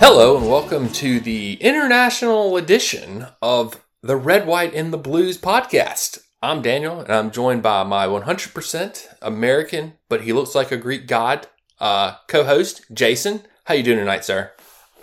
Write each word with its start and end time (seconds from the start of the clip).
Hello, 0.00 0.36
and 0.36 0.48
welcome 0.48 0.88
to 0.92 1.18
the 1.18 1.54
international 1.54 2.56
edition 2.56 3.26
of 3.42 3.84
the 4.00 4.16
Red, 4.16 4.46
White, 4.46 4.72
and 4.74 4.92
the 4.92 4.98
Blues 4.98 5.36
podcast. 5.36 6.20
I'm 6.40 6.62
Daniel, 6.62 7.00
and 7.00 7.12
I'm 7.12 7.30
joined 7.32 7.62
by 7.62 7.82
my 7.82 8.06
100% 8.06 9.08
American, 9.20 9.94
but 10.08 10.22
he 10.22 10.32
looks 10.32 10.54
like 10.54 10.70
a 10.70 10.76
Greek 10.76 11.06
god, 11.08 11.48
uh, 11.80 12.14
co-host 12.28 12.86
Jason. 12.92 13.42
How 13.64 13.74
you 13.74 13.82
doing 13.82 13.98
tonight, 13.98 14.24
sir? 14.24 14.52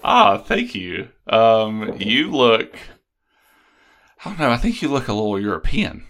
Ah, 0.01 0.37
thank 0.37 0.73
you. 0.73 1.09
Um, 1.27 1.97
you 1.99 2.31
look. 2.31 2.73
I 4.23 4.29
don't 4.29 4.39
know. 4.39 4.49
I 4.49 4.57
think 4.57 4.81
you 4.81 4.87
look 4.87 5.09
a 5.09 5.13
little 5.13 5.39
European. 5.39 6.06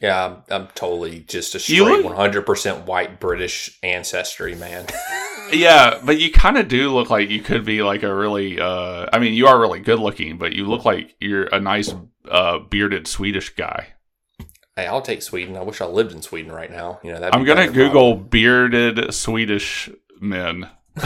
Yeah, 0.00 0.26
I'm, 0.26 0.36
I'm 0.48 0.68
totally 0.74 1.20
just 1.20 1.54
a 1.54 1.58
straight 1.58 2.04
100% 2.04 2.86
white 2.86 3.18
British 3.20 3.78
ancestry, 3.82 4.54
man. 4.54 4.86
Yeah, 5.52 6.00
but 6.04 6.20
you 6.20 6.30
kind 6.30 6.58
of 6.58 6.68
do 6.68 6.94
look 6.94 7.08
like 7.08 7.30
you 7.30 7.40
could 7.40 7.64
be 7.64 7.82
like 7.82 8.02
a 8.02 8.14
really. 8.14 8.60
Uh, 8.60 9.06
I 9.10 9.18
mean, 9.18 9.32
you 9.32 9.46
are 9.46 9.58
really 9.58 9.80
good 9.80 9.98
looking, 9.98 10.36
but 10.36 10.52
you 10.52 10.66
look 10.66 10.84
like 10.84 11.16
you're 11.20 11.44
a 11.46 11.58
nice 11.58 11.90
uh, 12.30 12.58
bearded 12.58 13.06
Swedish 13.06 13.54
guy. 13.54 13.94
hey, 14.76 14.86
I'll 14.86 15.00
take 15.00 15.22
Sweden. 15.22 15.56
I 15.56 15.62
wish 15.62 15.80
I 15.80 15.86
lived 15.86 16.12
in 16.12 16.20
Sweden 16.20 16.52
right 16.52 16.70
now. 16.70 17.00
You 17.02 17.12
know, 17.12 17.20
that'd 17.20 17.34
I'm 17.34 17.46
gonna 17.46 17.70
Google 17.70 18.14
bearded 18.14 19.14
Swedish 19.14 19.88
men. 20.20 20.68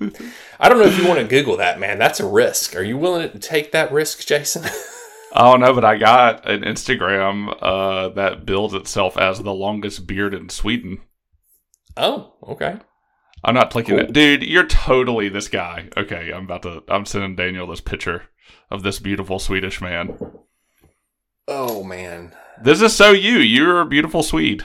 I 0.00 0.68
don't 0.68 0.78
know 0.78 0.86
if 0.86 0.98
you 0.98 1.06
want 1.06 1.20
to 1.20 1.26
Google 1.26 1.58
that, 1.58 1.78
man. 1.78 1.98
That's 1.98 2.20
a 2.20 2.26
risk. 2.26 2.74
Are 2.74 2.82
you 2.82 2.96
willing 2.96 3.30
to 3.30 3.38
take 3.38 3.72
that 3.72 3.92
risk, 3.92 4.26
Jason? 4.26 4.64
I 5.34 5.42
don't 5.42 5.60
know, 5.60 5.74
but 5.74 5.84
I 5.84 5.98
got 5.98 6.48
an 6.48 6.62
Instagram 6.62 7.54
uh, 7.60 8.08
that 8.10 8.46
builds 8.46 8.74
itself 8.74 9.18
as 9.18 9.42
the 9.42 9.52
longest 9.52 10.06
beard 10.06 10.32
in 10.34 10.48
Sweden. 10.48 10.98
oh, 11.96 12.34
okay. 12.48 12.76
I'm 13.44 13.54
not 13.54 13.70
clicking 13.70 13.96
Cool. 13.96 14.06
it, 14.06 14.12
dude. 14.12 14.42
You're 14.42 14.66
totally 14.66 15.28
this 15.28 15.48
guy. 15.48 15.88
Okay, 15.96 16.32
I'm 16.32 16.44
about 16.44 16.62
to. 16.62 16.82
I'm 16.88 17.04
sending 17.04 17.36
Daniel 17.36 17.66
this 17.66 17.82
picture 17.82 18.24
of 18.70 18.82
this 18.82 18.98
beautiful 18.98 19.38
Swedish 19.38 19.80
man. 19.80 20.16
Oh, 21.46 21.84
man. 21.84 22.34
This 22.60 22.80
is 22.80 22.96
so 22.96 23.10
you. 23.12 23.34
You're 23.38 23.80
a 23.82 23.86
beautiful 23.86 24.22
Swede. 24.22 24.64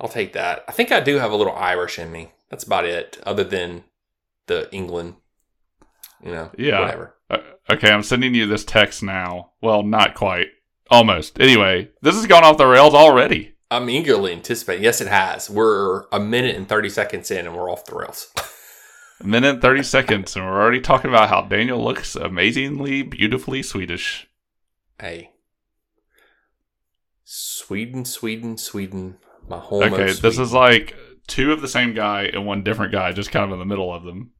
I'll 0.00 0.08
take 0.08 0.32
that. 0.32 0.64
I 0.68 0.72
think 0.72 0.92
I 0.92 1.00
do 1.00 1.16
have 1.18 1.32
a 1.32 1.36
little 1.36 1.54
Irish 1.54 1.98
in 1.98 2.10
me. 2.12 2.32
That's 2.48 2.64
about 2.64 2.84
it, 2.84 3.18
other 3.24 3.44
than 3.44 3.84
the 4.46 4.72
England. 4.72 5.16
You 6.22 6.32
know, 6.32 6.50
Yeah. 6.56 6.80
whatever. 6.80 7.16
Uh, 7.30 7.38
okay, 7.70 7.90
I'm 7.90 8.02
sending 8.02 8.34
you 8.34 8.46
this 8.46 8.64
text 8.64 9.02
now. 9.02 9.52
Well, 9.60 9.82
not 9.82 10.14
quite. 10.14 10.48
Almost. 10.90 11.40
Anyway, 11.40 11.88
this 12.02 12.14
has 12.14 12.26
gone 12.26 12.44
off 12.44 12.58
the 12.58 12.66
rails 12.66 12.94
already. 12.94 13.54
I'm 13.70 13.88
eagerly 13.88 14.32
anticipating. 14.32 14.84
Yes, 14.84 15.00
it 15.00 15.08
has. 15.08 15.48
We're 15.48 16.04
a 16.12 16.20
minute 16.20 16.54
and 16.56 16.68
30 16.68 16.90
seconds 16.90 17.30
in 17.30 17.46
and 17.46 17.56
we're 17.56 17.70
off 17.70 17.86
the 17.86 17.94
rails. 17.96 18.30
A 19.20 19.26
minute 19.26 19.48
and 19.54 19.62
30 19.62 19.82
seconds, 19.84 20.34
and 20.36 20.44
we're 20.44 20.60
already 20.60 20.80
talking 20.80 21.08
about 21.08 21.28
how 21.28 21.42
Daniel 21.42 21.82
looks 21.82 22.16
amazingly, 22.16 23.02
beautifully 23.02 23.62
Swedish. 23.62 24.26
hey. 25.00 25.30
Sweden, 27.24 28.04
Sweden, 28.04 28.58
Sweden. 28.58 29.16
My 29.48 29.58
home. 29.58 29.84
Okay, 29.84 30.12
this 30.12 30.38
is 30.38 30.52
like 30.52 30.94
two 31.26 31.52
of 31.52 31.60
the 31.60 31.68
same 31.68 31.94
guy 31.94 32.24
and 32.24 32.46
one 32.46 32.62
different 32.62 32.92
guy, 32.92 33.12
just 33.12 33.30
kind 33.30 33.44
of 33.44 33.52
in 33.52 33.58
the 33.58 33.64
middle 33.64 33.92
of 33.92 34.02
them. 34.04 34.32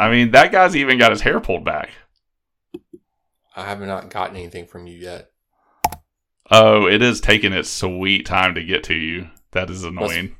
I 0.00 0.10
mean, 0.10 0.30
that 0.30 0.50
guy's 0.50 0.74
even 0.74 0.98
got 0.98 1.10
his 1.10 1.20
hair 1.20 1.40
pulled 1.40 1.62
back. 1.62 1.90
I 3.54 3.66
have 3.66 3.82
not 3.82 4.08
gotten 4.08 4.34
anything 4.34 4.66
from 4.66 4.86
you 4.86 4.96
yet. 4.96 5.30
Oh, 6.50 6.86
it 6.86 7.02
is 7.02 7.20
taking 7.20 7.52
its 7.52 7.68
sweet 7.68 8.24
time 8.24 8.54
to 8.54 8.64
get 8.64 8.82
to 8.84 8.94
you. 8.94 9.28
That 9.50 9.68
is 9.68 9.84
annoying. 9.84 10.36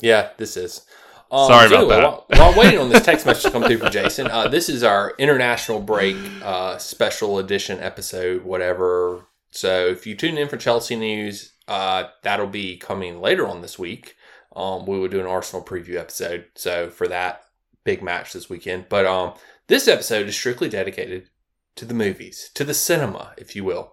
Yeah, 0.00 0.30
this 0.36 0.56
is. 0.56 0.84
Um, 1.30 1.46
Sorry 1.46 1.68
so 1.68 1.86
about 1.86 2.26
that. 2.28 2.38
While, 2.38 2.52
while 2.52 2.58
waiting 2.58 2.80
on 2.80 2.88
this 2.88 3.04
text 3.04 3.24
message 3.24 3.44
to 3.44 3.50
come 3.52 3.62
through 3.62 3.78
from 3.78 3.92
Jason, 3.92 4.26
uh, 4.26 4.48
this 4.48 4.68
is 4.68 4.82
our 4.82 5.14
international 5.16 5.80
break 5.80 6.16
uh, 6.42 6.78
special 6.78 7.38
edition 7.38 7.78
episode, 7.78 8.42
whatever. 8.42 9.26
So 9.52 9.86
if 9.86 10.08
you 10.08 10.16
tune 10.16 10.38
in 10.38 10.48
for 10.48 10.56
Chelsea 10.56 10.96
news, 10.96 11.52
uh, 11.68 12.08
that'll 12.22 12.48
be 12.48 12.78
coming 12.78 13.20
later 13.20 13.46
on 13.46 13.62
this 13.62 13.78
week. 13.78 14.16
Um, 14.56 14.86
we 14.86 14.98
will 14.98 15.06
do 15.06 15.20
an 15.20 15.26
Arsenal 15.26 15.64
preview 15.64 15.98
episode. 15.98 16.46
So 16.56 16.90
for 16.90 17.06
that 17.06 17.43
big 17.84 18.02
match 18.02 18.32
this 18.32 18.48
weekend, 18.50 18.86
but 18.88 19.06
um, 19.06 19.34
this 19.68 19.88
episode 19.88 20.26
is 20.26 20.36
strictly 20.36 20.68
dedicated 20.68 21.28
to 21.76 21.84
the 21.84 21.94
movies, 21.94 22.50
to 22.54 22.64
the 22.64 22.74
cinema, 22.74 23.32
if 23.36 23.54
you 23.54 23.64
will. 23.64 23.92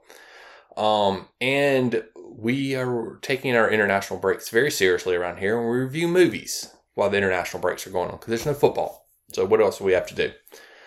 Um, 0.78 1.28
and 1.40 2.04
we 2.30 2.76
are 2.76 3.20
taking 3.22 3.56
our 3.56 3.70
international 3.70 4.20
breaks 4.20 4.50
very 4.50 4.72
seriously 4.72 5.16
around 5.16 5.38
here, 5.38 5.60
and 5.60 5.70
we 5.70 5.78
review 5.78 6.08
movies 6.08 6.74
while 6.94 7.10
the 7.10 7.18
international 7.18 7.62
breaks 7.62 7.86
are 7.86 7.92
going 7.92 8.10
on 8.10 8.18
because 8.18 8.28
there's 8.28 8.46
no 8.46 8.54
football. 8.54 9.08
So 9.34 9.46
what 9.46 9.62
else 9.62 9.78
do 9.78 9.84
we 9.84 9.94
have 9.94 10.08
to 10.08 10.16
do? 10.16 10.32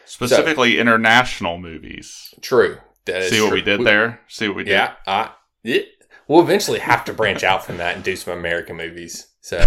Specifically, 0.06 0.78
international 0.78 1.59
movies. 1.59 2.34
True. 2.41 2.78
That 3.06 3.22
is 3.22 3.31
See 3.31 3.41
what 3.41 3.48
true. 3.48 3.56
we 3.56 3.62
did 3.62 3.84
there? 3.84 4.20
See 4.28 4.48
what 4.48 4.56
we 4.56 4.64
did? 4.64 4.72
Yeah, 4.72 4.94
I, 5.06 5.31
it, 5.62 5.88
we'll 6.28 6.43
eventually 6.43 6.78
have 6.78 7.04
to 7.06 7.12
branch 7.12 7.43
out 7.43 7.64
from 7.64 7.78
that 7.78 7.94
and 7.94 8.04
do 8.04 8.16
some 8.16 8.37
American 8.38 8.76
movies. 8.76 9.28
So 9.41 9.59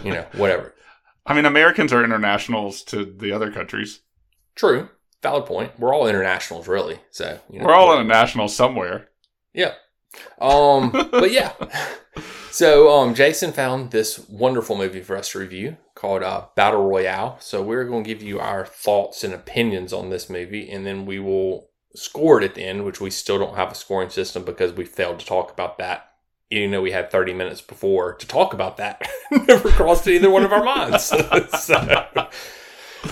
you 0.04 0.12
know, 0.12 0.26
whatever. 0.34 0.74
I 1.26 1.34
mean, 1.34 1.44
Americans 1.44 1.92
are 1.92 2.02
internationals 2.04 2.82
to 2.84 3.04
the 3.04 3.32
other 3.32 3.50
countries. 3.52 4.00
True. 4.54 4.88
Valid 5.22 5.46
point. 5.46 5.78
We're 5.78 5.94
all 5.94 6.06
internationals, 6.08 6.66
really. 6.66 6.98
So 7.10 7.38
you 7.50 7.60
know, 7.60 7.66
We're 7.66 7.74
all 7.74 7.88
whatever. 7.88 8.04
international 8.04 8.48
somewhere. 8.48 9.08
Yeah. 9.52 9.74
Um, 10.40 10.90
but 11.10 11.30
yeah. 11.30 11.52
So 12.50 12.90
um, 12.90 13.14
Jason 13.14 13.52
found 13.52 13.90
this 13.90 14.18
wonderful 14.28 14.76
movie 14.76 15.02
for 15.02 15.16
us 15.16 15.30
to 15.32 15.38
review 15.38 15.76
called 15.94 16.22
uh, 16.22 16.46
Battle 16.56 16.88
Royale. 16.88 17.36
So 17.40 17.62
we're 17.62 17.84
going 17.84 18.02
to 18.04 18.08
give 18.08 18.22
you 18.22 18.40
our 18.40 18.66
thoughts 18.66 19.22
and 19.22 19.32
opinions 19.32 19.92
on 19.92 20.10
this 20.10 20.28
movie, 20.28 20.68
and 20.70 20.84
then 20.84 21.06
we 21.06 21.18
will 21.20 21.68
score 21.94 22.40
it 22.40 22.44
at 22.44 22.54
the 22.54 22.64
end, 22.64 22.84
which 22.84 23.00
we 23.00 23.10
still 23.10 23.38
don't 23.38 23.56
have 23.56 23.70
a 23.70 23.74
scoring 23.76 24.10
system 24.10 24.44
because 24.44 24.72
we 24.72 24.84
failed 24.84 25.20
to 25.20 25.26
talk 25.26 25.52
about 25.52 25.78
that. 25.78 26.09
Even 26.50 26.72
though 26.72 26.82
we 26.82 26.90
had 26.90 27.10
30 27.10 27.32
minutes 27.34 27.60
before 27.60 28.14
to 28.14 28.26
talk 28.26 28.52
about 28.52 28.76
that, 28.78 29.08
never 29.30 29.70
crossed 29.70 30.08
either 30.08 30.30
one 30.30 30.44
of 30.44 30.52
our 30.52 30.64
minds. 30.64 31.04
so 31.60 32.28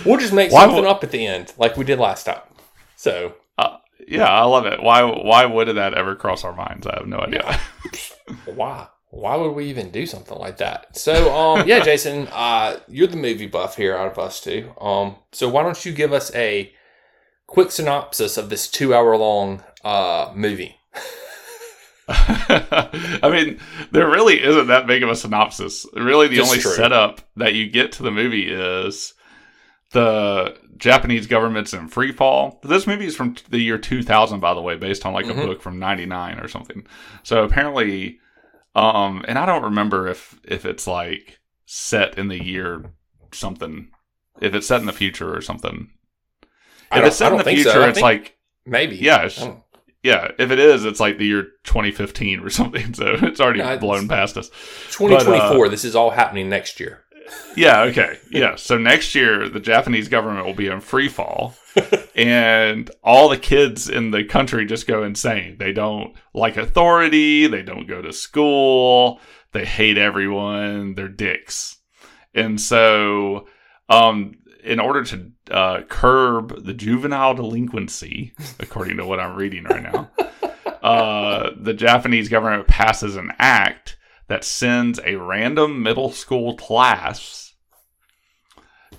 we'll 0.04 0.19
just 0.19 0.32
make 0.32 0.50
Why 0.50 0.62
something 0.65 0.84
wo- 0.84 0.91
up 0.91 1.04
at 1.04 1.12
the 1.12 1.25
end, 1.25 1.53
like 1.56 1.76
we 1.76 1.84
did 1.84 1.99
last 1.99 2.25
time. 2.25 2.41
So 2.97 3.34
Yeah, 4.06 4.28
I 4.28 4.44
love 4.44 4.66
it. 4.66 4.82
Why? 4.82 5.03
Why 5.03 5.44
would 5.44 5.69
that 5.69 5.94
ever 5.94 6.16
cross 6.16 6.44
our 6.44 6.54
minds? 6.54 6.87
I 6.87 6.97
have 6.99 7.06
no 7.06 7.19
idea. 7.19 7.60
why 8.44 8.87
why 9.10 9.37
would 9.37 9.53
we 9.53 9.65
even 9.66 9.91
do 9.91 10.05
something 10.05 10.37
like 10.38 10.59
that 10.59 10.94
so 10.94 11.34
um 11.34 11.66
yeah 11.66 11.82
jason 11.82 12.28
uh 12.31 12.78
you're 12.88 13.06
the 13.06 13.16
movie 13.16 13.47
buff 13.47 13.76
here 13.76 13.97
out 13.97 14.12
of 14.12 14.19
us 14.19 14.38
two 14.41 14.70
um 14.81 15.16
so 15.32 15.49
why 15.49 15.62
don't 15.62 15.87
you 15.87 15.93
give 15.93 16.12
us 16.12 16.34
a 16.34 16.70
quick 17.47 17.70
synopsis 17.70 18.37
of 18.37 18.50
this 18.50 18.69
two 18.69 18.94
hour 18.94 19.16
long 19.16 19.62
uh 19.82 20.31
movie 20.34 20.76
I 22.09 23.29
mean, 23.31 23.59
there 23.91 24.09
really 24.09 24.43
isn't 24.43 24.69
that 24.69 24.87
big 24.87 25.03
of 25.03 25.11
a 25.11 25.17
synopsis. 25.17 25.87
Really, 25.95 26.29
the 26.29 26.37
That's 26.37 26.49
only 26.49 26.61
true. 26.61 26.73
setup 26.73 27.21
that 27.37 27.55
you 27.55 27.69
get 27.69 27.93
to 27.93 28.03
the 28.03 28.11
movie 28.11 28.49
is 28.51 29.15
the 29.93 30.57
Japanese 30.77 31.27
government's 31.27 31.73
in 31.75 31.89
free 31.89 32.13
fall. 32.13 32.61
This 32.63 32.87
movie 32.87 33.07
is 33.07 33.17
from 33.17 33.37
the 33.51 33.59
year 33.59 33.79
2000, 33.79 34.41
by 34.41 34.55
the 34.55 34.61
way, 34.63 34.77
based 34.77 35.05
on 35.07 35.13
like 35.13 35.27
Mhm. 35.27 35.43
a 35.43 35.47
book 35.47 35.63
from 35.63 35.79
99 35.79 36.39
or 36.39 36.49
something. 36.49 36.87
So 37.23 37.45
apparently, 37.45 38.19
um, 38.75 39.25
and 39.29 39.39
I 39.39 39.47
don't 39.47 39.65
remember 39.65 40.07
if 40.09 40.39
if 40.45 40.65
it's 40.65 40.87
like 40.87 41.39
set 41.67 42.17
in 42.19 42.29
the 42.29 42.43
year 42.43 42.93
something, 43.33 43.91
if 44.41 44.55
it's 44.55 44.67
set 44.67 44.81
in 44.81 44.87
the 44.87 44.93
future 44.93 45.35
or 45.35 45.41
something. 45.41 45.91
If 46.93 47.05
it's 47.05 47.17
set 47.17 47.33
in 47.33 47.39
the 47.39 47.45
future, 47.45 47.71
so. 47.71 47.83
It's 47.89 48.01
like 48.01 48.37
maybe 48.65 48.97
yeah, 48.97 49.17
it's- 49.27 49.43
I 49.43 49.47
don't- 49.47 49.63
yeah. 50.03 50.31
If 50.39 50.51
it 50.51 50.59
is, 50.59 50.85
it's 50.85 51.00
like 51.00 51.19
the 51.19 51.27
year 51.27 51.43
2015 51.65 52.41
or 52.41 52.50
something. 52.61 52.95
So 52.95 53.17
it's 53.23 53.41
already 53.41 53.61
it's- 53.61 53.81
blown 53.81 54.09
past 54.09 54.37
us. 54.37 54.49
2024 54.91 55.69
this 55.69 55.85
is 55.85 55.95
all 55.97 56.11
happening 56.11 56.49
next 56.49 56.81
year 56.81 57.05
Yeah, 57.56 57.83
okay. 57.83 58.19
Yeah. 58.31 58.56
So 58.56 58.79
next 58.79 59.15
year 59.15 59.49
the 59.49 59.61
Japanese 59.61 60.09
government 60.09 60.47
will 60.47 60.55
be 60.55 60.69
in 60.69 60.81
free 60.81 61.09
fall 61.09 61.55
and 62.17 62.91
all 63.05 63.29
the 63.29 63.37
kids 63.37 63.89
in 63.89 64.11
the 64.11 64.25
country 64.25 64.65
just 64.65 64.87
go 64.87 65.03
insane. 65.03 65.56
They 65.59 65.73
don't 65.73 66.15
like 66.33 66.56
authority, 66.56 67.47
they 67.47 67.62
don't 67.62 67.87
go 67.87 68.01
to 68.01 68.12
school, 68.12 69.21
they 69.53 69.65
hate 69.67 69.99
everyone, 69.99 70.94
they're 70.94 71.09
dicks. 71.09 71.77
And 72.35 72.61
so 72.61 73.47
um 73.91 74.35
in 74.62 74.81
order 74.81 75.05
to 75.05 75.32
uh, 75.50 75.82
curb 75.88 76.64
the 76.64 76.75
juvenile 76.75 77.34
delinquency, 77.34 78.34
according 78.58 78.96
to 78.99 79.06
what 79.06 79.20
I'm 79.20 79.37
reading 79.37 79.64
right 79.64 79.82
now, 79.82 80.10
uh, 80.82 81.50
the 81.56 81.75
Japanese 81.75 82.28
government 82.28 82.66
passes 82.66 83.16
an 83.16 83.32
act 83.38 83.96
that 84.28 84.44
sends 84.44 85.00
a 85.05 85.16
random 85.16 85.82
middle 85.82 86.10
school 86.10 86.56
class 86.56 87.55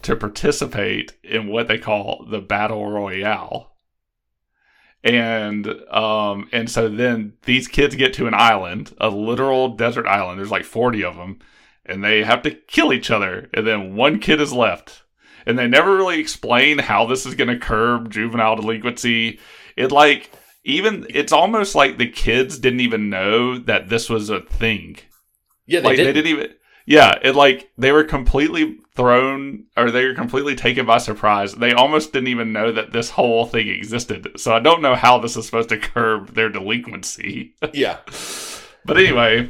to 0.02 0.16
participate 0.16 1.14
in 1.24 1.48
what 1.48 1.68
they 1.68 1.78
call 1.78 2.26
the 2.30 2.40
battle 2.40 2.90
royale. 2.90 3.76
and 5.04 5.68
um 5.92 6.50
and 6.52 6.70
so 6.70 6.90
then 6.90 7.34
these 7.44 7.68
kids 7.68 7.96
get 7.96 8.14
to 8.14 8.28
an 8.28 8.34
island, 8.34 8.94
a 9.00 9.10
literal 9.10 9.70
desert 9.70 10.06
island. 10.06 10.40
There's 10.40 10.52
like 10.52 10.66
40 10.66 11.04
of 11.04 11.16
them, 11.16 11.40
and 11.86 12.04
they 12.04 12.24
have 12.24 12.42
to 12.44 12.52
kill 12.52 12.92
each 12.92 13.10
other, 13.12 13.50
and 13.54 13.66
then 13.66 13.96
one 13.96 14.20
kid 14.20 14.42
is 14.42 14.52
left. 14.54 15.04
And 15.50 15.58
they 15.58 15.68
never 15.68 15.96
really 15.96 16.20
explain 16.20 16.78
how 16.78 17.08
this 17.08 17.26
is 17.26 17.34
going 17.34 17.48
to 17.48 17.58
curb 17.58 18.12
juvenile 18.12 18.56
delinquency. 18.56 19.40
It 19.76 19.92
like 19.92 20.30
even 20.64 21.08
it's 21.10 21.32
almost 21.32 21.74
like 21.74 21.98
the 21.98 22.08
kids 22.08 22.60
didn't 22.60 22.82
even 22.82 23.10
know 23.10 23.58
that 23.58 23.90
this 23.90 24.12
was 24.12 24.30
a 24.30 24.42
thing. 24.42 24.98
Yeah, 25.66 25.80
they 25.80 25.88
like 25.88 25.98
did. 25.98 26.06
they 26.06 26.14
didn't 26.14 26.28
even 26.28 26.54
yeah, 26.86 27.18
it 27.24 27.36
like 27.36 27.72
they 27.80 27.92
were 27.92 28.04
completely 28.04 28.78
thrown 28.94 29.66
or 29.76 29.90
they 29.90 30.06
were 30.06 30.14
completely 30.14 30.56
taken 30.56 30.86
by 30.86 31.00
surprise. 31.00 31.56
They 31.56 31.74
almost 31.74 32.14
didn't 32.14 32.28
even 32.28 32.54
know 32.54 32.72
that 32.72 32.94
this 32.94 33.10
whole 33.10 33.48
thing 33.48 33.70
existed. 33.70 34.40
So 34.40 34.54
I 34.54 34.60
don't 34.60 34.84
know 34.84 34.94
how 34.94 35.18
this 35.18 35.36
is 35.36 35.48
supposed 35.48 35.70
to 35.70 35.80
curb 35.80 36.36
their 36.36 36.50
delinquency. 36.50 37.56
yeah. 37.74 37.98
but 38.86 38.98
anyway, 38.98 39.50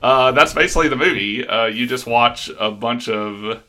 uh, 0.00 0.30
that's 0.30 0.54
basically 0.54 0.88
the 0.88 0.96
movie. 0.96 1.44
Uh, 1.44 1.66
you 1.66 1.88
just 1.88 2.06
watch 2.06 2.50
a 2.56 2.70
bunch 2.70 3.08
of 3.08 3.64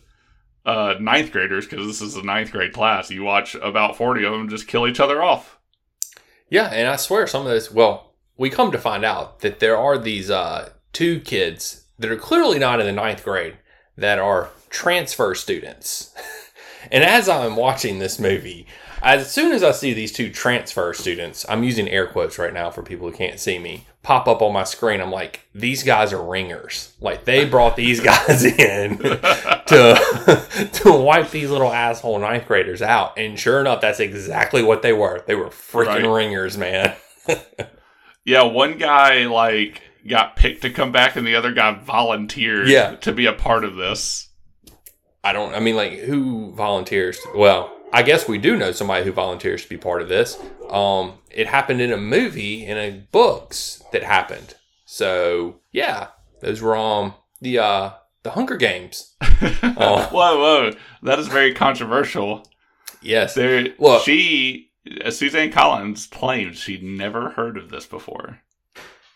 uh, 0.65 0.95
ninth 0.99 1.31
graders 1.31 1.65
because 1.67 1.87
this 1.87 2.01
is 2.01 2.15
a 2.15 2.23
ninth 2.23 2.51
grade 2.51 2.73
class. 2.73 3.09
You 3.09 3.23
watch 3.23 3.55
about 3.55 3.97
forty 3.97 4.23
of 4.25 4.31
them 4.31 4.49
just 4.49 4.67
kill 4.67 4.87
each 4.87 4.99
other 4.99 5.23
off. 5.23 5.57
Yeah, 6.49 6.67
and 6.67 6.89
I 6.89 6.97
swear 6.97 7.27
some 7.27 7.45
of 7.45 7.51
this, 7.51 7.71
Well, 7.71 8.11
we 8.37 8.49
come 8.49 8.71
to 8.73 8.77
find 8.77 9.05
out 9.05 9.39
that 9.39 9.59
there 9.59 9.77
are 9.77 9.97
these 9.97 10.29
uh, 10.29 10.71
two 10.91 11.21
kids 11.21 11.85
that 11.97 12.11
are 12.11 12.17
clearly 12.17 12.59
not 12.59 12.81
in 12.81 12.85
the 12.85 12.91
ninth 12.91 13.23
grade 13.23 13.57
that 13.95 14.19
are 14.19 14.49
transfer 14.69 15.33
students. 15.33 16.13
and 16.91 17.03
as 17.03 17.29
I'm 17.29 17.55
watching 17.55 17.99
this 17.99 18.19
movie, 18.19 18.67
as 19.01 19.31
soon 19.31 19.53
as 19.53 19.63
I 19.63 19.71
see 19.71 19.93
these 19.93 20.11
two 20.11 20.29
transfer 20.29 20.93
students, 20.93 21.45
I'm 21.47 21.63
using 21.63 21.87
air 21.87 22.05
quotes 22.05 22.37
right 22.37 22.53
now 22.53 22.69
for 22.69 22.83
people 22.83 23.09
who 23.09 23.15
can't 23.15 23.39
see 23.39 23.57
me, 23.57 23.87
pop 24.03 24.27
up 24.27 24.41
on 24.41 24.51
my 24.53 24.63
screen, 24.63 24.99
I'm 25.01 25.11
like, 25.11 25.41
these 25.53 25.83
guys 25.83 26.11
are 26.13 26.21
ringers. 26.23 26.93
Like 26.99 27.25
they 27.25 27.45
brought 27.45 27.75
these 27.75 27.99
guys 28.11 28.43
in 28.43 28.97
to 28.97 30.69
to 30.73 30.91
wipe 30.91 31.29
these 31.31 31.49
little 31.49 31.71
asshole 31.71 32.19
ninth 32.19 32.47
graders 32.47 32.81
out. 32.81 33.17
And 33.17 33.37
sure 33.39 33.59
enough, 33.61 33.81
that's 33.81 33.99
exactly 33.99 34.63
what 34.63 34.81
they 34.81 34.93
were. 34.93 35.23
They 35.27 35.35
were 35.35 35.49
freaking 35.49 36.07
Right. 36.11 36.23
ringers, 36.23 36.57
man. 36.57 36.95
Yeah, 38.23 38.43
one 38.43 38.77
guy 38.77 39.25
like 39.25 39.81
got 40.07 40.35
picked 40.35 40.61
to 40.61 40.69
come 40.69 40.91
back, 40.91 41.15
and 41.15 41.25
the 41.25 41.33
other 41.35 41.51
guy 41.51 41.71
volunteered 41.73 42.67
Yeah. 42.67 42.95
to 42.97 43.11
be 43.11 43.25
a 43.25 43.33
part 43.33 43.63
of 43.63 43.75
this. 43.77 44.27
I 45.23 45.33
don't. 45.33 45.55
I 45.55 45.59
mean, 45.59 45.75
like, 45.75 45.93
who 45.93 46.51
volunteers? 46.53 47.17
Well, 47.35 47.75
I 47.93 48.03
guess 48.03 48.27
we 48.27 48.37
do 48.37 48.55
know 48.55 48.71
somebody 48.71 49.03
who 49.03 49.11
volunteers 49.11 49.63
to 49.63 49.69
be 49.69 49.77
part 49.77 50.01
of 50.01 50.09
this. 50.09 50.39
Um, 50.69 51.13
it 51.29 51.47
happened 51.47 51.81
in 51.81 51.91
a 51.91 51.97
movie 51.97 52.65
in 52.65 52.77
a 52.77 52.91
books 53.11 53.83
that 53.91 54.03
happened. 54.03 54.55
So 54.85 55.59
yeah, 55.71 56.07
those 56.41 56.61
were 56.61 56.75
um 56.75 57.13
the 57.41 57.59
uh 57.59 57.91
the 58.23 58.31
Hunger 58.31 58.57
Games. 58.57 59.15
Oh. 59.21 60.07
Whoa, 60.11 60.37
whoa, 60.37 60.71
that 61.03 61.19
is 61.19 61.27
very 61.27 61.53
controversial. 61.53 62.45
Yes. 63.01 63.33
There, 63.33 63.69
Look. 63.79 64.03
she, 64.03 64.69
uh, 65.03 65.09
Suzanne 65.09 65.51
Collins 65.51 66.05
claimed 66.05 66.55
she'd 66.55 66.83
never 66.83 67.31
heard 67.31 67.57
of 67.57 67.69
this 67.69 67.85
before. 67.87 68.39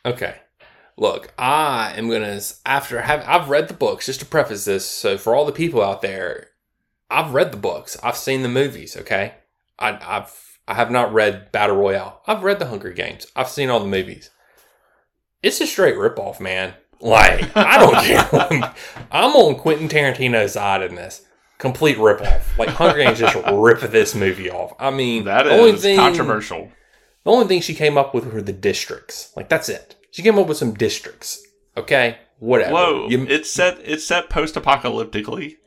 Okay. 0.05 0.37
Look, 0.97 1.33
I 1.37 1.93
am 1.97 2.09
gonna 2.09 2.39
after 2.65 3.01
have 3.01 3.23
I've 3.27 3.49
read 3.49 3.67
the 3.67 3.73
books 3.73 4.05
just 4.05 4.21
to 4.21 4.25
preface 4.25 4.65
this. 4.65 4.85
So 4.85 5.17
for 5.17 5.35
all 5.35 5.45
the 5.45 5.51
people 5.51 5.83
out 5.83 6.01
there, 6.01 6.51
I've 7.09 7.33
read 7.33 7.51
the 7.51 7.57
books. 7.57 7.97
I've 8.03 8.17
seen 8.17 8.41
the 8.43 8.49
movies. 8.49 8.97
Okay, 8.97 9.33
I, 9.79 9.97
I've 10.01 10.59
I 10.67 10.73
have 10.73 10.89
not 10.91 11.13
read 11.13 11.51
Battle 11.51 11.75
Royale. 11.77 12.21
I've 12.27 12.43
read 12.43 12.59
the 12.59 12.67
Hunger 12.67 12.91
Games. 12.91 13.27
I've 13.35 13.49
seen 13.49 13.69
all 13.69 13.79
the 13.79 13.85
movies. 13.85 14.29
It's 15.43 15.61
a 15.61 15.67
straight 15.67 15.95
ripoff, 15.95 16.39
man. 16.39 16.73
Like 16.99 17.55
I 17.55 17.77
don't 17.77 18.03
care. 18.03 18.73
I'm 19.11 19.35
on 19.35 19.55
Quentin 19.55 19.87
Tarantino's 19.89 20.53
side 20.53 20.81
in 20.81 20.95
this. 20.95 21.21
Complete 21.57 21.97
ripoff. 21.97 22.57
Like 22.57 22.69
Hunger 22.69 22.97
Games 23.03 23.19
just 23.19 23.35
rip 23.51 23.79
this 23.81 24.15
movie 24.15 24.49
off. 24.49 24.73
I 24.79 24.89
mean, 24.91 25.25
that 25.25 25.45
is 25.47 25.81
thing- 25.81 25.97
controversial. 25.97 26.71
the 27.23 27.31
only 27.31 27.47
thing 27.47 27.61
she 27.61 27.75
came 27.75 27.97
up 27.97 28.13
with 28.13 28.31
were 28.33 28.41
the 28.41 28.53
districts. 28.53 29.31
Like 29.35 29.49
that's 29.49 29.69
it. 29.69 29.95
She 30.11 30.21
came 30.23 30.39
up 30.39 30.47
with 30.47 30.57
some 30.57 30.73
districts. 30.73 31.45
Okay, 31.77 32.17
whatever. 32.39 32.73
Whoa, 32.73 33.07
You- 33.09 33.27
it's 33.27 33.51
set. 33.51 33.77
It's 33.83 34.05
set 34.05 34.29
post-apocalyptically. 34.29 35.57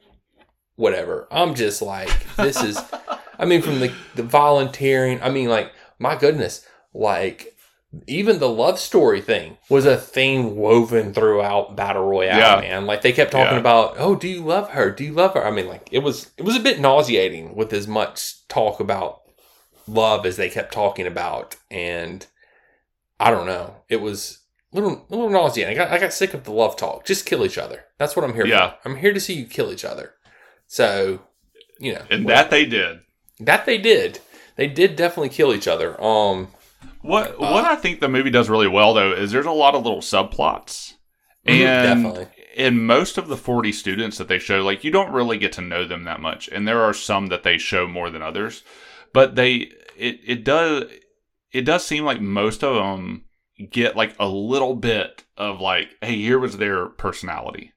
Whatever. 0.79 1.29
I'm 1.31 1.55
just 1.55 1.83
like 1.83 2.11
this 2.37 2.63
is. 2.63 2.81
I 3.39 3.45
mean, 3.45 3.61
from 3.63 3.81
the 3.81 3.93
the 4.15 4.23
volunteering. 4.23 5.21
I 5.23 5.29
mean, 5.31 5.49
like 5.51 5.73
my 5.99 6.17
goodness, 6.17 6.67
like 6.95 7.55
even 8.07 8.39
the 8.39 8.49
love 8.49 8.79
story 8.79 9.21
thing 9.21 9.57
was 9.71 9.87
a 9.87 9.97
theme 9.97 10.57
woven 10.57 11.13
throughout 11.15 11.75
Battle 11.77 12.05
Royale. 12.07 12.39
Yeah. 12.39 12.61
Man, 12.61 12.87
like 12.87 13.03
they 13.03 13.13
kept 13.13 13.33
talking 13.33 13.55
Yeah. 13.55 13.61
about, 13.61 13.95
oh, 13.99 14.15
do 14.15 14.29
you 14.29 14.43
love 14.45 14.71
her? 14.71 14.91
Do 14.91 15.05
you 15.05 15.13
love 15.13 15.35
her? 15.35 15.45
I 15.47 15.51
mean, 15.51 15.67
like 15.69 15.89
it 15.93 16.01
was 16.01 16.31
it 16.37 16.45
was 16.45 16.57
a 16.57 16.61
bit 16.61 16.81
nauseating 16.81 17.55
with 17.55 17.73
as 17.73 17.87
much 17.87 18.47
talk 18.49 18.79
about 18.81 19.21
love 19.87 20.27
as 20.27 20.37
they 20.37 20.49
kept 20.51 20.73
talking 20.73 21.07
about, 21.07 21.57
and 21.71 22.27
I 23.21 23.31
don't 23.31 23.47
know, 23.47 23.77
it 23.89 24.01
was. 24.01 24.39
a 24.73 24.77
Little, 24.77 25.07
a 25.09 25.15
little 25.15 25.31
nauseating. 25.31 25.73
I 25.73 25.75
got, 25.75 25.91
I 25.91 25.99
got 25.99 26.13
sick 26.13 26.35
of 26.35 26.45
the 26.45 26.53
love 26.53 26.77
talk. 26.77 27.07
Just 27.07 27.25
kill 27.25 27.43
each 27.47 27.57
other. 27.57 27.87
That's 27.99 28.15
what 28.15 28.23
I'm 28.25 28.35
here 28.35 28.47
Yeah. 28.47 28.73
for. 28.83 28.89
I'm 28.91 28.97
here 28.97 29.15
to 29.15 29.19
see 29.21 29.33
you 29.33 29.47
kill 29.47 29.73
each 29.73 29.83
other. 29.85 30.13
So, 30.69 31.21
you 31.81 31.95
know, 31.95 32.03
And 32.11 32.25
what- 32.25 32.35
that 32.35 32.51
they 32.51 32.65
did. 32.65 33.01
that 33.41 33.67
they 33.67 33.79
did. 33.79 34.21
They 34.57 34.67
did 34.69 34.95
definitely 34.97 35.31
kill 35.31 35.53
each 35.55 35.67
other. 35.69 36.01
Um, 36.03 36.49
What 37.03 37.39
what 37.41 37.65
I 37.65 37.77
think 37.77 38.01
the 38.01 38.09
movie 38.09 38.31
does 38.31 38.49
really 38.49 38.69
well 38.69 38.93
though 38.95 39.13
is 39.13 39.31
there's 39.33 39.47
a 39.47 39.51
lot 39.51 39.75
of 39.75 39.85
little 39.85 40.01
subplots. 40.01 40.95
Mhm, 41.47 41.55
And 41.65 42.05
definitely. 42.05 42.27
in 42.55 42.85
most 42.87 43.19
of 43.19 43.29
the 43.29 43.37
40 43.37 43.73
students 43.73 44.19
that 44.19 44.29
they 44.29 44.39
show, 44.39 44.63
like 44.63 44.85
you 44.85 44.91
don't 44.91 45.13
really 45.13 45.39
get 45.39 45.53
to 45.53 45.61
know 45.61 45.85
them 45.87 46.05
that 46.05 46.21
much. 46.21 46.49
And 46.49 46.67
there 46.69 46.83
are 46.83 46.93
some 46.93 47.29
that 47.29 47.43
they 47.45 47.57
show 47.59 47.87
more 47.87 48.11
than 48.11 48.21
others. 48.23 48.63
But 49.13 49.37
they 49.37 49.71
it 49.97 50.21
it 50.27 50.45
does 50.45 50.85
it 51.53 51.63
does 51.63 51.85
seem 51.87 52.05
like 52.05 52.21
most 52.21 52.63
of 52.63 52.75
them 52.75 53.25
get 53.71 53.97
like 53.97 54.15
a 54.21 54.29
little 54.29 54.75
bit 54.75 55.25
of 55.37 55.61
like, 55.61 55.89
hey, 56.03 56.17
here 56.17 56.39
was 56.39 56.59
their 56.59 56.87
personality. 56.87 57.73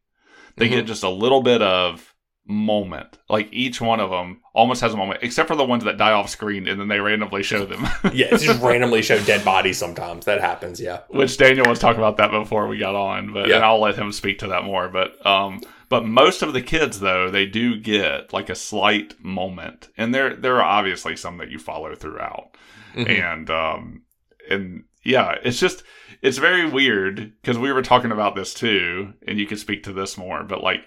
They 0.58 0.66
Mm-hmm. 0.66 0.76
get 0.76 0.86
just 0.88 1.04
a 1.04 1.10
little 1.10 1.42
bit 1.42 1.62
of 1.62 2.11
moment. 2.46 3.18
Like 3.30 3.50
each 3.52 3.80
one 3.82 4.00
of 4.00 4.10
them 4.10 4.42
almost 4.54 4.82
has 4.82 4.94
a 4.94 4.98
moment, 4.98 5.20
except 5.24 5.48
for 5.48 5.56
the 5.56 5.66
ones 5.66 5.84
that 5.84 5.98
die 5.98 6.12
off 6.12 6.30
screen 6.30 6.68
and 6.68 6.80
then 6.80 6.88
they 6.88 7.00
randomly 7.00 7.44
show 7.44 7.66
them. 7.66 7.84
yeah, 8.14 8.28
it's 8.32 8.44
just 8.44 8.62
randomly 8.62 9.02
show 9.02 9.20
dead 9.24 9.46
bodies 9.46 9.78
sometimes. 9.78 10.26
That 10.26 10.42
happens. 10.42 10.80
Yeah. 10.80 11.02
which 11.10 11.38
Daniel 11.38 11.68
was 11.70 11.80
talking 11.80 12.00
about 12.00 12.18
that 12.18 12.32
before 12.32 12.68
we 12.68 12.78
got 12.78 12.96
on, 12.96 13.34
but 13.34 13.48
Yeah. 13.48 13.58
and 13.58 13.66
I'll 13.66 13.80
let 13.80 13.96
him 13.96 14.12
speak 14.12 14.40
to 14.40 14.48
that 14.48 14.64
more. 14.64 14.90
But 14.90 15.24
um, 15.26 15.62
but 15.90 16.06
most 16.06 16.42
of 16.42 16.54
the 16.54 16.62
kids 16.62 17.00
though 17.00 17.30
they 17.30 17.46
do 17.46 17.78
get 17.80 18.34
like 18.34 18.50
a 18.50 18.56
slight 18.56 19.24
moment, 19.24 19.90
and 19.98 20.14
there 20.14 20.36
there 20.36 20.56
are 20.58 20.64
obviously 20.64 21.16
some 21.16 21.38
that 21.38 21.50
you 21.52 21.60
follow 21.60 21.94
throughout, 21.96 22.56
Mhm. 22.96 23.10
and 23.24 23.50
um 23.50 24.02
and 24.50 24.84
yeah, 25.04 25.36
it's 25.44 25.60
just 25.60 25.84
it's 26.22 26.38
very 26.38 26.66
weird 26.70 27.34
because 27.42 27.58
we 27.58 27.72
were 27.72 27.82
talking 27.82 28.12
about 28.12 28.36
this 28.36 28.54
too, 28.54 29.14
and 29.28 29.40
you 29.40 29.46
could 29.48 29.60
speak 29.60 29.84
to 29.84 29.94
this 29.94 30.18
more, 30.18 30.44
but 30.44 30.64
like 30.64 30.82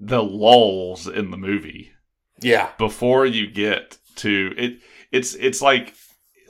the 0.00 0.22
lulls 0.22 1.06
in 1.06 1.30
the 1.30 1.36
movie 1.36 1.92
Yeah. 2.40 2.70
before 2.78 3.24
you 3.26 3.46
get 3.50 3.98
to 4.16 4.52
it 4.56 4.78
it's 5.12 5.34
it's 5.34 5.60
like 5.62 5.94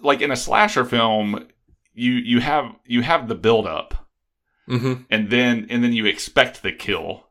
like 0.03 0.21
in 0.21 0.31
a 0.31 0.37
slasher 0.37 0.85
film 0.85 1.47
you 1.95 2.13
you 2.13 2.41
have 2.41 2.75
you 2.85 3.03
have 3.03 3.29
the 3.29 3.35
build 3.35 3.67
up 3.67 4.07
Mm-hmm. 4.69 5.03
and 5.11 5.29
then 5.29 5.67
and 5.69 5.85
then 5.85 5.93
you 5.93 6.07
expect 6.07 6.63
the 6.63 6.73
kill 6.73 7.27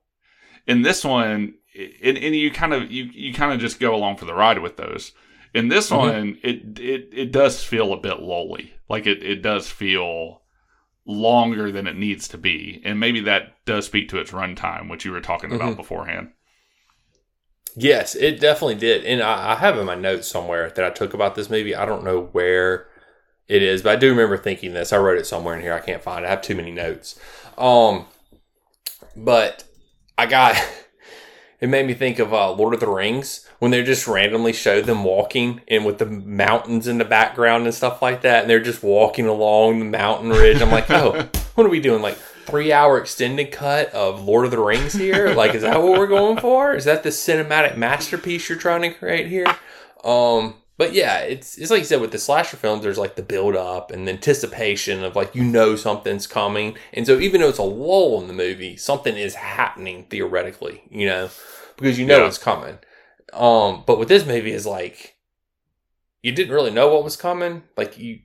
in 0.68 0.84
this 0.84 1.04
one 1.04 1.56
and, 2.04 2.18
and 2.20 2.36
you 2.36 2.52
kind 2.52 2.74
of 2.74 2.92
you 2.92 3.06
you 3.06 3.34
kind 3.34 3.52
of 3.52 3.60
just 3.60 3.80
go 3.80 3.96
along 3.96 4.18
for 4.18 4.26
the 4.26 4.36
ride 4.36 4.60
with 4.60 4.78
those 4.78 5.14
in 5.52 5.68
this 5.68 5.90
Mhm. 5.90 5.98
one 5.98 6.38
it, 6.44 6.80
it 6.80 7.10
it 7.12 7.32
does 7.32 7.64
feel 7.64 7.92
a 7.92 7.98
bit 8.00 8.20
lolly. 8.22 8.74
like 8.88 9.08
it, 9.08 9.24
it 9.24 9.42
does 9.42 9.68
feel 9.68 10.43
longer 11.06 11.72
than 11.72 11.88
it 11.88 11.96
needs 11.98 12.28
to 12.30 12.38
be 12.38 12.82
and 12.86 13.00
maybe 13.00 13.20
that 13.20 13.54
does 13.66 13.86
speak 13.86 14.08
to 14.10 14.18
its 14.18 14.32
runtime 14.32 14.90
which 14.90 15.04
you 15.06 15.12
were 15.12 15.20
talking 15.22 15.52
about 15.54 15.74
Mhm. 15.74 15.78
beforehand 15.78 16.32
Yes, 17.76 18.14
it 18.16 18.40
definitely 18.40 18.76
did. 18.76 19.04
And 19.04 19.22
I, 19.22 19.54
I 19.54 19.56
have 19.56 19.78
in 19.80 19.86
my 19.88 19.96
notes 19.96 20.28
somewhere 20.28 20.70
that 20.70 20.86
I 20.86 20.92
took 20.92 21.14
about 21.16 21.34
this 21.36 21.50
movie. 21.50 21.76
I 21.76 21.86
don't 21.88 22.04
know 22.04 22.26
where 22.32 22.88
it 23.48 23.64
is, 23.64 23.82
but 23.82 23.94
I 23.94 23.96
do 23.96 24.10
remember 24.10 24.38
thinking 24.38 24.74
this. 24.74 24.94
I 24.94 24.98
wrote 24.98 25.18
it 25.18 25.26
somewhere 25.26 25.56
in 25.56 25.62
here. 25.62 25.74
I 25.74 25.80
can't 25.80 26.04
find 26.04 26.24
it. 26.24 26.28
I 26.28 26.30
have 26.30 26.44
too 26.44 26.54
many 26.56 26.72
notes. 26.72 27.20
Um, 27.58 28.06
but 29.16 29.64
I 30.20 30.28
got 30.28 30.56
it 31.60 31.68
made 31.68 31.88
me 31.88 31.94
think 31.96 32.20
of 32.20 32.32
uh, 32.34 32.52
Lord 32.52 32.74
of 32.76 32.80
the 32.80 32.88
Rings 32.90 33.50
when 33.64 33.72
they 33.72 33.82
just 33.82 34.10
randomly 34.10 34.52
show 34.52 34.82
them 34.82 35.06
walking 35.06 35.62
and 35.70 35.86
with 35.86 35.98
the 35.98 36.06
mountains 36.06 36.86
in 36.86 36.98
the 36.98 37.06
background 37.06 37.64
and 37.64 37.74
stuff 37.74 38.02
like 38.02 38.20
that, 38.24 38.42
and 38.42 38.50
they're 38.50 38.60
just 38.60 38.84
walking 38.84 39.26
along 39.26 39.80
the 39.80 39.86
mountain 39.86 40.32
ridge. 40.32 40.62
I'm 40.62 40.70
like, 40.70 40.92
oh, 40.92 41.30
what 41.56 41.66
are 41.66 41.70
we 41.70 41.80
doing? 41.80 42.02
Like 42.02 42.18
three 42.18 42.74
hour 42.74 42.98
extended 42.98 43.54
cut 43.54 43.90
of 43.94 44.22
Lord 44.22 44.44
of 44.44 44.52
the 44.52 44.60
Rings 44.60 44.92
here? 44.92 45.34
Like, 45.34 45.56
is 45.56 45.62
that 45.62 45.82
what 45.82 45.98
we're 45.98 46.08
going 46.08 46.40
for? 46.42 46.74
Is 46.74 46.84
that 46.84 47.04
the 47.04 47.10
cinematic 47.10 47.78
masterpiece 47.78 48.50
you're 48.50 48.58
trying 48.58 48.82
to 48.82 48.90
create 48.94 49.28
here? 49.28 49.48
Um, 50.04 50.56
but 50.78 50.92
yeah, 50.92 51.20
it's 51.20 51.58
it's 51.58 51.72
like 51.72 51.80
you 51.80 51.86
said 51.86 52.02
with 52.02 52.12
the 52.12 52.20
slasher 52.20 52.58
films. 52.58 52.84
There's 52.84 52.98
like 52.98 53.16
the 53.16 53.22
build 53.24 53.56
up 53.56 53.92
and 53.92 54.06
the 54.06 54.12
anticipation 54.12 55.06
of 55.06 55.16
like 55.16 55.34
you 55.36 55.44
know 55.46 55.78
something's 55.78 56.28
coming, 56.28 56.76
and 56.92 57.08
so 57.08 57.18
even 57.18 57.40
though 57.40 57.48
it's 57.48 57.60
a 57.60 57.64
lull 57.64 58.20
in 58.20 58.28
the 58.28 58.34
movie, 58.34 58.76
something 58.76 59.16
is 59.16 59.36
happening 59.36 60.04
theoretically, 60.10 60.82
you 60.92 61.06
know, 61.06 61.30
because 61.78 61.98
you 61.98 62.06
know 62.06 62.18
Yeah. 62.20 62.28
it's 62.28 62.38
coming. 62.38 62.78
Um, 63.34 63.84
but 63.86 64.00
with 64.00 64.08
this 64.08 64.26
movie 64.26 64.52
is 64.52 64.66
like 64.66 65.16
you 66.22 66.32
didn't 66.32 66.54
really 66.54 66.72
know 66.72 66.94
what 66.94 67.04
was 67.04 67.18
coming. 67.18 67.64
Like 67.78 68.00
you 68.00 68.20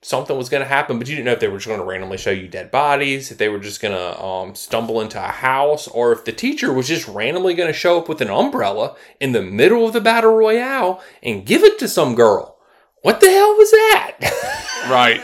something 0.00 0.36
was 0.36 0.48
going 0.48 0.62
to 0.62 0.68
happen, 0.68 0.98
but 0.98 1.08
you 1.08 1.16
didn't 1.16 1.26
know 1.26 1.32
if 1.32 1.40
they 1.40 1.48
were 1.48 1.58
just 1.58 1.66
going 1.66 1.80
to 1.80 1.84
randomly 1.84 2.16
show 2.16 2.30
you 2.30 2.48
dead 2.48 2.70
bodies, 2.70 3.30
if 3.30 3.38
they 3.38 3.48
were 3.48 3.58
just 3.58 3.80
going 3.80 3.94
to 3.94 4.22
um, 4.22 4.54
stumble 4.54 5.00
into 5.00 5.18
a 5.18 5.28
house, 5.28 5.88
or 5.88 6.12
if 6.12 6.24
the 6.24 6.32
teacher 6.32 6.72
was 6.72 6.88
just 6.88 7.08
randomly 7.08 7.54
going 7.54 7.68
to 7.68 7.78
show 7.78 7.98
up 7.98 8.08
with 8.08 8.20
an 8.20 8.30
umbrella 8.30 8.96
in 9.20 9.32
the 9.32 9.42
middle 9.42 9.86
of 9.86 9.92
the 9.92 10.00
battle 10.00 10.34
royale 10.34 11.02
and 11.22 11.46
give 11.46 11.62
it 11.64 11.78
to 11.78 11.88
some 11.88 12.14
girl. 12.14 12.58
What 13.02 13.20
the 13.20 13.30
hell 13.30 13.54
was 13.56 13.70
that? 13.70 14.64
Right. 14.88 15.20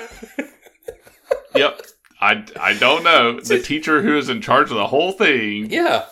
yep. 1.54 1.80
I, 2.20 2.44
I 2.60 2.74
don't 2.74 3.02
know. 3.02 3.40
The 3.40 3.62
teacher 3.62 4.02
who 4.02 4.18
is 4.18 4.28
in 4.28 4.42
charge 4.42 4.70
of 4.70 4.76
the 4.76 4.88
whole 4.88 5.12
thing 5.12 5.70
yeah. 5.70 6.04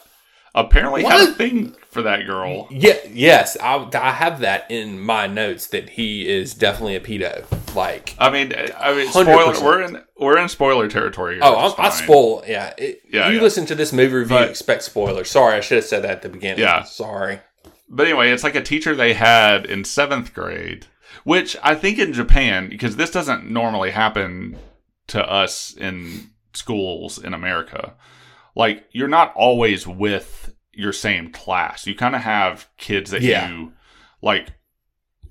apparently 0.54 1.02
had 1.02 1.28
a 1.28 1.32
thing 1.32 1.74
for 1.92 2.02
that 2.02 2.26
girl. 2.26 2.66
Yeah, 2.70 2.96
yes, 3.12 3.56
I, 3.60 3.86
I 3.94 4.12
have 4.12 4.40
that 4.40 4.70
in 4.70 4.98
my 4.98 5.26
notes 5.26 5.66
that 5.68 5.90
he 5.90 6.26
is 6.28 6.54
definitely 6.54 6.96
a 6.96 7.00
pedo. 7.00 7.44
Like, 7.76 8.14
I 8.18 8.30
mean, 8.30 8.52
I 8.78 8.94
mean, 8.94 9.08
spoiler. 9.10 9.52
100%. 9.54 9.62
We're 9.62 9.82
in 9.82 10.02
we're 10.18 10.38
in 10.38 10.48
spoiler 10.48 10.88
territory. 10.88 11.34
Here. 11.34 11.42
oh, 11.44 11.74
I, 11.78 11.86
I 11.86 11.90
spoil. 11.90 12.42
Yeah, 12.46 12.72
it, 12.78 13.02
Yeah, 13.10 13.28
you 13.28 13.36
yeah. 13.36 13.42
listen 13.42 13.66
to 13.66 13.74
this 13.74 13.92
movie 13.92 14.14
review, 14.14 14.36
But- 14.36 14.50
expect 14.50 14.82
spoilers. 14.82 15.30
Sorry, 15.30 15.54
I 15.56 15.60
should 15.60 15.76
have 15.76 15.84
said 15.84 16.02
that 16.02 16.10
at 16.10 16.22
the 16.22 16.28
beginning. 16.30 16.60
Yeah. 16.60 16.82
sorry. 16.82 17.40
But 17.88 18.06
anyway, 18.06 18.30
it's 18.30 18.42
like 18.44 18.54
a 18.54 18.62
teacher 18.62 18.94
they 18.94 19.12
had 19.12 19.66
in 19.66 19.84
seventh 19.84 20.32
grade, 20.32 20.86
which 21.24 21.56
I 21.62 21.74
think 21.74 21.98
in 21.98 22.14
Japan, 22.14 22.70
because 22.70 22.96
this 22.96 23.10
doesn't 23.10 23.50
normally 23.50 23.90
happen 23.90 24.56
to 25.08 25.22
us 25.30 25.74
in 25.76 26.30
schools 26.54 27.22
in 27.22 27.34
America. 27.34 27.92
Like 28.54 28.84
you're 28.92 29.08
not 29.08 29.34
always 29.34 29.86
with 29.86 30.41
your 30.72 30.92
same 30.92 31.30
class. 31.30 31.86
You 31.86 31.94
kind 31.94 32.14
of 32.14 32.22
have 32.22 32.68
kids 32.76 33.10
that 33.10 33.22
Yeah. 33.22 33.48
you 33.50 33.72
like. 34.20 34.48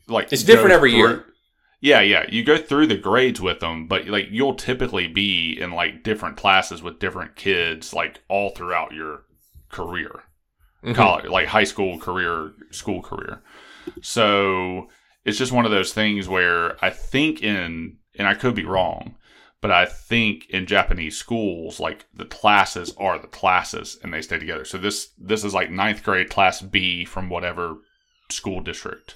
Like 0.07 0.31
It's 0.33 0.43
different 0.43 0.71
every 0.71 0.91
through- 0.91 0.99
year. 0.99 1.25
Yeah, 1.79 2.01
yeah. 2.01 2.25
You 2.29 2.43
go 2.43 2.57
through 2.57 2.87
the 2.87 2.97
grades 2.97 3.39
with 3.41 3.59
them, 3.59 3.87
but 3.87 4.07
like 4.07 4.27
you'll 4.29 4.55
typically 4.55 5.07
be 5.07 5.57
in 5.59 5.71
like 5.71 6.03
different 6.03 6.37
classes 6.37 6.83
with 6.83 6.99
different 6.99 7.35
kids, 7.35 7.93
like 7.93 8.19
all 8.27 8.49
throughout 8.51 8.91
your 8.93 9.23
career 9.69 10.23
Mhm. 10.83 10.93
college, 10.95 11.25
like 11.25 11.47
high 11.47 11.63
school 11.63 11.97
career, 11.97 12.51
school 12.71 13.01
career. 13.01 13.41
So 14.01 14.89
it's 15.25 15.37
just 15.37 15.51
one 15.51 15.65
of 15.65 15.71
those 15.71 15.93
things 15.93 16.27
where 16.27 16.83
I 16.83 16.89
think 16.89 17.41
in, 17.41 17.97
and 18.17 18.27
I 18.27 18.33
could 18.35 18.53
be 18.55 18.65
wrong, 18.65 19.15
but 19.61 19.71
I 19.71 19.85
think 19.85 20.49
in 20.49 20.65
Japanese 20.65 21.17
schools, 21.17 21.79
like 21.79 22.05
the 22.13 22.25
classes 22.25 22.93
are 22.97 23.19
the 23.19 23.27
classes 23.27 23.99
and 24.03 24.13
they 24.13 24.21
stay 24.21 24.39
together. 24.39 24.65
So 24.65 24.77
this 24.77 25.09
this 25.17 25.43
is 25.43 25.53
like 25.53 25.69
ninth 25.69 26.03
grade 26.03 26.29
class 26.29 26.61
B 26.61 27.05
from 27.05 27.29
whatever 27.29 27.77
school 28.29 28.61
district. 28.61 29.15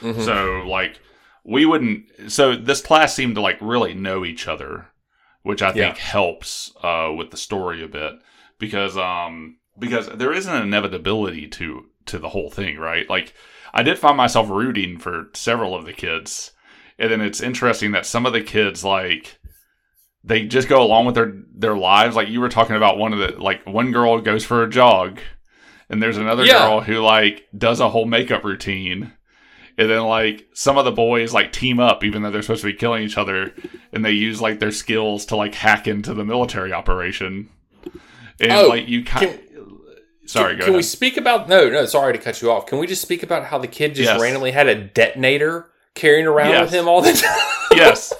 Mhm. 0.00 0.24
So 0.24 0.62
like 0.66 0.98
we 1.44 1.66
wouldn't. 1.66 2.06
So 2.32 2.56
this 2.56 2.80
class 2.80 3.14
seemed 3.14 3.34
to 3.34 3.40
like 3.42 3.58
really 3.60 3.94
know 3.94 4.24
each 4.24 4.48
other, 4.48 4.86
which 5.42 5.60
I 5.62 5.72
think 5.72 5.98
helps 5.98 6.72
uh, 6.82 7.12
with 7.16 7.30
the 7.30 7.36
story 7.36 7.82
a 7.84 7.88
bit 7.88 8.14
because 8.58 8.96
um 8.96 9.58
because 9.78 10.08
there 10.08 10.32
is 10.32 10.46
an 10.46 10.62
inevitability 10.62 11.48
to 11.48 11.86
to 12.06 12.18
the 12.18 12.30
whole 12.30 12.50
thing, 12.50 12.78
right? 12.78 13.08
Like 13.10 13.34
I 13.74 13.82
did 13.82 13.98
find 13.98 14.16
myself 14.16 14.48
rooting 14.48 14.98
for 14.98 15.28
several 15.34 15.74
of 15.74 15.84
the 15.84 15.92
kids, 15.92 16.52
and 16.98 17.10
then 17.10 17.20
it's 17.20 17.40
interesting 17.40 17.92
that 17.92 18.06
some 18.06 18.24
of 18.24 18.32
the 18.32 18.42
kids 18.42 18.84
like 18.84 19.38
they 20.24 20.46
just 20.46 20.68
go 20.68 20.82
along 20.82 21.06
with 21.06 21.14
their 21.14 21.32
their 21.54 21.76
lives. 21.76 22.16
Like 22.16 22.28
you 22.28 22.40
were 22.40 22.48
talking 22.48 22.76
about 22.76 22.98
one 22.98 23.12
of 23.12 23.18
the 23.18 23.42
like 23.42 23.66
one 23.66 23.92
girl 23.92 24.20
goes 24.20 24.44
for 24.44 24.62
a 24.62 24.70
jog, 24.70 25.20
and 25.88 26.02
there's 26.02 26.16
another 26.18 26.44
Yeah. 26.44 26.58
girl 26.66 26.80
who 26.80 26.98
like 27.00 27.46
does 27.56 27.80
a 27.80 27.88
whole 27.90 28.06
makeup 28.06 28.44
routine. 28.44 29.12
And 29.78 29.90
then 29.90 30.02
like 30.02 30.46
some 30.52 30.76
of 30.76 30.84
the 30.84 30.92
boys 30.92 31.32
like 31.32 31.50
team 31.50 31.80
up 31.80 32.04
even 32.04 32.22
though 32.22 32.30
they're 32.30 32.42
supposed 32.42 32.60
to 32.60 32.66
be 32.70 32.74
killing 32.76 33.02
each 33.04 33.16
other 33.16 33.54
and 33.90 34.04
they 34.04 34.10
use 34.12 34.38
like 34.38 34.60
their 34.60 34.70
skills 34.70 35.24
to 35.26 35.36
like 35.36 35.54
hack 35.54 35.88
into 35.88 36.12
the 36.12 36.26
military 36.26 36.74
operation. 36.74 37.48
And 38.38 38.52
Oh, 38.52 38.68
like 38.68 38.86
you 38.86 39.02
kind 39.02 39.40
Sorry, 40.26 40.52
can, 40.52 40.58
go 40.60 40.64
can 40.66 40.74
we 40.74 40.82
speak 40.82 41.16
about 41.16 41.48
no 41.48 41.70
no 41.70 41.86
sorry 41.86 42.12
to 42.12 42.18
cut 42.18 42.42
you 42.42 42.50
off 42.52 42.66
can 42.66 42.78
we 42.78 42.86
just 42.86 43.00
speak 43.02 43.22
about 43.22 43.46
how 43.46 43.56
the 43.58 43.66
kid 43.66 43.94
just 43.94 44.10
Yes. 44.10 44.20
randomly 44.20 44.50
had 44.52 44.68
a 44.68 44.74
detonator 44.74 45.70
carrying 45.94 46.26
around 46.26 46.50
Yes. 46.50 46.64
with 46.70 46.74
him 46.80 46.86
all 46.86 47.00
the 47.00 47.12
time 47.14 47.38
yes. 47.78 48.12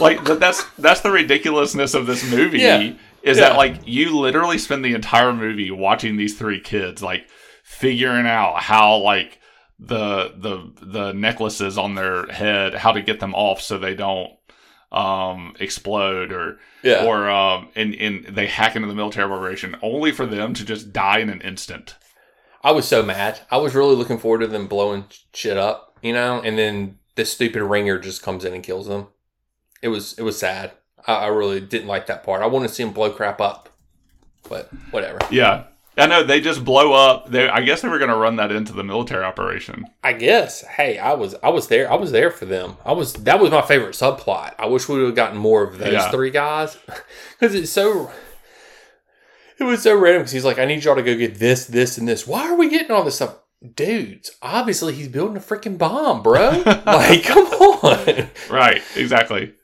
Like 0.00 0.24
that's 0.24 0.64
that's 0.78 1.00
the 1.00 1.10
ridiculousness 1.10 1.94
of 1.94 2.06
this 2.06 2.28
movie 2.30 2.58
Yeah. 2.60 2.92
is 3.22 3.38
Yeah. 3.38 3.48
that 3.50 3.56
like 3.56 3.76
you 3.86 4.16
literally 4.18 4.58
spend 4.58 4.84
the 4.84 4.94
entire 4.94 5.32
movie 5.32 5.70
watching 5.70 6.16
these 6.16 6.36
three 6.38 6.60
kids 6.60 7.02
like 7.02 7.28
figuring 7.64 8.26
out 8.26 8.60
how 8.62 8.96
like 8.98 9.40
the 9.78 10.32
the 10.36 10.72
the 10.80 11.12
necklaces 11.12 11.76
on 11.76 11.94
their 11.94 12.26
head 12.28 12.74
how 12.74 12.92
to 12.92 13.02
get 13.02 13.20
them 13.20 13.34
off 13.34 13.60
so 13.60 13.76
they 13.76 13.94
don't 13.94 14.30
um 14.92 15.54
explode 15.60 16.32
or 16.32 16.58
yeah 16.82 17.04
or 17.04 17.28
um 17.28 17.68
and 17.74 17.94
and 17.96 18.24
they 18.34 18.46
hack 18.46 18.76
into 18.76 18.88
the 18.88 18.94
military 18.94 19.30
operation 19.30 19.76
only 19.82 20.12
for 20.12 20.24
them 20.24 20.54
to 20.54 20.64
just 20.64 20.92
die 20.92 21.18
in 21.18 21.28
an 21.28 21.40
instant. 21.42 21.96
i 22.62 22.70
was 22.70 22.86
so 22.86 23.02
mad 23.02 23.40
i 23.50 23.56
was 23.56 23.74
really 23.74 23.96
looking 23.96 24.16
forward 24.16 24.38
to 24.40 24.46
them 24.46 24.66
blowing 24.68 25.04
shit 25.34 25.56
up 25.58 25.98
you 26.02 26.12
know 26.12 26.40
and 26.40 26.56
then 26.56 26.96
this 27.16 27.32
stupid 27.32 27.62
ringer 27.62 27.98
just 27.98 28.22
comes 28.22 28.44
in 28.44 28.54
and 28.54 28.62
kills 28.62 28.86
them 28.86 29.08
it 29.82 29.88
was 29.88 30.14
it 30.18 30.22
was 30.22 30.38
sad 30.38 30.72
i, 31.06 31.14
I 31.14 31.26
really 31.28 31.60
didn't 31.60 31.88
like 31.88 32.06
that 32.06 32.22
part 32.24 32.42
i 32.42 32.46
want 32.46 32.68
to 32.68 32.74
see 32.74 32.82
him 32.82 32.92
blow 32.92 33.10
crap 33.10 33.40
up 33.40 33.68
but 34.48 34.68
whatever 34.90 35.18
Yeah. 35.30 35.64
I 35.98 36.04
know 36.04 36.22
they 36.22 36.42
just 36.42 36.62
blow 36.62 36.92
up. 36.92 37.30
They 37.30 37.48
I 37.48 37.62
guess 37.62 37.80
they 37.80 37.88
were 37.88 37.96
going 37.96 38.10
to 38.10 38.16
run 38.18 38.36
that 38.36 38.52
into 38.52 38.74
the 38.74 38.84
military 38.84 39.24
operation. 39.24 39.86
I 40.04 40.12
guess. 40.12 40.60
Hey, 40.60 40.98
I 40.98 41.14
was 41.14 41.34
I 41.42 41.48
was 41.48 41.68
there. 41.68 41.90
I 41.90 41.94
was 41.94 42.12
there 42.12 42.30
for 42.30 42.44
them. 42.44 42.76
I 42.84 42.92
was 42.92 43.14
that 43.14 43.40
was 43.40 43.50
my 43.50 43.62
favorite 43.62 43.94
subplot. 43.94 44.54
I 44.58 44.66
wish 44.66 44.90
we 44.90 44.96
would 44.98 45.06
have 45.06 45.14
gotten 45.14 45.38
more 45.38 45.62
of 45.64 45.78
those 45.78 45.94
Yeah. 45.94 46.10
three 46.10 46.28
guys 46.30 46.76
because 47.40 47.54
it's 47.54 47.70
so. 47.72 48.10
It 49.58 49.64
was 49.64 49.82
so 49.82 49.96
random 49.98 50.20
because 50.20 50.32
he's 50.32 50.44
like, 50.44 50.58
I 50.58 50.66
need 50.66 50.84
y'all 50.84 50.96
to 50.96 51.02
go 51.02 51.16
get 51.16 51.36
this, 51.38 51.64
this, 51.64 51.96
and 51.96 52.06
this. 52.06 52.26
Why 52.26 52.42
are 52.46 52.56
we 52.56 52.68
getting 52.68 52.90
all 52.90 53.02
this 53.02 53.14
stuff? 53.16 53.36
Dudes, 53.74 54.32
obviously 54.42 54.92
he's 54.92 55.08
building 55.08 55.38
a 55.38 55.40
freaking 55.40 55.78
bomb, 55.78 56.22
bro. 56.22 56.50
like, 56.86 57.24
come 57.24 57.46
on. 57.46 58.28
Right, 58.50 58.82
exactly. 58.96 59.54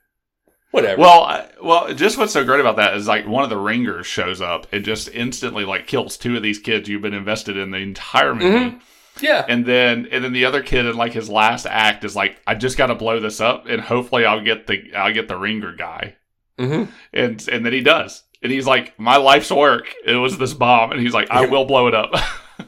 Whatever. 0.73 1.01
Well, 1.03 1.23
I, 1.23 1.47
well, 1.63 1.95
just 1.95 2.19
what's 2.19 2.33
so 2.33 2.45
great 2.45 2.61
about 2.61 2.77
that 2.77 2.97
is 2.97 3.07
like 3.07 3.27
one 3.27 3.45
of 3.45 3.51
the 3.51 3.57
ringers 3.59 4.07
shows 4.07 4.41
up 4.41 4.67
and 4.73 4.85
just 4.85 5.09
instantly 5.11 5.65
like 5.65 5.87
kills 5.87 6.17
two 6.17 6.37
of 6.37 6.43
these 6.43 6.59
kids 6.59 6.89
you've 6.89 7.03
been 7.03 7.15
invested 7.15 7.57
in 7.57 7.71
the 7.71 7.79
entire 7.79 8.35
movie. 8.35 8.79
yeah. 9.21 9.45
And 9.49 9.65
then 9.67 10.09
and 10.11 10.25
then 10.25 10.33
the 10.33 10.47
other 10.47 10.63
kid 10.63 10.87
in 10.87 10.97
like 10.97 11.13
his 11.13 11.29
last 11.29 11.67
act 11.67 12.05
is 12.05 12.17
like, 12.17 12.41
I 12.47 12.55
just 12.55 12.77
got 12.79 12.87
to 12.87 12.95
blow 12.95 13.21
this 13.21 13.41
up 13.41 13.67
and 13.67 13.81
hopefully 13.83 14.25
I'll 14.25 14.43
get 14.43 14.67
the 14.67 14.95
I'll 14.97 15.13
get 15.13 15.29
the 15.29 15.37
ringer 15.37 15.75
guy. 15.77 16.17
hmm 16.59 16.85
And 17.13 17.47
and 17.49 17.65
then 17.67 17.73
he 17.73 17.83
does. 17.83 18.23
And 18.43 18.51
he's 18.51 18.67
like, 18.67 18.99
my 18.99 19.19
life's 19.19 19.53
work. 19.53 19.95
It 20.05 20.17
was 20.17 20.37
this 20.39 20.53
bomb. 20.55 20.91
And 20.91 21.01
he's 21.01 21.15
like, 21.15 21.31
I 21.31 21.47
will 21.47 21.65
blow 21.65 21.87
it 21.87 21.95
up. 21.95 22.13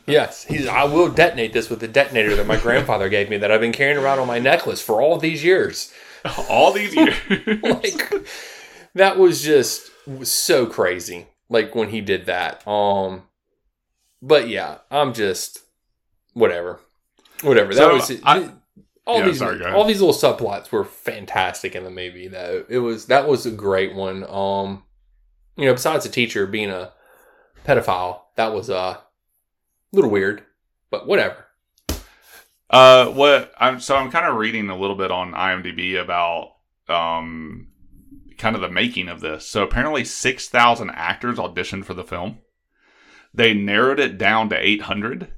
Yes. 0.06 0.44
He's. 0.44 0.66
I 0.66 0.84
will 0.84 1.08
detonate 1.08 1.52
this 1.52 1.70
with 1.70 1.78
the 1.78 1.86
detonator 1.86 2.34
that 2.36 2.46
my 2.48 2.56
grandfather 2.56 3.08
gave 3.08 3.30
me 3.30 3.36
that 3.36 3.52
I've 3.52 3.60
been 3.60 3.70
carrying 3.72 3.96
around 3.98 4.18
on 4.18 4.26
my 4.26 4.40
necklace 4.40 4.80
for 4.82 5.00
all 5.00 5.18
these 5.18 5.44
years. 5.44 5.92
All 6.48 6.72
these 6.72 6.94
years. 6.94 7.14
like 7.62 8.12
that 8.94 9.18
was 9.18 9.42
just 9.42 9.90
was 10.06 10.30
so 10.30 10.66
crazy 10.66 11.26
like 11.48 11.74
when 11.74 11.90
he 11.90 12.00
did 12.00 12.26
that. 12.26 12.66
Um 12.66 13.22
but 14.22 14.48
yeah 14.48 14.78
i'm 14.90 15.12
just 15.14 15.60
whatever. 16.32 16.80
Whatever. 17.42 17.74
That 17.74 17.78
So, 17.80 17.94
was 17.94 18.10
it. 18.10 18.20
I- 18.24 18.50
all 19.06 19.18
Yeah, 19.18 19.26
these 19.26 19.38
sorry, 19.38 19.62
all 19.66 19.84
these 19.84 20.00
little 20.00 20.14
subplots 20.14 20.72
were 20.72 20.82
fantastic 20.84 21.74
in 21.76 21.84
the 21.84 21.90
movie 21.90 22.26
though. 22.26 22.64
It 22.70 22.78
was 22.78 23.06
that 23.06 23.28
was 23.28 23.44
a 23.44 23.50
great 23.50 23.94
one. 23.94 24.24
Um 24.28 24.82
you 25.56 25.66
know 25.66 25.74
besides 25.74 26.04
the 26.04 26.10
teacher 26.10 26.46
being 26.46 26.70
a 26.70 26.92
pedophile 27.66 28.20
that 28.36 28.52
was 28.54 28.68
uh, 28.70 28.96
a 28.96 29.02
little 29.92 30.10
weird 30.10 30.42
but 30.90 31.06
whatever 31.06 31.43
Uh, 32.74 33.06
what 33.12 33.52
I'm 33.56 33.78
so 33.78 33.94
I'm 33.94 34.10
kind 34.10 34.26
of 34.26 34.34
reading 34.34 34.68
a 34.68 34.76
little 34.76 34.96
bit 34.96 35.12
on 35.12 35.30
IMDb 35.30 35.94
about 35.94 36.56
um 36.88 37.68
kind 38.36 38.56
of 38.56 38.62
the 38.62 38.68
making 38.68 39.08
of 39.08 39.20
this. 39.20 39.46
So 39.46 39.62
apparently 39.62 40.04
6,000 40.04 40.90
actors 40.90 41.38
auditioned 41.38 41.84
for 41.84 41.94
the 41.94 42.02
film. 42.02 42.38
They 43.32 43.54
narrowed 43.54 44.00
it 44.00 44.18
down 44.18 44.48
to 44.48 44.58
800 44.58 45.32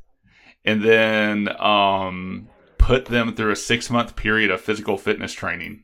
and 0.64 0.82
then 0.82 1.60
um 1.60 2.48
put 2.78 3.04
them 3.04 3.34
through 3.34 3.50
a 3.50 3.54
6-month 3.54 4.16
period 4.16 4.50
of 4.50 4.62
physical 4.62 4.96
fitness 4.96 5.34
training 5.34 5.82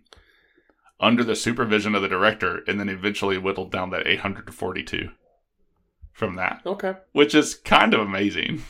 under 1.00 1.23
the 1.23 1.37
supervision 1.37 1.94
of 1.94 2.00
the 2.00 2.09
director 2.09 2.62
and 2.66 2.80
then 2.80 2.88
eventually 2.88 3.37
whittled 3.37 3.71
down 3.71 3.90
that 3.90 4.06
800 4.06 4.47
to 4.47 4.52
42 4.52 5.11
from 6.14 6.37
that, 6.37 6.62
okay 6.64 6.94
which 7.12 7.35
is 7.35 7.54
kind 7.54 7.92
of 7.92 8.00
amazing. 8.00 8.62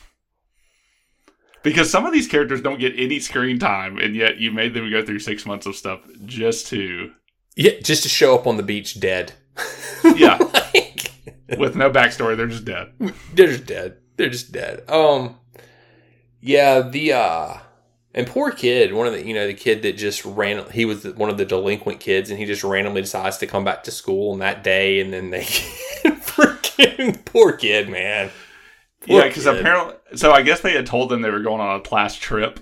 Because 1.63 1.89
some 1.89 2.05
of 2.05 2.13
these 2.13 2.27
characters 2.27 2.61
don't 2.61 2.79
get 2.79 2.93
any 2.97 3.19
screen 3.19 3.59
time, 3.59 3.97
and 3.97 4.15
yet 4.15 4.37
you 4.37 4.51
made 4.51 4.73
them 4.73 4.89
go 4.91 5.03
through 5.03 5.19
six 5.19 5.45
months 5.45 5.65
of 5.65 5.75
stuff 5.75 6.01
just 6.25 6.67
to 6.67 7.11
Yeah, 7.55 7.79
just 7.81 8.03
to 8.03 8.09
show 8.09 8.35
up 8.35 8.45
on 8.47 8.57
the 8.57 8.63
beach 8.63 8.99
dead. 8.99 9.33
Yeah. 10.15 10.37
Like, 10.37 11.11
with 11.57 11.75
no 11.77 11.89
backstory. 11.89 12.35
They're 12.35 12.47
just 12.47 12.65
dead. 12.65 12.91
they're 13.33 13.47
just 13.47 13.65
dead. 13.65 13.97
They're 14.17 14.29
just 14.29 14.51
dead. 14.51 14.83
Um, 14.89 15.37
yeah, 16.41 16.81
the 16.81 17.13
uh, 17.13 17.53
and 18.13 18.27
poor 18.27 18.51
kid, 18.51 18.93
one 18.93 19.07
of 19.07 19.13
the 19.13 19.25
you 19.25 19.33
know 19.33 19.47
the 19.47 19.53
kid 19.53 19.81
that 19.83 19.97
just 19.97 20.25
ran. 20.25 20.69
He 20.71 20.85
was 20.85 21.05
one 21.05 21.29
of 21.29 21.37
the 21.37 21.45
delinquent 21.45 21.99
kids, 21.99 22.29
and 22.29 22.37
he 22.37 22.45
just 22.45 22.63
randomly 22.63 23.01
decides 23.01 23.37
to 23.37 23.47
come 23.47 23.63
back 23.63 23.83
to 23.83 23.91
school 23.91 24.33
on 24.33 24.39
that 24.39 24.63
day, 24.63 24.99
and 24.99 25.13
then 25.13 25.29
they 25.29 25.43
freaking 26.03 27.23
poor 27.25 27.53
kid, 27.53 27.89
man. 27.89 28.29
Yeah, 29.05 29.27
because 29.27 29.45
apparently, 29.45 29.95
so 30.15 30.31
I 30.31 30.41
guess 30.41 30.61
they 30.61 30.73
had 30.73 30.85
told 30.85 31.09
them 31.09 31.21
they 31.21 31.29
were 31.29 31.41
going 31.41 31.61
on 31.61 31.77
a 31.79 31.81
class 31.81 32.15
trip, 32.15 32.59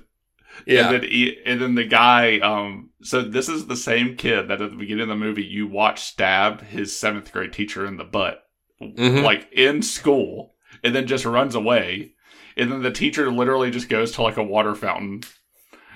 yeah, 0.65 0.86
and 0.88 0.95
then 0.95 1.10
he, 1.10 1.38
and 1.45 1.62
then 1.62 1.75
the 1.75 1.86
guy. 1.86 2.39
Um, 2.39 2.89
so 3.03 3.21
this 3.21 3.48
is 3.50 3.67
the 3.67 3.75
same 3.75 4.15
kid 4.15 4.48
that 4.48 4.62
at 4.62 4.71
the 4.71 4.77
beginning 4.77 5.03
of 5.03 5.10
the 5.10 5.15
movie 5.15 5.43
you 5.45 5.67
watch 5.67 6.01
stab 6.01 6.62
his 6.62 6.98
seventh 6.98 7.31
grade 7.31 7.53
teacher 7.53 7.86
in 7.86 7.98
the 7.98 8.03
butt, 8.03 8.43
Mhm. 8.81 9.24
like 9.24 9.48
in 9.51 9.81
school, 9.81 10.55
and 10.83 10.95
then 10.95 11.07
just 11.07 11.25
runs 11.25 11.55
away, 11.55 12.13
and 12.57 12.71
then 12.71 12.81
the 12.81 12.91
teacher 12.91 13.31
literally 13.31 13.69
just 13.71 13.89
goes 13.89 14.12
to 14.13 14.24
like 14.24 14.38
a 14.38 14.43
water 14.43 14.75
fountain. 14.75 15.21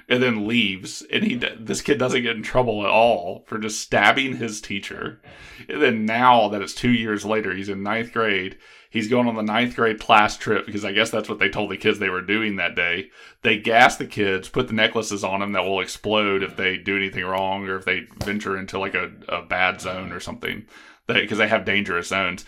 And 0.07 0.21
then 0.21 0.47
leaves, 0.47 1.01
and 1.11 1.23
he 1.23 1.33
this 1.59 1.81
kid 1.81 1.97
doesn't 1.97 2.21
get 2.21 2.35
in 2.35 2.43
trouble 2.43 2.83
at 2.85 2.91
all 2.91 3.43
for 3.47 3.57
just 3.57 3.81
stabbing 3.81 4.35
his 4.35 4.61
teacher. 4.61 5.19
And 5.67 5.81
then 5.81 6.05
now 6.05 6.47
that 6.49 6.61
it's 6.61 6.75
two 6.75 6.91
years 6.91 7.25
later, 7.25 7.55
he's 7.55 7.69
in 7.69 7.81
ninth 7.81 8.13
grade. 8.13 8.59
He's 8.95 9.09
going 9.09 9.27
on 9.27 9.35
the 9.35 9.41
ninth 9.43 9.75
grade 9.75 9.99
class 9.99 10.37
trip 10.37 10.65
because 10.65 10.85
I 10.85 10.93
guess 10.93 11.09
that's 11.09 11.27
what 11.27 11.37
they 11.37 11.49
told 11.49 11.69
the 11.69 11.75
kids 11.77 11.99
they 11.99 12.09
were 12.09 12.21
doing 12.21 12.55
that 12.55 12.75
day. 12.75 13.09
They 13.41 13.57
gas 13.59 13.97
the 13.97 14.05
kids, 14.05 14.47
put 14.47 14.67
the 14.69 14.73
necklaces 14.73 15.21
on 15.21 15.41
them 15.41 15.51
that 15.51 15.65
will 15.65 15.81
explode 15.81 16.43
if 16.43 16.55
they 16.55 16.77
do 16.77 16.95
anything 16.95 17.25
wrong 17.25 17.67
or 17.67 17.75
if 17.75 17.83
they 17.83 18.07
venture 18.23 18.57
into 18.57 18.79
like 18.79 18.95
a, 18.95 19.11
a 19.27 19.41
bad 19.41 19.81
zone 19.81 20.13
or 20.13 20.21
something. 20.21 20.65
Because 21.07 21.37
they 21.37 21.49
have 21.49 21.65
dangerous 21.65 22.07
zones. 22.07 22.45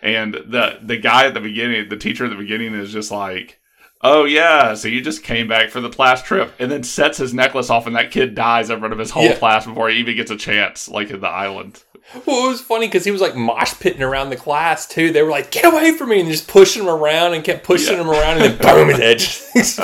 And 0.00 0.34
the 0.34 0.78
the 0.80 0.96
guy 0.98 1.26
at 1.26 1.34
the 1.34 1.40
beginning, 1.40 1.88
the 1.88 1.96
teacher 1.96 2.24
at 2.26 2.30
the 2.30 2.36
beginning 2.36 2.74
is 2.74 2.92
just 2.92 3.10
like, 3.10 3.58
"Oh 4.00 4.24
yeah, 4.24 4.74
so 4.74 4.86
you 4.86 5.00
just 5.00 5.24
came 5.24 5.48
back 5.48 5.70
for 5.70 5.80
the 5.80 5.90
class 5.90 6.22
trip," 6.22 6.54
and 6.60 6.70
then 6.70 6.84
sets 6.84 7.18
his 7.18 7.34
necklace 7.34 7.68
off, 7.68 7.88
and 7.88 7.96
that 7.96 8.12
kid 8.12 8.36
dies 8.36 8.70
in 8.70 8.78
front 8.78 8.92
of 8.92 9.00
his 9.00 9.10
whole 9.10 9.24
Yeah. 9.24 9.34
class 9.34 9.66
before 9.66 9.88
he 9.90 9.98
even 9.98 10.14
gets 10.14 10.30
a 10.30 10.36
chance, 10.36 10.88
like 10.88 11.10
in 11.10 11.20
the 11.20 11.28
island. 11.28 11.82
Well, 12.26 12.46
it 12.46 12.48
was 12.48 12.60
funny 12.60 12.86
because 12.86 13.04
he 13.04 13.10
was 13.10 13.20
like 13.20 13.34
mosh 13.36 13.74
pitting 13.80 14.02
around 14.02 14.30
the 14.30 14.36
class 14.36 14.86
too. 14.86 15.12
They 15.12 15.22
were 15.22 15.30
like, 15.30 15.50
"Get 15.50 15.64
away 15.64 15.92
from 15.96 16.08
me!" 16.10 16.20
and 16.20 16.28
just 16.30 16.48
pushing 16.48 16.82
him 16.82 16.88
around 16.88 17.34
and 17.34 17.44
kept 17.44 17.64
pushing 17.64 17.94
Yeah. 17.94 18.02
him 18.02 18.10
around, 18.10 18.40
and 18.42 18.54
then 18.54 18.58
boom, 18.76 18.88
his 18.88 18.98
head 18.98 19.20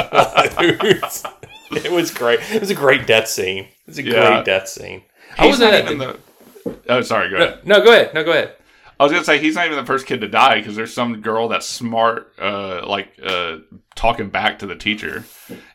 explodes. 0.09 1.25
It 1.73 1.91
was 1.93 2.11
great. 2.11 2.41
It 2.53 2.61
was 2.61 2.71
a 2.71 2.75
great 2.75 3.07
death 3.07 3.29
scene. 3.29 3.65
It 3.65 3.71
was 3.87 3.99
a 3.99 4.03
Yeah. 4.03 4.31
great 4.35 4.45
death 4.45 4.69
scene. 4.69 5.03
I 5.39 5.47
wasn't 5.47 5.73
not 5.73 5.81
even 5.85 5.99
the, 5.99 6.19
the. 6.65 6.77
Oh, 6.89 7.01
sorry. 7.03 7.31
Go 7.31 7.37
ahead. 7.37 7.67
no, 7.67 7.79
no, 7.79 7.85
go 7.85 7.93
ahead. 7.93 8.15
No, 8.15 8.23
go 8.25 8.31
ahead. 8.31 8.55
I 8.99 9.03
was 9.03 9.11
gonna 9.13 9.25
say 9.25 9.39
he's 9.39 9.57
not 9.57 9.67
even 9.67 9.77
the 9.77 9.85
first 9.85 10.07
kid 10.07 10.21
to 10.21 10.29
die 10.29 10.59
because 10.61 10.77
there's 10.77 10.95
some 10.95 11.21
girl 11.21 11.49
that's 11.49 11.67
smart, 11.67 12.33
uh, 12.41 12.87
like 12.87 13.09
uh, 13.25 13.57
talking 13.97 14.29
back 14.31 14.61
to 14.61 14.67
the 14.67 14.77
teacher, 14.77 15.25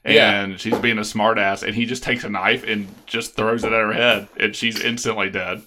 and 0.06 0.16
Yeah. 0.52 0.58
she's 0.58 0.78
being 0.80 0.98
a 0.98 1.02
smartass, 1.02 1.62
and 1.64 1.76
he 1.76 1.86
just 1.86 2.02
takes 2.02 2.24
a 2.24 2.30
knife 2.30 2.64
and 2.66 2.88
just 3.08 3.36
throws 3.36 3.66
it 3.66 3.74
at 3.74 3.80
her 3.80 3.92
head, 3.92 4.30
and 4.38 4.56
she's 4.56 4.80
instantly 4.82 5.30
dead. 5.30 5.64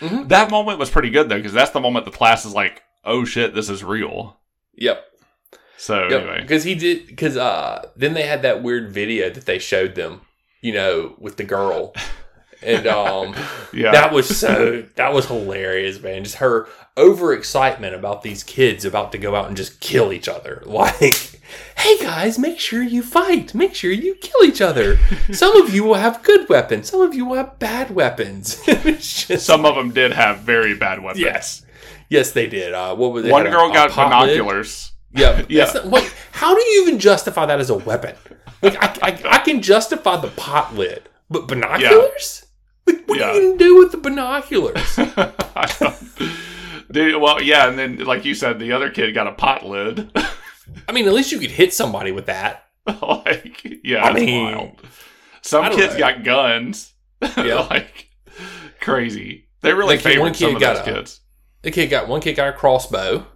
Mhm. 0.00 0.28
That 0.28 0.50
moment 0.50 0.78
was 0.78 0.90
pretty 0.90 1.10
good 1.10 1.28
though, 1.28 1.36
because 1.36 1.52
that's 1.52 1.70
the 1.72 1.80
moment 1.80 2.04
the 2.04 2.10
class 2.10 2.44
is 2.44 2.54
like, 2.54 2.82
"Oh 3.04 3.24
shit, 3.24 3.54
this 3.54 3.68
is 3.68 3.82
real." 3.82 4.38
Yep. 4.76 5.04
So 5.76 6.08
Yep. 6.08 6.20
anyway, 6.22 6.40
Because 6.42 6.64
he 6.64 6.74
did. 6.74 7.06
Because 7.06 7.36
uh, 7.36 7.88
then 7.96 8.14
they 8.14 8.22
had 8.22 8.42
that 8.42 8.62
weird 8.62 8.92
video 8.92 9.30
that 9.30 9.46
they 9.46 9.58
showed 9.58 9.94
them. 9.94 10.22
You 10.60 10.72
know, 10.72 11.14
with 11.18 11.36
the 11.36 11.44
girl, 11.44 11.94
and 12.62 12.86
um. 12.86 13.34
yeah, 13.72 13.92
That 13.92 14.12
was 14.12 14.36
so 14.38 14.84
that 14.96 15.12
was 15.12 15.26
hilarious, 15.26 16.00
man. 16.00 16.24
Just 16.24 16.36
her 16.36 16.66
overexcitement 16.96 17.94
about 17.94 18.22
these 18.22 18.42
kids 18.42 18.84
about 18.84 19.12
to 19.12 19.18
go 19.18 19.34
out 19.34 19.46
and 19.48 19.56
just 19.56 19.80
kill 19.80 20.12
each 20.12 20.28
other. 20.28 20.62
Like, 20.78 21.40
hey 21.78 21.98
guys, 21.98 22.38
make 22.38 22.58
sure 22.60 22.82
you 22.82 23.02
fight. 23.02 23.54
Make 23.54 23.74
sure 23.74 23.90
you 23.90 24.14
kill 24.16 24.44
each 24.44 24.60
other. 24.60 24.98
Some 25.32 25.56
of 25.62 25.74
you 25.74 25.82
will 25.82 25.94
have 25.94 26.22
good 26.22 26.48
weapons. 26.48 26.90
Some 26.90 27.00
of 27.00 27.14
you 27.14 27.24
will 27.24 27.36
have 27.36 27.58
bad 27.58 27.90
weapons. 27.90 28.62
just 28.66 29.46
some 29.46 29.64
of 29.64 29.74
them 29.74 29.90
did 29.92 30.12
have 30.12 30.40
very 30.40 30.74
bad 30.76 31.02
weapons. 31.02 31.20
yes, 31.20 31.64
yes, 32.10 32.32
they 32.32 32.46
did. 32.48 32.74
Uh, 32.74 32.94
what 32.94 33.12
was 33.12 33.24
one 33.26 33.46
a- 33.46 33.50
girl 33.50 33.70
a 33.70 33.72
got 33.72 33.90
pot 33.90 34.26
lid? 34.26 34.36
binoculars. 34.38 34.92
Yeah, 35.14 35.44
Yeah. 35.48 35.70
Not- 35.72 35.86
wait, 35.86 36.14
how 36.32 36.54
do 36.54 36.60
you 36.60 36.82
even 36.82 36.98
justify 36.98 37.46
that 37.46 37.58
as 37.60 37.70
a 37.70 37.76
weapon? 37.78 38.14
Like, 38.60 38.76
I, 38.82 39.08
I, 39.10 39.36
I 39.36 39.38
can 39.38 39.62
justify 39.62 40.16
the 40.20 40.28
pot 40.28 40.74
lid, 40.74 41.08
but 41.30 41.48
binoculars? 41.48 42.44
Like, 42.88 43.08
what 43.08 43.18
Yeah. 43.18 43.30
are 43.30 43.34
you 43.34 43.42
gonna 43.48 43.58
do 43.58 43.76
with 43.78 43.92
the 43.92 43.98
binoculars? 43.98 44.98
I 44.98 45.74
don't- 45.78 45.96
Dude, 46.90 47.20
well, 47.20 47.42
yeah, 47.42 47.68
and 47.68 47.78
then 47.78 47.98
like 48.04 48.24
you 48.24 48.34
said, 48.34 48.58
the 48.58 48.72
other 48.72 48.90
kid 48.90 49.12
got 49.14 49.26
a 49.26 49.32
pot 49.32 49.64
lid. 49.66 50.10
I 50.88 50.92
mean, 50.92 51.06
at 51.06 51.12
least 51.12 51.32
you 51.32 51.38
could 51.38 51.50
hit 51.50 51.74
somebody 51.74 52.12
with 52.12 52.26
that. 52.26 52.64
like, 53.02 53.62
yeah, 53.84 54.04
I 54.04 54.12
mean, 54.14 54.54
wild. 54.54 54.80
Some 55.42 55.70
kids 55.74 55.94
know. 55.94 55.98
got 56.00 56.24
guns. 56.24 56.92
Yeah. 57.36 57.66
like 57.68 58.08
crazy. 58.80 59.48
They 59.60 59.72
really 59.74 59.96
Like, 59.96 60.04
one 60.04 60.12
favored 60.14 60.36
some 60.36 60.48
kid 60.50 60.54
of 60.56 60.60
got 60.60 60.76
those 60.84 60.86
a- 60.86 60.96
kids. 60.98 61.20
The 61.62 61.70
kid 61.72 61.88
got 61.88 62.08
one 62.08 62.20
kid 62.20 62.34
got 62.36 62.48
a 62.48 62.52
crossbow. 62.52 63.26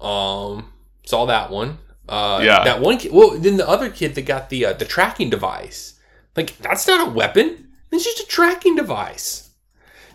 Um, 0.00 0.72
saw 1.06 1.26
that 1.26 1.50
one. 1.50 1.78
Uh, 2.08 2.40
Yeah. 2.44 2.64
That 2.64 2.80
one 2.80 2.98
kid. 2.98 3.12
Well, 3.12 3.30
then 3.38 3.56
the 3.56 3.68
other 3.68 3.90
kid 3.90 4.14
that 4.14 4.22
got 4.26 4.50
the 4.50 4.66
uh, 4.66 4.72
the 4.74 4.84
tracking 4.84 5.30
device. 5.30 5.98
Like 6.36 6.56
that's 6.58 6.86
not 6.86 7.08
a 7.08 7.10
weapon. 7.10 7.67
It's 7.90 8.04
just 8.04 8.20
a 8.20 8.26
tracking 8.26 8.76
device. 8.76 9.50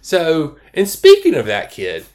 So, 0.01 0.57
and 0.73 0.87
speaking 0.87 1.33
of 1.35 1.45
that 1.45 1.71
kid, 1.71 2.05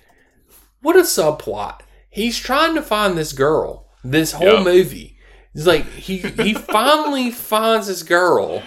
what 0.82 0.96
a 0.96 1.00
subplot. 1.00 1.80
He's 2.10 2.38
trying 2.38 2.74
to 2.74 2.82
find 2.82 3.16
this 3.16 3.32
girl. 3.32 3.86
This 4.04 4.32
whole 4.32 4.46
Yep. 4.58 4.64
movie. 4.64 5.16
It's 5.54 5.66
like 5.66 5.86
he 5.90 6.18
he 6.18 6.54
finally 6.54 7.30
finds 7.30 7.86
this 7.88 8.02
girl, 8.02 8.62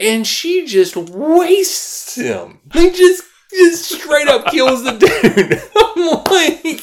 and 0.00 0.26
she 0.26 0.64
just 0.66 0.96
wastes 0.96 2.14
him. 2.16 2.60
He 2.72 2.90
just 2.90 3.22
just 3.52 3.84
straight 4.00 4.28
up 4.28 4.46
kills 4.46 4.82
the 4.84 4.92
dude. 4.92 5.62
I'm 5.76 6.24
like, 6.24 6.82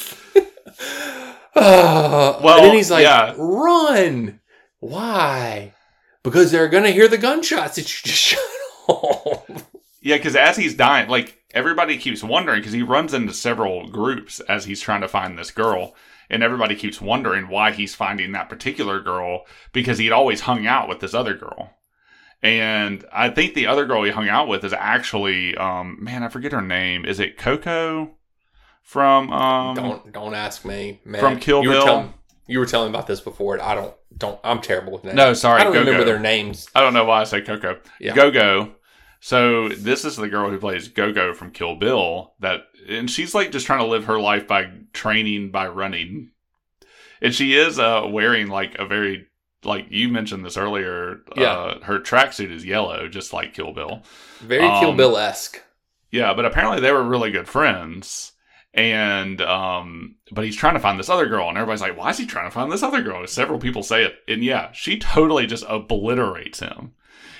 uh, 1.55 2.39
Well, 2.43 2.57
and 2.57 2.65
then 2.65 2.75
he's 2.75 2.91
like, 2.91 3.03
yeah. 3.03 3.33
run. 3.37 4.39
Why? 4.79 5.73
Because 6.23 6.51
they're 6.51 6.67
gonna 6.69 6.91
hear 6.91 7.07
the 7.07 7.17
gunshots 7.17 7.75
that 7.75 7.81
you 7.83 8.09
just 8.11 8.21
shot. 8.21 8.39
Yeah, 10.03 10.17
because 10.17 10.35
as 10.35 10.57
he's 10.57 10.75
dying, 10.75 11.09
like 11.09 11.41
everybody 11.53 11.97
keeps 11.97 12.21
wondering 12.21 12.59
because 12.59 12.73
he 12.73 12.83
runs 12.83 13.13
into 13.13 13.33
several 13.33 13.87
groups 13.87 14.41
as 14.41 14.65
he's 14.65 14.81
trying 14.81 14.99
to 14.99 15.07
find 15.07 15.39
this 15.39 15.49
girl, 15.49 15.95
and 16.29 16.43
everybody 16.43 16.75
keeps 16.75 16.99
wondering 16.99 17.47
why 17.47 17.71
he's 17.71 17.95
finding 17.95 18.33
that 18.33 18.49
particular 18.49 18.99
girl 18.99 19.45
because 19.71 19.99
he'd 19.99 20.11
always 20.11 20.41
hung 20.41 20.67
out 20.67 20.89
with 20.89 20.99
this 20.99 21.13
other 21.13 21.33
girl. 21.35 21.71
And 22.41 23.05
I 23.13 23.29
think 23.29 23.53
the 23.53 23.67
other 23.67 23.85
girl 23.85 24.03
he 24.03 24.11
hung 24.11 24.27
out 24.27 24.49
with 24.49 24.65
is 24.65 24.73
actually, 24.73 25.55
um, 25.55 25.97
man, 26.01 26.21
I 26.21 26.27
forget 26.27 26.51
her 26.51 26.61
name. 26.61 27.05
Is 27.05 27.21
it 27.21 27.37
Coco 27.37 28.17
from? 28.81 29.31
Um, 29.31 29.75
don't 29.75 30.11
don't 30.11 30.33
ask 30.33 30.65
me, 30.65 30.99
man. 31.05 31.21
From 31.21 31.39
Kill 31.39 31.63
Bill? 31.63 31.85
telling, 31.85 32.13
you 32.47 32.59
were 32.59 32.65
telling 32.65 32.91
me 32.91 32.95
about 32.97 33.07
this 33.07 33.21
before. 33.21 33.53
and 33.55 33.63
I 33.63 33.75
don't 33.75 33.93
don't. 34.17 34.39
I'm 34.43 34.61
terrible 34.61 34.93
with 34.93 35.03
names. 35.03 35.15
No, 35.15 35.33
sorry, 35.33 35.61
I 35.61 35.63
don't 35.63 35.73
Gogo. 35.73 35.85
remember 35.85 36.05
their 36.05 36.19
names. 36.19 36.67
I 36.75 36.81
don't 36.81 36.93
know 36.93 37.05
why 37.05 37.21
I 37.21 37.23
say 37.23 37.41
Coco. 37.41 37.79
Yeah. 37.99 38.13
Gogo. 38.15 38.75
So 39.19 39.69
this 39.69 40.03
is 40.03 40.17
the 40.17 40.27
girl 40.27 40.49
who 40.49 40.57
plays 40.59 40.89
Gogo 40.89 41.33
from 41.33 41.51
Kill 41.51 41.75
Bill. 41.75 42.33
That 42.39 42.63
and 42.89 43.09
she's 43.09 43.33
like 43.33 43.51
just 43.51 43.65
trying 43.65 43.79
to 43.79 43.85
live 43.87 44.05
her 44.05 44.19
life 44.19 44.47
by 44.47 44.69
training 44.91 45.51
by 45.51 45.67
running, 45.69 46.31
and 47.21 47.33
she 47.33 47.55
is 47.55 47.79
uh 47.79 48.05
wearing 48.09 48.47
like 48.47 48.75
a 48.79 48.85
very 48.85 49.27
like 49.63 49.85
you 49.89 50.09
mentioned 50.09 50.43
this 50.45 50.57
earlier. 50.57 51.21
Yeah. 51.37 51.53
Uh, 51.53 51.79
her 51.85 51.99
tracksuit 51.99 52.51
is 52.51 52.65
yellow, 52.65 53.07
just 53.07 53.31
like 53.31 53.53
Kill 53.53 53.71
Bill. 53.71 54.03
Very 54.41 54.67
Kill 54.67 54.89
Um, 54.89 54.97
Bill 54.97 55.17
esque. 55.17 55.61
Yeah, 56.11 56.33
but 56.33 56.43
apparently 56.45 56.81
they 56.81 56.91
were 56.91 57.01
really 57.01 57.31
good 57.31 57.47
friends. 57.47 58.32
And 58.75 59.39
um 59.41 60.15
but 60.31 60.45
he's 60.45 60.55
trying 60.55 60.73
to 60.73 60.79
find 60.79 60.99
this 60.99 61.09
other 61.09 61.27
girl 61.27 61.47
and 61.47 61.57
everybody's 61.57 61.81
like, 61.81 61.97
Why 61.97 62.09
is 62.09 62.17
he 62.17 62.25
trying 62.25 62.47
to 62.47 62.51
find 62.51 62.71
this 62.71 62.81
other 62.83 63.01
girl? 63.01 63.25
Several 63.27 63.59
people 63.59 63.83
say 63.83 64.03
it. 64.03 64.15
And 64.27 64.43
yeah, 64.43 64.71
she 64.71 64.97
totally 64.97 65.45
just 65.45 65.63
obliterates 65.67 66.59
him. 66.59 66.93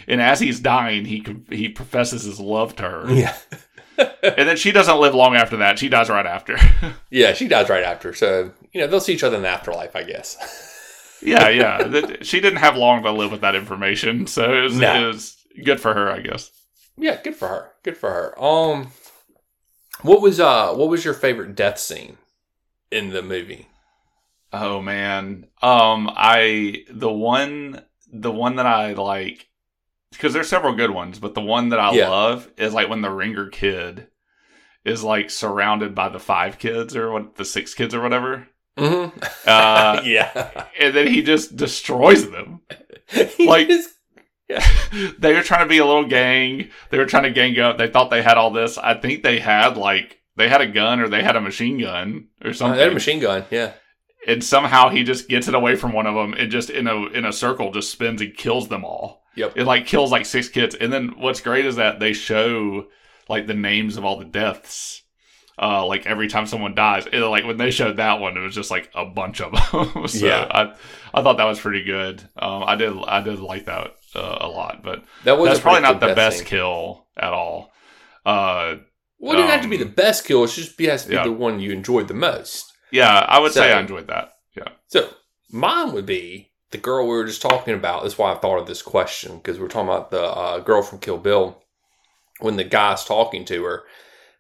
And 0.08 0.22
as 0.22 0.40
he's 0.40 0.60
dying, 0.60 1.06
he 1.06 1.26
he 1.50 1.70
professes 1.70 2.24
his 2.24 2.40
love 2.40 2.76
to 2.76 2.84
her. 2.84 3.12
Yeah, 3.12 3.36
and 3.98 4.48
then 4.50 4.58
she 4.58 4.72
doesn't 4.74 5.00
live 5.00 5.16
long 5.16 5.36
after 5.36 5.58
that. 5.58 5.80
She 5.80 5.88
dies 5.90 6.10
right 6.10 6.26
after. 6.26 6.58
yeah. 7.10 7.34
She 7.34 7.48
dies 7.48 7.70
right 7.70 7.84
after. 7.86 8.14
So 8.14 8.52
you 8.74 8.82
know 8.82 8.88
they'll 8.88 9.00
see 9.00 9.14
each 9.14 9.24
other 9.24 9.38
in 9.38 9.44
the 9.44 9.48
afterlife, 9.48 9.96
I 9.96 10.04
guess. 10.04 11.18
yeah, 11.24 11.48
yeah. 11.50 12.02
She 12.22 12.42
didn't 12.42 12.60
have 12.60 12.76
long 12.76 13.02
to 13.04 13.12
live 13.12 13.32
with 13.32 13.42
that 13.42 13.56
information. 13.56 14.28
So 14.28 14.54
it 14.54 14.62
was, 14.62 14.76
No. 14.78 15.04
it 15.04 15.08
was 15.08 15.38
good 15.64 15.80
for 15.80 15.94
her, 15.94 16.12
I 16.12 16.20
guess. 16.20 16.52
yeah, 16.98 17.22
good 17.24 17.36
for 17.36 17.48
her. 17.48 17.72
Good 17.84 17.96
for 17.98 18.10
her. 18.12 18.44
Um, 18.44 18.92
what 20.02 20.22
was 20.22 20.40
uh 20.40 20.74
what 20.74 20.90
was 20.90 21.06
your 21.06 21.14
favorite 21.14 21.56
death 21.56 21.80
scene 21.80 22.18
in 22.92 23.10
the 23.12 23.22
movie? 23.22 23.68
Oh 24.52 24.82
man. 24.82 25.48
Um 25.62 26.10
I 26.14 26.86
the 26.90 27.12
one 27.12 27.84
the 28.12 28.32
one 28.32 28.58
that 28.58 28.66
I 28.66 28.94
like 28.94 29.48
because 30.12 30.34
there's 30.34 30.50
several 30.50 30.76
good 30.76 30.92
ones, 30.92 31.18
but 31.20 31.34
the 31.34 31.42
one 31.42 31.70
that 31.70 31.80
I 31.80 31.94
Yeah. 31.94 32.10
love 32.10 32.50
is 32.58 32.74
like 32.74 32.90
when 32.90 33.02
the 33.02 33.10
ringer 33.10 33.48
kid 33.48 34.08
is 34.86 35.04
like 35.04 35.30
surrounded 35.30 35.96
by 35.96 36.10
the 36.10 36.20
five 36.20 36.60
kids 36.60 36.96
or 36.96 37.12
what 37.12 37.36
the 37.36 37.46
six 37.46 37.74
kids 37.74 37.96
or 37.96 38.02
whatever. 38.02 38.48
Mm-hmm. 38.78 39.18
Uh, 39.48 40.02
yeah. 40.06 40.66
and 40.80 40.94
then 40.96 41.08
he 41.08 41.22
just 41.24 41.56
destroys 41.56 42.30
them. 42.30 42.62
Like- 43.40 43.68
He's- 43.68 43.93
they 45.20 45.34
were 45.34 45.42
trying 45.42 45.66
to 45.66 45.70
be 45.70 45.78
a 45.80 45.86
little 45.86 46.08
gang. 46.08 46.70
They 46.90 46.98
were 46.98 47.06
trying 47.06 47.24
to 47.24 47.32
gang 47.32 47.58
up. 47.60 47.78
They 47.78 47.88
thought 47.88 48.10
they 48.10 48.22
had 48.22 48.38
all 48.38 48.52
this. 48.52 48.78
I 48.78 48.94
think 48.96 49.24
they 49.24 49.40
had 49.40 49.78
like 49.78 50.20
they 50.36 50.50
had 50.50 50.62
a 50.62 50.68
gun 50.68 51.00
or 51.00 51.08
they 51.08 51.24
had 51.24 51.36
a 51.36 51.42
machine 51.42 51.80
gun 51.80 52.28
or 52.44 52.52
uh, 52.52 52.54
something. 52.54 52.76
they 52.78 52.84
had 52.84 52.92
a 52.92 52.96
machine 52.96 53.20
gun. 53.20 53.46
Yeah. 53.52 53.74
and 54.28 54.44
somehow 54.44 54.90
he 54.90 55.04
just 55.04 55.28
gets 55.30 55.48
it 55.48 55.56
away 55.56 55.76
from 55.76 55.94
one 55.94 56.08
of 56.08 56.16
them 56.16 56.34
and 56.34 56.52
just 56.52 56.70
in 56.70 56.88
a 56.88 57.06
in 57.08 57.26
a 57.26 57.34
circle 57.34 57.72
just 57.72 57.92
spins 57.92 58.22
and 58.22 58.36
kills 58.36 58.68
them 58.68 58.84
all. 58.86 59.24
Yep. 59.36 59.54
It 59.58 59.66
like 59.66 59.88
kills 59.88 60.12
like 60.12 60.26
six 60.26 60.50
kids. 60.50 60.76
And 60.76 60.94
then 60.94 61.16
what's 61.18 61.42
great 61.42 61.66
is 61.66 61.78
that 61.78 62.00
they 62.00 62.14
show 62.14 62.88
like 63.30 63.48
the 63.48 63.54
names 63.56 63.98
of 63.98 64.06
all 64.06 64.20
the 64.20 64.26
deaths. 64.26 65.02
Uh, 65.62 65.86
like 65.86 66.08
every 66.08 66.28
time 66.28 66.48
someone 66.48 66.74
dies, 66.74 67.06
it, 67.14 67.20
like 67.20 67.46
when 67.46 67.58
they 67.58 67.70
showed 67.70 67.98
that 67.98 68.20
one, 68.20 68.36
it 68.36 68.42
was 68.42 68.56
just 68.56 68.72
like 68.72 68.90
a 68.96 69.06
bunch 69.06 69.40
of 69.40 69.52
them. 69.72 70.08
so 70.08 70.26
Yeah. 70.26 70.48
I, 70.50 70.74
I 71.14 71.22
thought 71.22 71.38
that 71.38 71.46
was 71.46 71.60
pretty 71.60 71.84
good. 71.84 72.22
Um, 72.36 72.64
I 72.64 72.76
did, 72.76 72.92
I 73.08 73.22
did 73.22 73.40
like 73.40 73.66
that 73.66 73.94
uh, 74.16 74.38
a 74.42 74.48
lot, 74.48 74.82
but 74.84 75.04
That 75.24 75.38
was 75.38 75.50
that's 75.50 75.60
probably 75.62 75.82
not 75.82 76.00
the 76.00 76.14
best 76.16 76.40
scene. 76.40 76.48
kill 76.48 77.08
at 77.18 77.34
all. 77.34 77.72
Uh, 78.26 78.76
Well, 79.20 79.34
it 79.34 79.38
didn't 79.38 79.52
have 79.52 79.62
to 79.62 79.68
be 79.68 79.78
um, 79.78 79.84
the 79.84 79.90
best 79.90 80.26
kill. 80.26 80.44
It 80.44 80.50
just 80.52 80.78
be, 80.78 80.86
has 80.88 81.04
to 81.04 81.10
be 81.10 81.16
yeah. 81.16 81.24
the 81.24 81.32
one 81.32 81.60
you 81.60 81.72
enjoyed 81.72 82.08
the 82.08 82.14
most. 82.14 82.72
yeah, 82.92 83.26
I 83.28 83.40
would 83.40 83.52
say 83.54 83.72
I 83.74 83.80
enjoyed 83.80 84.08
that. 84.08 84.34
Yeah, 84.56 84.70
So 84.88 85.10
mine 85.52 85.94
would 85.94 86.06
be 86.06 86.52
the 86.72 86.78
girl 86.78 87.04
we 87.08 87.16
were 87.16 87.26
just 87.26 87.42
talking 87.42 87.74
about. 87.74 88.04
That's 88.04 88.18
why 88.18 88.32
I 88.32 88.36
thought 88.38 88.60
of 88.60 88.68
this 88.68 88.82
question 88.82 89.38
because 89.38 89.60
we 89.60 89.66
are 89.66 89.70
talking 89.70 89.90
about 89.90 90.12
the 90.12 90.24
uh, 90.24 90.60
girl 90.60 90.82
from 90.84 91.00
Kill 91.00 91.18
Bill. 91.18 91.62
When 92.40 92.56
the 92.58 92.64
guy's 92.64 93.06
talking 93.06 93.46
to 93.46 93.64
her, 93.64 93.84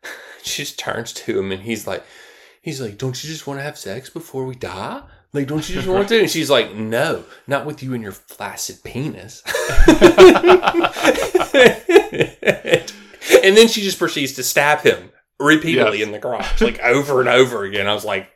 she 0.44 0.64
just 0.64 0.78
turns 0.80 1.14
to 1.14 1.40
him 1.40 1.52
and 1.52 1.62
he's 1.64 1.88
like, 1.88 2.04
he's 2.62 2.82
like, 2.82 2.98
"Don't 2.98 3.24
you 3.24 3.30
just 3.30 3.48
want 3.48 3.60
to 3.60 3.64
have 3.64 3.78
sex 3.78 4.10
before 4.10 4.46
we 4.46 4.56
die? 4.56 5.02
Like, 5.34 5.48
don't 5.48 5.68
you 5.68 5.76
just 5.82 5.88
want 5.88 6.08
to?" 6.10 6.20
And 6.20 6.30
she's 6.30 6.50
like, 6.50 6.74
"No, 6.76 7.24
not 7.48 7.66
with 7.66 7.82
you 7.84 7.94
and 7.94 8.04
your 8.04 8.12
flaccid 8.14 8.84
penis." 8.84 9.42
and 13.44 13.58
then 13.58 13.68
she 13.68 13.82
just 13.82 14.00
proceeds 14.00 14.34
to 14.34 14.44
stab 14.44 14.82
him 14.82 15.12
repeatedly 15.40 16.00
Yes. 16.00 16.08
in 16.08 16.12
the 16.14 16.20
crotch, 16.20 16.62
like 16.62 16.80
over 16.82 17.20
and 17.20 17.30
over 17.30 17.64
again. 17.64 17.88
I 17.88 17.94
was 17.94 18.06
like, 18.06 18.30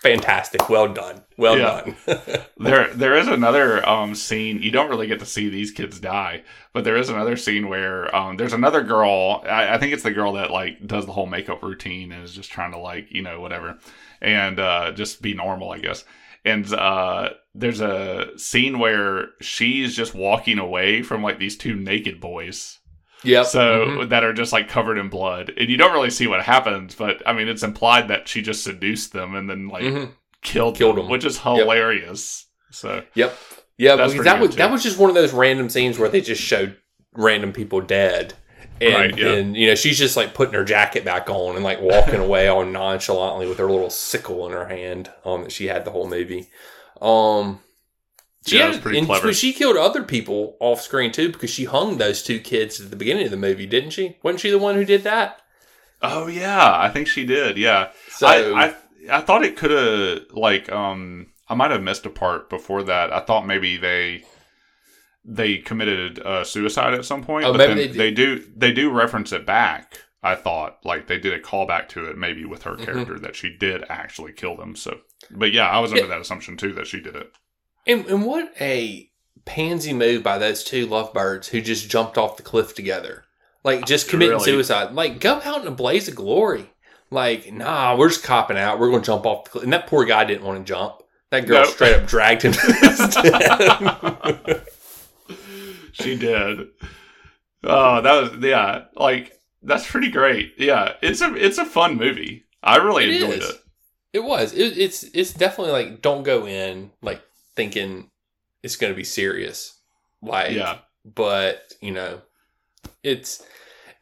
fantastic. 0.00 0.68
Well 0.68 0.92
done. 0.92 1.22
Well 1.36 1.58
Yeah. 1.58 1.92
done. 2.06 2.44
there 2.58 2.88
there 2.94 3.16
is 3.18 3.26
another 3.28 3.86
um 3.88 4.14
scene 4.14 4.62
you 4.62 4.70
don't 4.70 4.88
really 4.90 5.06
get 5.06 5.18
to 5.20 5.26
see 5.26 5.48
these 5.48 5.70
kids 5.72 5.98
die 5.98 6.42
but 6.72 6.84
there 6.84 6.96
is 6.96 7.08
another 7.08 7.36
scene 7.36 7.68
where 7.68 8.14
um 8.14 8.36
there's 8.36 8.52
another 8.52 8.82
girl 8.82 9.42
I, 9.48 9.74
I 9.74 9.78
think 9.78 9.92
it's 9.92 10.02
the 10.02 10.10
girl 10.12 10.32
that 10.34 10.50
like 10.50 10.86
does 10.86 11.06
the 11.06 11.12
whole 11.12 11.26
makeup 11.26 11.62
routine 11.62 12.12
and 12.12 12.22
is 12.22 12.32
just 12.34 12.50
trying 12.52 12.72
to 12.72 12.78
like 12.78 13.08
you 13.10 13.22
know 13.22 13.40
whatever 13.40 13.78
and 14.22 14.58
uh 14.60 14.92
just 14.92 15.20
be 15.22 15.34
normal 15.34 15.70
i 15.72 15.78
guess 15.78 16.04
and 16.44 16.72
uh 16.72 17.30
there's 17.54 17.80
a 17.80 18.36
scene 18.36 18.78
where 18.78 19.26
she's 19.40 19.94
just 19.96 20.14
walking 20.14 20.58
away 20.58 21.02
from 21.02 21.22
like 21.22 21.38
these 21.38 21.56
two 21.56 21.74
naked 21.74 22.20
boys 22.20 22.78
Yeah. 23.22 23.42
so 23.44 23.86
Mhm. 23.86 24.08
that 24.10 24.24
are 24.24 24.32
just 24.32 24.52
like 24.52 24.68
covered 24.68 24.98
in 24.98 25.08
blood 25.08 25.52
and 25.56 25.68
you 25.70 25.76
don't 25.76 25.92
really 25.92 26.10
see 26.10 26.26
what 26.26 26.42
happens 26.42 26.94
but 26.94 27.22
i 27.26 27.32
mean 27.32 27.48
it's 27.48 27.62
implied 27.62 28.08
that 28.08 28.28
she 28.28 28.42
just 28.42 28.64
seduced 28.64 29.12
them 29.12 29.34
and 29.34 29.48
then 29.48 29.68
like 29.68 29.84
Mhm. 29.84 30.10
killed, 30.42 30.76
Killed 30.76 30.96
them, 30.96 31.04
them. 31.04 31.10
which 31.12 31.24
is 31.24 31.38
hilarious 31.40 32.46
so 32.70 33.02
Yep. 33.14 33.38
Yeah, 33.76 33.96
because 33.96 34.14
that 34.24 34.38
good, 34.38 34.46
was 34.48 34.56
that 34.56 34.70
was 34.70 34.82
just 34.84 34.98
one 34.98 35.10
of 35.10 35.14
those 35.16 35.32
random 35.32 35.68
scenes 35.68 35.98
where 35.98 36.08
they 36.08 36.20
just 36.20 36.40
showed 36.42 36.76
random 37.12 37.52
people 37.52 37.80
dead. 37.80 38.34
And, 38.80 38.94
Right, 38.94 39.16
yeah. 39.18 39.32
and 39.34 39.56
you 39.56 39.68
know 39.68 39.74
she's 39.76 39.98
just 39.98 40.16
like 40.16 40.34
putting 40.34 40.54
her 40.54 40.64
jacket 40.64 41.04
back 41.04 41.30
on 41.30 41.54
and 41.54 41.64
like 41.64 41.80
walking 41.80 42.16
away 42.20 42.48
all 42.48 42.64
nonchalantly 42.64 43.46
with 43.46 43.58
her 43.58 43.70
little 43.70 43.88
sickle 43.90 44.46
in 44.46 44.52
her 44.52 44.66
hand 44.68 45.10
um 45.24 45.42
that 45.44 45.52
she 45.52 45.66
had 45.68 45.84
the 45.84 45.90
whole 45.92 46.08
movie 46.08 46.48
um 47.00 47.60
she 48.46 48.58
Yeah, 48.58 48.72
had- 48.72 48.82
pretty 48.82 48.98
and 48.98 49.06
clever. 49.06 49.32
she 49.32 49.52
killed 49.52 49.76
other 49.76 50.02
people 50.02 50.56
off 50.60 50.80
screen 50.82 51.12
too 51.12 51.30
because 51.30 51.50
she 51.50 51.64
hung 51.64 51.98
those 51.98 52.22
two 52.22 52.40
kids 52.40 52.80
at 52.80 52.90
the 52.90 52.96
beginning 52.96 53.24
of 53.26 53.30
the 53.30 53.36
movie 53.36 53.64
didn't 53.66 53.90
she 53.90 54.16
wasn't 54.24 54.40
she 54.40 54.50
the 54.50 54.58
one 54.58 54.74
who 54.74 54.84
did 54.84 55.04
that 55.04 55.40
Oh 56.02 56.26
yeah, 56.26 56.76
I 56.78 56.90
think 56.90 57.06
she 57.08 57.24
did. 57.24 57.56
Yeah, 57.56 57.90
so 58.10 58.26
I, 58.26 58.66
I 58.66 58.74
I 59.10 59.20
thought 59.22 59.42
it 59.44 59.56
could 59.56 59.70
have 59.70 60.36
like 60.36 60.70
um 60.70 61.28
I 61.48 61.54
might 61.54 61.70
have 61.70 61.82
missed 61.82 62.04
a 62.04 62.10
part 62.10 62.50
before 62.50 62.82
that. 62.82 63.10
I 63.10 63.20
thought 63.20 63.46
maybe 63.46 63.78
they 63.78 64.24
they 65.24 65.58
committed 65.58 66.18
uh, 66.20 66.44
suicide 66.44 66.94
at 66.94 67.04
some 67.04 67.22
point. 67.24 67.46
Oh, 67.46 67.52
but 67.52 67.58
maybe 67.58 67.86
then 67.86 67.92
they 67.92 67.96
they 67.98 68.10
do 68.10 68.44
they 68.56 68.72
do 68.72 68.90
reference 68.90 69.32
it 69.32 69.46
back. 69.46 69.98
I 70.22 70.34
thought 70.34 70.78
like 70.84 71.06
they 71.06 71.18
did 71.18 71.32
a 71.34 71.40
callback 71.40 71.88
to 71.90 72.06
it 72.06 72.16
maybe 72.16 72.44
with 72.44 72.62
her 72.62 72.72
Mhm. 72.76 72.84
character 72.84 73.18
that 73.18 73.36
she 73.36 73.54
did 73.56 73.84
actually 73.88 74.32
kill 74.32 74.56
them. 74.56 74.74
So, 74.76 74.98
but 75.30 75.52
yeah, 75.52 75.68
I 75.68 75.80
was 75.80 75.90
under 75.92 76.04
Yeah. 76.04 76.08
that 76.10 76.20
assumption 76.20 76.56
too 76.56 76.72
that 76.74 76.86
she 76.86 77.00
did 77.00 77.14
it. 77.16 77.30
And, 77.86 78.06
and 78.06 78.24
what 78.24 78.50
a 78.60 79.10
pansy 79.44 79.92
move 79.92 80.22
by 80.22 80.38
those 80.38 80.64
two 80.64 80.86
lovebirds 80.86 81.48
who 81.48 81.60
just 81.60 81.90
jumped 81.90 82.16
off 82.16 82.38
the 82.38 82.42
cliff 82.42 82.74
together. 82.74 83.24
Like, 83.62 83.84
just 83.86 84.08
committing 84.08 84.32
Really? 84.38 84.44
suicide. 84.44 84.92
Like, 84.94 85.20
go 85.20 85.40
out 85.44 85.60
in 85.60 85.66
a 85.66 85.70
blaze 85.70 86.08
of 86.08 86.14
glory. 86.14 86.70
Like, 87.10 87.52
nah, 87.52 87.94
we're 87.96 88.08
just 88.08 88.22
copping 88.24 88.56
out. 88.56 88.78
We're 88.78 88.88
going 88.90 89.02
to 89.02 89.06
jump 89.06 89.26
off 89.26 89.44
the 89.44 89.50
cliff. 89.50 89.64
And 89.64 89.72
that 89.74 89.86
poor 89.86 90.04
guy 90.06 90.24
didn't 90.24 90.44
want 90.44 90.58
to 90.66 90.70
jump. 90.70 91.02
That 91.30 91.46
girl 91.46 91.62
Nope. 91.64 91.74
straight 91.74 91.94
up 91.94 92.06
dragged 92.06 92.42
him 92.42 92.52
to 92.52 92.60
his 92.60 92.98
death. 93.14 94.73
She 95.94 96.16
did. 96.16 96.68
Oh, 97.62 98.00
that 98.02 98.20
was 98.20 98.44
yeah. 98.44 98.84
Like 98.94 99.32
that's 99.62 99.90
pretty 99.90 100.10
great. 100.10 100.54
Yeah, 100.58 100.94
it's 101.02 101.20
a 101.22 101.34
it's 101.34 101.58
a 101.58 101.64
fun 101.64 101.96
movie. 101.96 102.44
I 102.62 102.76
really 102.76 103.04
It 103.04 103.22
enjoyed 103.22 103.38
is. 103.42 103.48
it. 103.50 103.56
It 104.14 104.24
was. 104.24 104.52
It, 104.52 104.78
it's 104.78 105.02
it's 105.14 105.32
definitely 105.32 105.72
like 105.72 106.02
don't 106.02 106.22
go 106.22 106.46
in 106.46 106.90
like 107.02 107.22
thinking 107.56 108.10
it's 108.62 108.76
going 108.76 108.92
to 108.92 108.96
be 108.96 109.04
serious. 109.04 109.78
Like, 110.22 110.52
Yeah. 110.52 110.78
but 111.04 111.72
you 111.80 111.90
know, 111.90 112.20
it's 113.02 113.42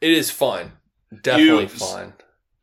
it 0.01 0.11
is 0.11 0.29
fun. 0.29 0.73
Definitely 1.21 1.63
You- 1.63 1.67
fun. 1.69 2.13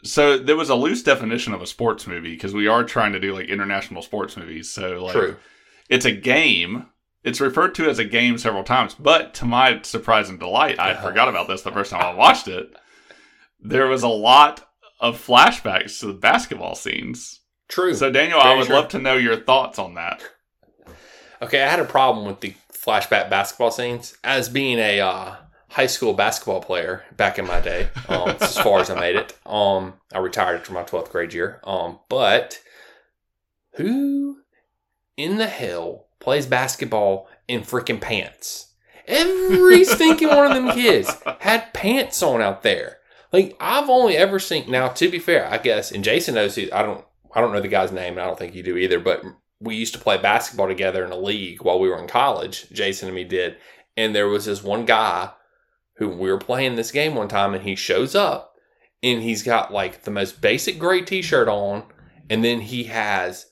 So 0.03 0.39
there 0.39 0.57
was 0.57 0.71
a 0.71 0.75
loose 0.75 1.03
definition 1.03 1.53
of 1.53 1.61
a 1.61 1.67
sports 1.67 2.07
movie 2.07 2.33
because 2.33 2.55
we 2.55 2.67
are 2.67 2.85
trying 2.85 3.13
to 3.13 3.21
do 3.21 3.35
like 3.35 3.49
international 3.49 4.01
sports 4.01 4.35
movies. 4.37 4.71
So 4.71 5.05
like 5.05 5.13
True. 5.13 5.37
it's 5.91 6.07
a 6.07 6.13
game. 6.13 6.87
It's 7.23 7.41
referred 7.41 7.75
to 7.75 7.89
as 7.89 7.99
a 7.99 8.05
game 8.05 8.39
several 8.39 8.65
times, 8.65 8.95
but 8.95 9.35
to 9.35 9.45
my 9.45 9.83
surprise 9.83 10.31
and 10.31 10.39
delight, 10.39 10.79
I 10.79 10.95
forgot 10.95 11.29
about 11.29 11.49
this 11.49 11.63
the 11.63 11.71
first 11.71 11.91
time 11.91 12.03
I 12.03 12.15
watched 12.15 12.49
it. 12.49 12.75
There 13.61 13.87
was 13.87 14.03
a 14.03 14.09
lot 14.09 14.67
of 15.01 15.25
flashbacks 15.25 16.01
to 16.01 16.07
the 16.07 16.15
basketball 16.15 16.75
scenes. 16.75 17.41
True. 17.69 17.95
So 17.95 18.11
Daniel, 18.11 18.41
I 18.41 18.55
would 18.55 18.67
true. 18.67 18.75
love 18.75 18.89
to 18.89 18.99
know 18.99 19.17
your 19.17 19.37
thoughts 19.37 19.79
on 19.79 19.95
that. 19.95 20.23
Okay, 21.43 21.63
I 21.63 21.69
had 21.69 21.81
a 21.81 21.85
problem 21.85 22.27
with 22.27 22.41
the 22.41 22.55
flashback 22.73 23.29
basketball 23.31 23.71
scenes 23.71 24.17
as 24.25 24.49
being 24.49 24.79
a 24.79 25.01
uh, 25.01 25.37
high 25.69 25.87
school 25.87 26.15
basketball 26.15 26.61
player 26.61 27.05
back 27.17 27.39
in 27.39 27.47
my 27.47 27.61
day. 27.61 27.91
Um, 28.09 28.31
as 28.41 28.59
far 28.59 28.81
as 28.81 28.91
I 28.91 28.99
made 28.99 29.17
it. 29.17 29.39
Um, 29.47 29.95
I 30.13 30.19
retired 30.19 30.61
after 30.61 30.73
my 30.73 30.83
twelfth 30.83 31.13
grade 31.13 31.35
year. 31.35 31.61
Um, 31.65 32.01
but 32.09 32.61
who 33.75 34.39
in 35.17 35.39
the 35.39 35.47
hell 35.47 36.07
plays 36.21 36.47
basketball 36.47 37.29
in 37.49 37.63
freaking 37.63 38.01
pants? 38.01 38.69
Every 39.07 39.85
stinking 39.85 40.29
one 40.29 40.47
of 40.47 40.55
them 40.55 40.71
kids 40.73 41.11
had 41.41 41.75
pants 41.75 42.23
on 42.23 42.41
out 42.41 42.63
there. 42.63 42.99
Like 43.33 43.57
I've 43.61 43.89
only 43.89 44.17
ever 44.17 44.39
seen. 44.39 44.71
Now, 44.71 44.89
to 44.89 45.09
be 45.11 45.19
fair, 45.19 45.47
I 45.51 45.59
guess, 45.59 45.91
and 45.91 46.05
Jason 46.05 46.35
knows 46.37 46.55
who. 46.55 46.69
I 46.73 46.83
don't. 46.83 47.05
I 47.33 47.41
don't 47.41 47.53
know 47.53 47.61
the 47.61 47.69
guy's 47.69 47.93
name, 47.93 48.15
and 48.15 48.21
I 48.21 48.27
don't 48.27 48.39
think 48.39 48.55
you 48.55 48.63
do 48.63 48.77
either. 48.77 48.99
But 48.99 49.23
we 49.61 49.77
used 49.77 49.95
to 49.95 50.01
play 50.01 50.19
basketball 50.19 50.69
together 50.69 51.05
in 51.05 51.13
a 51.13 51.17
league 51.17 51.63
while 51.63 51.79
we 51.79 51.89
were 51.89 51.99
in 51.99 52.09
college. 52.09 52.69
Jason 52.71 53.09
and 53.09 53.15
me 53.15 53.25
did, 53.25 53.57
and 53.97 54.15
there 54.15 54.29
was 54.29 54.47
this 54.47 54.63
one 54.63 54.85
guy 54.85 55.31
who 55.97 56.09
we 56.09 56.31
were 56.31 56.39
playing 56.39 56.77
this 56.77 56.91
game 56.91 57.15
one 57.15 57.29
time, 57.29 57.55
and 57.55 57.63
he 57.63 57.75
shows 57.77 58.15
up, 58.15 58.55
and 59.03 59.23
he's 59.23 59.43
got 59.43 59.73
like 59.73 60.03
the 60.03 60.11
most 60.11 60.41
basic 60.41 60.79
gray 60.79 61.03
T-shirt 61.03 61.47
on, 61.47 61.85
and 62.29 62.43
then 62.43 62.61
he 62.61 62.85
has 62.85 63.47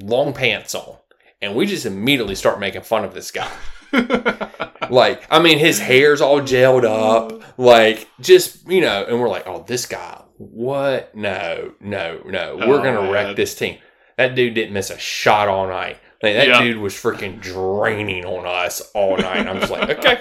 long 0.00 0.32
pants 0.32 0.74
on, 0.74 0.98
and 1.42 1.54
we 1.54 1.66
just 1.66 1.84
immediately 1.84 2.34
start 2.34 2.58
making 2.60 2.82
fun 2.82 3.04
of 3.04 3.12
this 3.14 3.30
guy. 3.30 3.50
Like, 4.90 5.22
I 5.30 5.38
mean, 5.38 5.58
his 5.58 5.78
hair's 5.78 6.20
all 6.20 6.40
gelled 6.42 6.84
up, 6.84 7.42
like 7.58 8.08
just 8.20 8.68
you 8.68 8.80
know, 8.82 9.06
and 9.08 9.18
we're 9.18 9.28
like, 9.28 9.46
oh, 9.46 9.64
this 9.66 9.86
guy, 9.86 10.20
what? 10.36 11.14
No, 11.14 11.72
no, 11.80 12.20
no, 12.26 12.56
we're 12.56 12.80
Oh, 12.80 12.82
gonna 12.82 13.00
man. 13.02 13.10
wreck 13.10 13.36
this 13.36 13.54
team. 13.54 13.78
That 14.18 14.34
dude 14.34 14.52
didn't 14.54 14.74
miss 14.74 14.90
a 14.90 14.98
shot 14.98 15.48
all 15.48 15.66
night. 15.68 15.98
Like, 16.22 16.34
that 16.34 16.48
Yeah. 16.48 16.62
dude 16.62 16.76
was 16.78 16.92
freaking 16.94 17.40
draining 17.40 18.26
on 18.26 18.44
us 18.44 18.82
all 18.92 19.16
night. 19.16 19.46
I'm 19.46 19.60
just 19.60 19.72
like, 19.72 19.88
okay, 19.98 20.20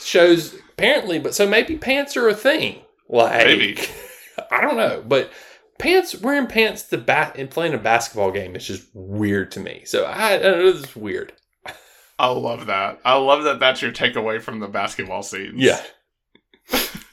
shows 0.00 0.54
apparently, 0.74 1.18
but 1.18 1.34
so 1.34 1.48
maybe 1.48 1.76
pants 1.76 2.16
are 2.16 2.28
a 2.28 2.34
thing. 2.34 2.82
Like, 3.08 3.46
Maybe. 3.46 3.78
I 4.50 4.60
don't 4.60 4.76
know, 4.76 5.02
but 5.04 5.30
pants 5.78 6.14
wearing 6.20 6.46
pants 6.46 6.82
to 6.84 6.98
bat 6.98 7.36
and 7.38 7.50
playing 7.50 7.74
a 7.74 7.78
basketball 7.78 8.30
game 8.30 8.56
is 8.56 8.66
just 8.66 8.88
weird 8.92 9.50
to 9.52 9.60
me. 9.60 9.82
So 9.84 10.04
I, 10.04 10.34
I 10.34 10.38
know, 10.38 10.72
this 10.72 10.88
is 10.90 10.96
weird. 10.96 11.32
I 12.18 12.28
love 12.28 12.66
that. 12.66 13.00
I 13.04 13.16
love 13.16 13.44
that. 13.44 13.58
That's 13.58 13.82
your 13.82 13.92
takeaway 13.92 14.40
from 14.40 14.60
the 14.60 14.68
basketball 14.68 15.22
scenes. 15.22 15.54
Yeah. 15.56 15.82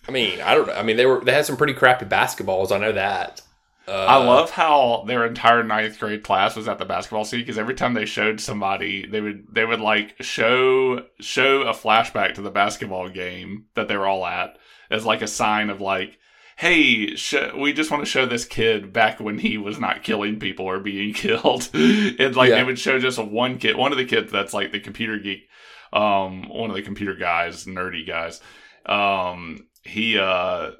I 0.07 0.11
mean, 0.11 0.41
I 0.41 0.53
don't 0.53 0.67
know. 0.67 0.73
I 0.73 0.83
mean, 0.83 0.97
they 0.97 1.05
were 1.05 1.23
they 1.23 1.33
had 1.33 1.45
some 1.45 1.57
pretty 1.57 1.73
crappy 1.73 2.05
basketballs. 2.05 2.71
I 2.71 2.77
know 2.77 2.91
that. 2.91 3.41
Uh, 3.87 4.05
I 4.07 4.17
love 4.17 4.51
how 4.51 5.03
their 5.07 5.25
entire 5.25 5.63
ninth 5.63 5.99
grade 5.99 6.23
class 6.23 6.55
was 6.55 6.67
at 6.67 6.77
the 6.77 6.85
basketball 6.85 7.25
scene 7.25 7.39
because 7.41 7.57
every 7.57 7.73
time 7.73 7.93
they 7.93 8.05
showed 8.05 8.39
somebody, 8.39 9.07
they 9.07 9.21
would 9.21 9.45
they 9.51 9.65
would 9.65 9.81
like 9.81 10.15
show 10.21 11.05
show 11.19 11.63
a 11.63 11.73
flashback 11.73 12.35
to 12.35 12.41
the 12.41 12.51
basketball 12.51 13.09
game 13.09 13.65
that 13.75 13.87
they 13.87 13.97
were 13.97 14.07
all 14.07 14.25
at 14.25 14.57
as 14.91 15.05
like 15.05 15.21
a 15.21 15.27
sign 15.27 15.69
of 15.69 15.81
like, 15.81 16.19
hey, 16.61 17.15
sh- 17.15 17.53
we 17.57 17.73
just 17.73 17.89
want 17.89 18.03
to 18.03 18.09
show 18.09 18.25
this 18.27 18.45
kid 18.45 18.93
back 18.93 19.19
when 19.19 19.39
he 19.39 19.57
was 19.57 19.79
not 19.79 20.03
killing 20.03 20.39
people 20.39 20.65
or 20.65 20.79
being 20.79 21.11
killed. 21.23 21.67
and 21.73 22.35
like 22.35 22.49
Yeah. 22.49 22.57
they 22.57 22.63
would 22.63 22.77
show 22.77 22.99
just 22.99 23.17
one 23.17 23.57
kid, 23.57 23.75
one 23.75 23.91
of 23.91 23.97
the 23.97 24.05
kids 24.05 24.31
that's 24.31 24.53
like 24.53 24.71
the 24.71 24.79
computer 24.79 25.17
geek, 25.17 25.47
um, 25.91 26.47
one 26.49 26.69
of 26.69 26.75
the 26.75 26.83
computer 26.83 27.15
guys, 27.15 27.65
nerdy 27.65 28.05
guys. 28.07 28.41
Um, 28.85 29.67
he 29.83 30.19
uh 30.19 30.71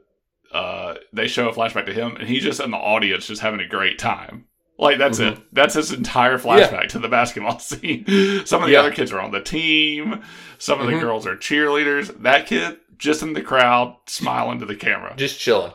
uh, 0.53 0.95
they 1.13 1.27
show 1.27 1.47
a 1.49 1.53
flashback 1.53 1.85
to 1.85 1.93
him, 1.93 2.17
and 2.17 2.27
he's 2.27 2.43
just 2.43 2.59
in 2.59 2.71
the 2.71 2.77
audience, 2.77 3.25
just 3.25 3.41
having 3.41 3.61
a 3.61 3.67
great 3.67 3.97
time. 3.97 4.45
Like 4.77 4.97
that's 4.97 5.17
Mhm. 5.19 5.31
it. 5.37 5.39
That's 5.53 5.75
his 5.75 5.93
entire 5.93 6.37
flashback 6.37 6.89
to 6.89 6.99
the 6.99 7.07
basketball 7.07 7.57
scene. 7.69 8.05
Some 8.45 8.61
of 8.61 8.67
the 8.67 8.73
Yeah. 8.73 8.79
other 8.81 8.91
kids 8.91 9.11
are 9.13 9.21
on 9.21 9.31
the 9.31 9.39
team. 9.41 10.21
Some 10.57 10.81
of 10.81 10.87
the 10.87 10.93
Mhm. 10.93 10.99
girls 10.99 11.25
are 11.25 11.37
cheerleaders. 11.37 12.21
That 12.23 12.47
kid 12.47 12.77
just 13.01 13.21
in 13.21 13.33
the 13.33 13.41
crowd, 13.41 13.97
smiling 14.07 14.59
to 14.59 14.65
the 14.65 14.75
camera. 14.75 15.13
just 15.17 15.39
chilling. 15.39 15.73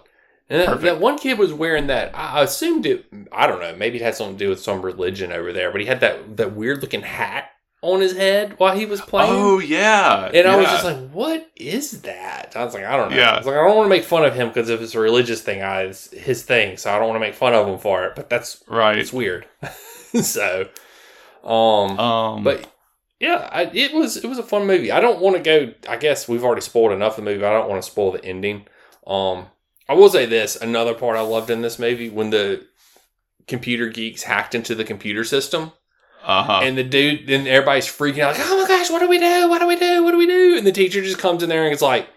And 0.49 0.63
that, 0.63 0.81
that 0.83 1.01
one 1.01 1.19
kid 1.19 1.39
was 1.41 1.53
wearing 1.53 1.89
that. 1.89 2.17
I 2.17 2.41
assumed 2.43 2.87
it. 2.87 3.07
I 3.33 3.49
don't 3.49 3.61
know. 3.61 3.75
Maybe 3.75 3.99
it 3.99 4.03
had 4.03 4.15
something 4.15 4.39
to 4.39 4.45
do 4.45 4.49
with 4.49 4.61
some 4.61 4.81
religion 4.81 5.33
over 5.33 5.53
there. 5.53 5.73
But 5.73 5.81
he 5.81 5.89
had 5.89 5.99
that 6.01 6.37
that 6.37 6.55
weird 6.55 6.83
looking 6.83 7.03
hat 7.03 7.51
on 7.83 8.01
his 8.01 8.17
head 8.17 8.55
while 8.59 8.77
he 8.77 8.87
was 8.87 9.01
playing. 9.01 9.31
Oh 9.33 9.59
yeah, 9.59 10.31
and 10.33 10.47
I 10.47 10.57
was 10.57 10.67
just 10.67 10.85
like, 10.85 11.11
"What 11.11 11.51
is 11.57 12.03
that?" 12.03 12.53
I 12.55 12.65
was 12.65 12.75
like, 12.75 12.85
"I 12.85 12.97
don't 12.97 13.11
know." 13.11 13.17
Yeah. 13.17 13.33
I 13.33 13.39
was 13.39 13.47
like, 13.47 13.57
"I 13.57 13.67
don't 13.67 13.77
want 13.77 13.87
to 13.87 13.91
make 13.91 14.05
fun 14.05 14.25
of 14.25 14.35
him 14.37 14.47
because 14.49 14.71
if 14.71 14.81
it's 14.81 14.95
a 14.95 15.01
religious 15.01 15.43
thing, 15.43 15.63
I, 15.63 15.83
it's 15.83 16.13
his 16.13 16.45
thing, 16.45 16.77
so 16.77 16.93
I 16.93 16.99
don't 17.01 17.09
want 17.09 17.17
to 17.17 17.27
make 17.27 17.35
fun 17.35 17.53
of 17.53 17.67
him 17.67 17.79
for 17.79 18.07
it." 18.07 18.15
But 18.15 18.31
that's 18.31 18.63
right. 18.69 18.97
it's 18.97 19.13
weird. 19.13 19.47
so, 20.23 20.69
um, 21.43 21.99
Um, 21.99 22.45
but 22.45 22.73
yeah, 23.19 23.49
I, 23.51 23.63
it 23.73 23.95
was 23.95 24.17
it 24.19 24.27
was 24.27 24.39
a 24.39 24.43
fun 24.43 24.67
movie. 24.67 24.93
I 24.93 25.01
don't 25.01 25.21
want 25.21 25.37
to 25.37 25.43
go. 25.43 25.73
I 25.89 25.97
guess 25.97 26.29
we've 26.29 26.45
already 26.45 26.61
spoiled 26.61 26.93
enough 26.93 27.17
of 27.17 27.25
the 27.25 27.31
movie. 27.31 27.45
I 27.45 27.53
don't 27.53 27.69
want 27.69 27.83
to 27.83 27.91
spoil 27.91 28.13
the 28.13 28.25
ending. 28.25 28.67
Um, 29.07 29.47
I 29.89 29.95
will 29.95 30.11
say 30.11 30.27
this: 30.27 30.57
another 30.57 30.93
part 30.93 31.17
I 31.17 31.23
loved 31.23 31.49
in 31.49 31.63
this 31.63 31.79
movie 31.79 32.11
when 32.11 32.31
the 32.31 32.67
computer 33.49 33.89
geeks 33.89 34.25
hacked 34.25 34.55
into 34.55 34.75
the 34.75 34.85
computer 34.85 35.25
system, 35.25 35.73
uh 36.25 36.43
huh. 36.43 36.61
and 36.63 36.77
the 36.77 36.85
dude, 36.85 37.27
then 37.27 37.47
everybody's 37.47 37.87
freaking 37.87 38.19
out, 38.19 38.37
like, 38.37 38.47
"Oh 38.47 38.61
my 38.61 38.69
gosh, 38.69 38.91
what 38.91 38.99
do 38.99 39.09
we 39.09 39.19
do? 39.19 39.49
What 39.49 39.61
do 39.61 39.67
we 39.67 39.77
do? 39.77 40.05
What 40.05 40.11
do 40.11 40.19
we 40.19 40.27
do?" 40.27 40.59
And 40.59 40.67
the 40.67 40.73
teacher 40.73 41.01
just 41.01 41.19
comes 41.19 41.43
in 41.43 41.49
there 41.49 41.65
and 41.65 41.73
it's 41.73 41.83
like. 41.83 42.09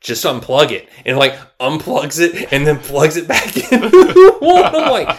Just 0.00 0.24
unplug 0.24 0.72
it 0.72 0.88
and 1.06 1.16
like 1.16 1.38
unplugs 1.60 2.18
it 2.18 2.52
and 2.52 2.66
then 2.66 2.80
plugs 2.80 3.16
it 3.16 3.28
back 3.28 3.56
in. 3.56 3.84
I'm 3.84 4.90
like, 4.90 5.16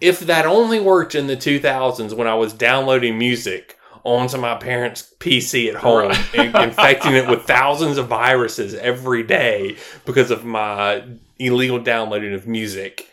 if 0.00 0.20
that 0.20 0.46
only 0.46 0.78
worked 0.78 1.16
in 1.16 1.26
the 1.26 1.36
2000s 1.36 2.12
when 2.14 2.28
I 2.28 2.36
was 2.36 2.52
downloading 2.52 3.18
music 3.18 3.76
onto 4.04 4.38
my 4.38 4.54
parents' 4.56 5.14
PC 5.18 5.68
at 5.68 5.76
home 5.76 6.12
infecting 6.34 7.14
it 7.14 7.28
with 7.28 7.42
thousands 7.42 7.98
of 7.98 8.08
viruses 8.08 8.74
every 8.74 9.22
day 9.22 9.76
because 10.04 10.30
of 10.30 10.44
my 10.44 11.02
illegal 11.38 11.78
downloading 11.78 12.34
of 12.34 12.46
music. 12.46 13.06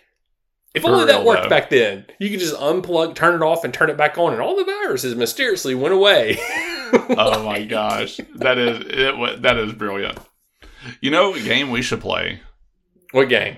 If 0.73 0.83
For 0.83 0.89
only 0.91 1.05
that 1.05 1.23
worked 1.25 1.43
though. 1.43 1.49
back 1.49 1.69
then. 1.69 2.05
You 2.19 2.29
could 2.29 2.39
just 2.39 2.55
unplug, 2.55 3.15
turn 3.15 3.35
it 3.35 3.41
off, 3.43 3.63
and 3.63 3.73
turn 3.73 3.89
it 3.89 3.97
back 3.97 4.17
on, 4.17 4.33
and 4.33 4.41
all 4.41 4.55
the 4.55 4.63
viruses 4.63 5.15
mysteriously 5.15 5.73
went 5.73 5.93
away. 5.93 6.37
oh 6.91 7.43
my 7.43 7.63
gosh, 7.65 8.19
that 8.35 8.57
is 8.57 8.85
it, 8.87 9.41
that 9.41 9.57
is 9.57 9.73
brilliant. 9.73 10.19
You 11.01 11.09
know 11.09 11.31
what 11.31 11.43
game 11.43 11.71
we 11.71 11.81
should 11.81 12.01
play? 12.01 12.41
what 13.11 13.29
game? 13.29 13.57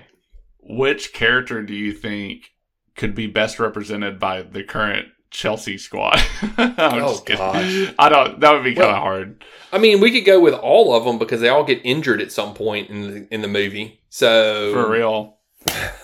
Which 0.60 1.12
character 1.12 1.62
do 1.62 1.74
you 1.74 1.92
think 1.92 2.50
could 2.96 3.14
be 3.14 3.26
best 3.26 3.58
represented 3.58 4.18
by 4.18 4.42
the 4.42 4.62
current 4.62 5.08
Chelsea 5.30 5.78
squad? 5.78 6.18
I'm 6.58 6.74
Oh, 6.78 7.08
just 7.12 7.26
kidding. 7.26 7.38
gosh. 7.38 7.94
I 7.98 8.08
don't. 8.08 8.40
That 8.40 8.52
would 8.52 8.64
be 8.64 8.74
kind 8.74 8.90
of 8.90 8.96
hard. 8.96 9.44
I 9.72 9.78
mean, 9.78 10.00
we 10.00 10.10
could 10.10 10.24
go 10.24 10.40
with 10.40 10.54
all 10.54 10.94
of 10.94 11.04
them 11.04 11.18
because 11.18 11.40
they 11.40 11.48
all 11.48 11.64
get 11.64 11.80
injured 11.84 12.20
at 12.20 12.32
some 12.32 12.54
point 12.54 12.90
in 12.90 13.02
the 13.02 13.34
in 13.34 13.42
the 13.42 13.48
movie. 13.48 14.00
So 14.08 14.72
For 14.72 14.90
real. 14.90 15.36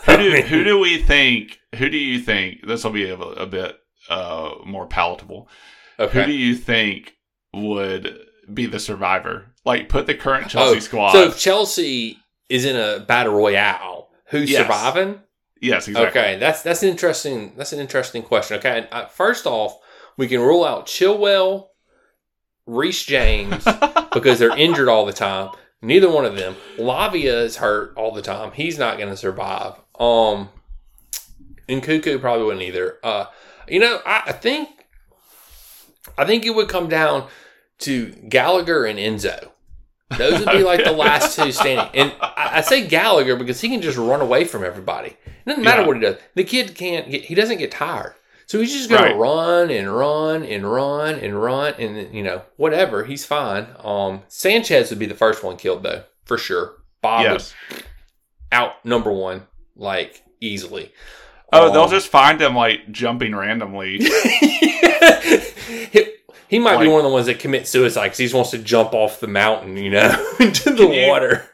Who 0.05 0.17
do, 0.17 0.31
who 0.43 0.65
do 0.65 0.79
we 0.79 0.99
think? 1.03 1.59
Who 1.77 1.89
do 1.89 1.97
you 1.97 2.21
think? 2.21 2.67
This 2.67 2.85
will 2.85 2.93
be 2.93 3.09
a, 3.11 3.17
a 3.19 3.47
bit 3.47 3.77
uh, 4.09 4.51
more 4.65 4.87
palatable. 4.87 5.49
Okay. 5.99 6.21
Who 6.21 6.27
do 6.27 6.33
you 6.33 6.55
think 6.55 7.15
would 7.55 8.19
be 8.53 8.67
the 8.67 8.79
survivor? 8.79 9.47
Like, 9.65 9.89
put 9.89 10.07
the 10.07 10.15
current 10.15 10.49
Chelsea 10.49 10.77
Oh, 10.77 10.81
squad. 10.81 11.13
So 11.13 11.23
if 11.25 11.39
Chelsea 11.39 12.19
is 12.49 12.65
in 12.65 12.77
a 12.77 13.01
battle 13.01 13.35
royale, 13.35 14.11
who's 14.27 14.51
Yes. 14.51 14.63
surviving? 14.63 15.21
Yes, 15.61 15.89
exactly. 15.89 16.21
Okay, 16.21 16.39
that's 16.39 16.63
that's 16.63 16.83
an 16.83 16.91
interesting 16.91 17.53
that's 17.57 17.73
an 17.73 17.81
interesting 17.81 18.23
question. 18.23 18.59
Okay, 18.59 18.79
and, 18.79 18.89
uh, 18.93 19.07
first 19.07 19.47
off, 19.47 19.79
we 20.17 20.29
can 20.29 20.41
rule 20.41 20.65
out 20.65 20.87
Chilwell, 20.87 21.69
Reece 22.67 23.05
James 23.05 23.65
because 24.13 24.39
they're 24.39 24.57
injured 24.57 24.89
all 24.89 25.07
the 25.07 25.13
time. 25.13 25.51
Neither 25.83 26.11
one 26.11 26.25
of 26.25 26.37
them. 26.37 26.57
Lavia 26.79 27.43
is 27.43 27.57
hurt 27.57 27.95
all 27.97 28.13
the 28.13 28.23
time. 28.23 28.53
He's 28.53 28.79
not 28.79 28.97
going 28.97 29.11
to 29.11 29.17
survive. 29.17 29.75
Um, 30.01 30.49
and 31.69 31.83
Cuckoo 31.83 32.19
probably 32.19 32.45
wouldn't 32.45 32.63
either. 32.63 32.99
Uh, 33.03 33.27
you 33.69 33.81
know, 33.81 34.01
I, 34.05 34.23
I 34.27 34.33
think 34.33 34.69
I 36.17 36.25
think 36.25 36.47
it 36.47 36.55
would 36.55 36.69
come 36.69 36.89
down 36.89 37.29
to 37.81 38.11
Gallagher 38.29 38.85
and 38.85 38.99
Enzo. 38.99 39.51
Those 40.17 40.39
would 40.41 40.53
be 40.53 40.63
like 40.63 40.85
the 40.85 40.93
last 40.93 41.37
two 41.39 41.51
standing. 41.53 41.89
And 41.95 42.13
I, 42.21 42.51
I 42.59 42.61
say 42.61 42.87
Gallagher 42.87 43.37
because 43.37 43.61
he 43.61 43.69
can 43.69 43.83
just 43.83 43.99
run 43.99 44.21
away 44.21 44.45
from 44.45 44.63
everybody. 44.65 45.17
It 45.27 45.49
doesn't 45.49 45.65
matter 45.65 45.81
Yeah. 45.83 45.87
what 45.87 45.97
he 45.97 46.03
does. 46.03 46.17
The 46.35 46.45
kid 46.45 46.75
can't 46.75 47.11
get. 47.11 47.25
He 47.25 47.35
doesn't 47.35 47.59
get 47.59 47.71
tired. 47.73 48.15
So 48.47 48.61
he's 48.61 48.73
just 48.73 48.89
gonna 48.89 49.17
run 49.17 49.71
and 49.73 49.93
run 49.93 50.45
and 50.45 50.71
run 50.71 51.17
and 51.17 51.43
run 51.43 51.75
and 51.81 52.15
you 52.15 52.23
know 52.23 52.43
whatever. 52.57 53.05
He's 53.05 53.25
fine. 53.27 53.67
Um, 53.83 54.23
Sanchez 54.29 54.91
would 54.91 55.01
be 55.01 55.07
the 55.07 55.17
first 55.17 55.43
one 55.43 55.57
killed 55.57 55.83
though 55.83 56.05
for 56.25 56.39
sure. 56.39 56.75
Bob 57.03 57.23
yes. 57.25 57.53
out 58.53 58.85
number 58.85 59.11
one 59.13 59.49
like 59.75 60.23
easily. 60.41 60.93
Oh, 61.53 61.73
they'll 61.73 61.83
Um, 61.83 61.91
just 61.91 62.07
find 62.07 62.41
him 62.41 62.55
like 62.55 62.93
jumping 62.93 63.35
randomly. 63.35 63.99
he, 66.49 66.59
might 66.59 66.79
be 66.81 66.89
one 66.89 66.99
of 66.99 67.05
the 67.05 67.11
ones 67.11 67.27
that 67.27 67.39
commit 67.39 67.67
suicide 67.67 68.05
because 68.05 68.19
he 68.19 68.25
just 68.25 68.35
wants 68.35 68.51
to 68.51 68.59
jump 68.59 68.93
off 68.95 69.21
the 69.21 69.27
mountain, 69.27 69.77
you 69.77 69.91
know, 69.91 70.33
into 70.41 70.71
the 70.71 70.77
Can 70.87 70.93
you- 70.93 71.09
water. 71.09 71.49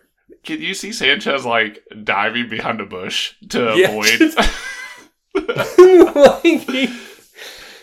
Can 0.45 0.61
you 0.61 0.75
see 0.75 0.93
Sanchez 0.93 1.45
like 1.47 1.83
diving 2.03 2.49
behind 2.49 2.81
a 2.81 2.87
bush 2.87 3.35
to 3.51 3.75
Yeah, 3.77 3.91
avoid? 3.91 4.07
just- 4.19 4.39
Like, 5.35 6.43
he- 6.43 6.99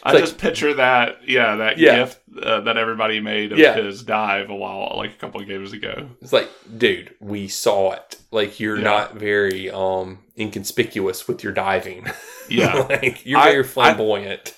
I 0.04 0.14
like- 0.14 0.24
just 0.24 0.38
picture 0.38 0.74
that. 0.76 1.28
Yeah, 1.28 1.56
that 1.58 1.78
Yeah. 1.78 2.00
gift 2.00 2.20
uh, 2.42 2.62
that 2.62 2.78
everybody 2.78 3.20
made 3.20 3.52
of 3.52 3.58
Yeah. 3.60 3.76
his 3.76 4.04
dive 4.04 4.50
a 4.50 4.56
while, 4.56 4.94
like 4.98 5.12
a 5.12 5.18
couple 5.18 5.42
of 5.42 5.48
games 5.48 5.74
ago. 5.74 6.10
it's 6.22 6.32
like, 6.34 6.50
dude, 6.78 7.14
we 7.20 7.48
saw 7.48 7.92
it. 7.94 8.18
Like, 8.32 8.60
you're 8.60 8.78
Yeah. 8.78 8.84
not 8.84 9.16
very 9.16 9.70
um 9.72 10.20
inconspicuous 10.38 11.28
with 11.28 11.44
your 11.44 11.54
diving. 11.54 12.08
Yeah, 12.50 12.74
like, 12.90 13.26
you're 13.26 13.40
I- 13.40 13.52
very 13.52 13.64
flamboyant. 13.64 14.56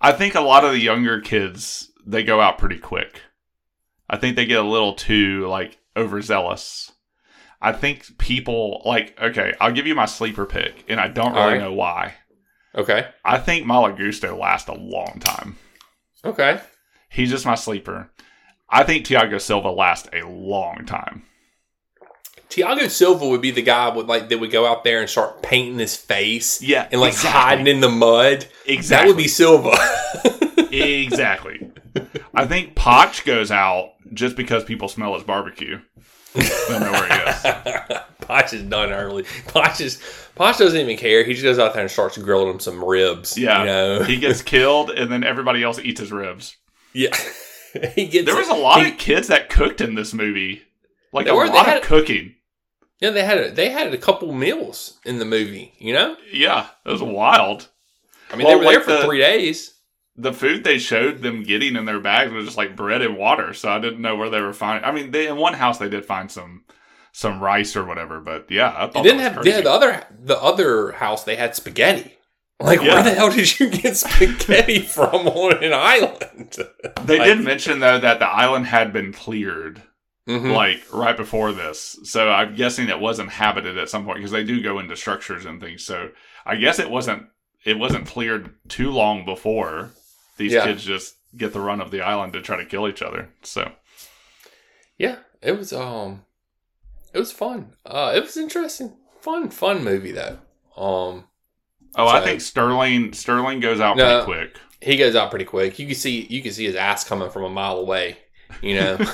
I 0.00 0.12
think 0.12 0.34
a 0.34 0.40
lot 0.40 0.64
of 0.64 0.72
the 0.72 0.78
younger 0.80 1.20
kids 1.20 1.90
they 2.06 2.22
go 2.22 2.40
out 2.40 2.58
pretty 2.58 2.78
quick. 2.78 3.20
I 4.08 4.16
think 4.16 4.36
they 4.36 4.46
get 4.46 4.60
a 4.60 4.68
little 4.68 4.94
too 4.94 5.46
like 5.48 5.78
overzealous. 5.96 6.92
I 7.60 7.72
think 7.72 8.18
people 8.18 8.82
like 8.84 9.18
okay, 9.20 9.54
I'll 9.60 9.72
give 9.72 9.86
you 9.86 9.94
my 9.94 10.06
sleeper 10.06 10.46
pick, 10.46 10.84
and 10.88 11.00
I 11.00 11.08
don't 11.08 11.34
really 11.34 11.52
right. 11.54 11.60
know 11.60 11.72
why. 11.72 12.14
okay. 12.74 13.08
I 13.24 13.38
think 13.38 13.66
Malo 13.66 13.92
Gusto 13.94 14.36
lasts 14.36 14.68
a 14.68 14.74
long 14.74 15.18
time. 15.20 15.56
Okay. 16.24 16.60
He's 17.08 17.30
just 17.30 17.46
my 17.46 17.54
sleeper. 17.54 18.10
I 18.68 18.84
think 18.84 19.06
Thiago 19.06 19.40
Silva 19.40 19.70
lasts 19.70 20.08
a 20.12 20.22
long 20.26 20.84
time. 20.86 21.24
Thiago 22.48 22.88
Silva 22.90 23.26
would 23.28 23.40
be 23.40 23.50
the 23.50 23.62
guy 23.62 23.94
with 23.94 24.08
like 24.08 24.28
that 24.28 24.38
would 24.38 24.50
go 24.50 24.66
out 24.66 24.84
there 24.84 25.00
and 25.00 25.08
start 25.08 25.42
painting 25.42 25.78
his 25.78 25.96
face 25.96 26.60
Yeah, 26.62 26.86
and 26.92 27.00
like 27.00 27.12
exactly. 27.14 27.40
hiding 27.40 27.66
in 27.66 27.80
the 27.80 27.88
mud. 27.88 28.46
Exactly. 28.66 29.06
That 29.06 29.06
would 29.06 29.16
be 29.22 29.28
Silva. 29.28 29.72
exactly. 30.70 31.71
I 32.34 32.46
think 32.46 32.74
Poch 32.74 33.24
goes 33.24 33.50
out 33.50 33.92
just 34.14 34.36
because 34.36 34.64
people 34.64 34.88
smell 34.88 35.14
his 35.14 35.22
barbecue. 35.24 35.78
They'll 36.34 36.80
know 36.80 36.92
where 36.92 37.06
he 37.06 37.28
is. 37.30 37.36
Poch 38.22 38.52
is 38.54 38.62
done 38.62 38.92
early. 38.92 39.24
Poch 39.24 39.80
is 39.80 39.96
Poch 40.36 40.58
doesn't 40.58 40.78
even 40.80 40.96
care. 40.96 41.24
He 41.24 41.32
just 41.32 41.44
goes 41.44 41.58
out 41.58 41.74
there 41.74 41.82
and 41.82 41.90
starts 41.90 42.16
grilling 42.18 42.48
him 42.50 42.60
some 42.60 42.82
ribs. 42.82 43.36
Yeah, 43.36 43.60
you 43.60 43.66
know. 43.66 44.02
he 44.04 44.16
gets 44.16 44.40
killed, 44.42 44.90
and 44.90 45.10
then 45.12 45.24
everybody 45.24 45.62
else 45.62 45.78
eats 45.78 46.00
his 46.00 46.10
ribs. 46.12 46.56
yeah, 46.94 47.14
he 47.94 48.06
gets. 48.08 48.24
There 48.26 48.36
was 48.36 48.48
a 48.48 48.54
lot 48.54 48.82
he- 48.84 48.92
of 48.92 48.98
kids 48.98 49.28
that 49.28 49.50
cooked 49.50 49.80
in 49.82 49.94
this 49.94 50.14
movie, 50.14 50.62
like 51.12 51.26
There 51.26 51.34
a 51.34 51.36
were- 51.36 51.46
they 51.48 51.52
lot 51.52 51.66
had- 51.66 51.78
of 51.78 51.82
cooking. 51.84 52.34
Yeah, 53.00 53.10
they 53.10 53.24
had 53.24 53.38
a, 53.38 53.50
they 53.50 53.68
had 53.70 53.92
a 53.92 53.98
couple 53.98 54.32
meals 54.32 55.00
in 55.04 55.18
the 55.18 55.24
movie. 55.24 55.74
You 55.80 55.92
know, 55.92 56.16
Yeah, 56.32 56.68
it 56.86 56.90
was 56.90 57.02
wild. 57.02 57.68
I 58.30 58.36
mean, 58.36 58.46
Well, 58.46 58.58
they 58.60 58.64
were 58.64 58.70
there 58.72 58.80
for 58.80 58.92
the- 58.92 59.02
three 59.04 59.18
days. 59.18 59.74
The 60.16 60.32
food 60.32 60.62
they 60.64 60.78
showed 60.78 61.22
them 61.22 61.42
getting 61.42 61.74
in 61.76 61.84
their 61.86 62.00
bags 62.00 62.32
was 62.32 62.44
just 62.44 62.56
like 62.58 62.76
bread 62.76 63.00
and 63.02 63.16
water. 63.16 63.54
So 63.54 63.70
I 63.70 63.78
didn't 63.78 64.02
know 64.02 64.16
where 64.16 64.28
they 64.30 64.40
were 64.40 64.52
finding. 64.52 64.84
I 64.88 64.92
mean, 64.92 65.10
they, 65.10 65.26
in 65.26 65.36
one 65.36 65.54
house 65.54 65.78
they 65.78 65.88
did 65.88 66.04
find 66.04 66.30
some 66.30 66.64
some 67.12 67.40
rice 67.40 67.76
or 67.76 67.84
whatever, 67.84 68.20
but 68.20 68.50
yeah, 68.50 68.72
I 68.76 68.86
They 68.86 69.02
didn't 69.02 69.20
have 69.20 69.44
yeah, 69.46 69.60
the 69.60 69.70
other 69.70 70.02
the 70.18 70.38
other 70.40 70.92
house 70.92 71.24
they 71.24 71.36
had 71.36 71.54
spaghetti. 71.54 72.18
Like 72.60 72.80
Yeah. 72.80 72.94
where 72.94 73.02
the 73.02 73.14
hell 73.14 73.30
did 73.30 73.58
you 73.58 73.68
get 73.70 73.96
spaghetti 73.96 74.78
from 74.82 75.26
on 75.28 75.62
an 75.64 75.72
island? 75.72 76.56
They 77.04 77.18
Like- 77.18 77.26
did 77.28 77.40
mention 77.44 77.80
though 77.80 77.98
that 77.98 78.18
the 78.18 78.28
island 78.28 78.66
had 78.66 78.92
been 78.92 79.12
cleared 79.12 79.82
Mhm. 80.28 80.54
like 80.54 80.80
right 80.92 81.16
before 81.16 81.50
this. 81.52 81.98
So 82.04 82.30
I'm 82.30 82.54
guessing 82.54 82.88
it 82.88 83.00
was 83.00 83.18
inhabited 83.18 83.76
at 83.76 83.88
some 83.88 84.04
point 84.04 84.18
because 84.18 84.30
they 84.30 84.44
do 84.44 84.62
go 84.62 84.78
into 84.78 84.94
structures 84.96 85.44
and 85.44 85.60
things. 85.60 85.84
So 85.84 86.10
I 86.46 86.54
guess 86.56 86.78
it 86.78 86.90
wasn't 86.90 87.26
it 87.64 87.78
wasn't 87.78 88.06
cleared 88.06 88.54
too 88.68 88.90
long 88.90 89.24
before 89.24 89.90
these 90.36 90.52
Yeah. 90.52 90.64
kids 90.66 90.84
just 90.84 91.16
get 91.36 91.52
the 91.52 91.60
run 91.60 91.80
of 91.80 91.90
the 91.90 92.00
island 92.02 92.32
to 92.34 92.42
try 92.42 92.56
to 92.56 92.64
kill 92.66 92.88
each 92.88 93.02
other. 93.02 93.28
So 93.42 93.72
Yeah, 94.98 95.16
it 95.40 95.52
was 95.58 95.72
um 95.72 96.24
it 97.14 97.18
was 97.18 97.32
fun. 97.32 97.74
Uh 97.86 98.12
it 98.14 98.22
was 98.22 98.36
interesting. 98.36 98.96
Fun, 99.20 99.50
fun 99.50 99.84
movie 99.84 100.12
though. 100.12 100.38
Um 100.76 101.24
oh, 101.96 102.06
I 102.08 102.20
think 102.22 102.40
Sterling 102.40 103.12
Sterling 103.12 103.60
goes 103.60 103.80
out 103.80 103.96
No. 103.96 104.24
pretty 104.24 104.46
quick. 104.50 104.60
he 104.80 104.96
goes 104.96 105.14
out 105.16 105.30
pretty 105.30 105.44
quick. 105.44 105.78
You 105.78 105.86
can 105.86 105.94
see 105.94 106.26
you 106.28 106.42
can 106.42 106.52
see 106.52 106.64
his 106.64 106.74
ass 106.76 107.04
coming 107.04 107.30
from 107.30 107.44
a 107.44 107.48
mile 107.50 107.78
away, 107.78 108.18
you 108.60 108.74
know. 108.74 108.98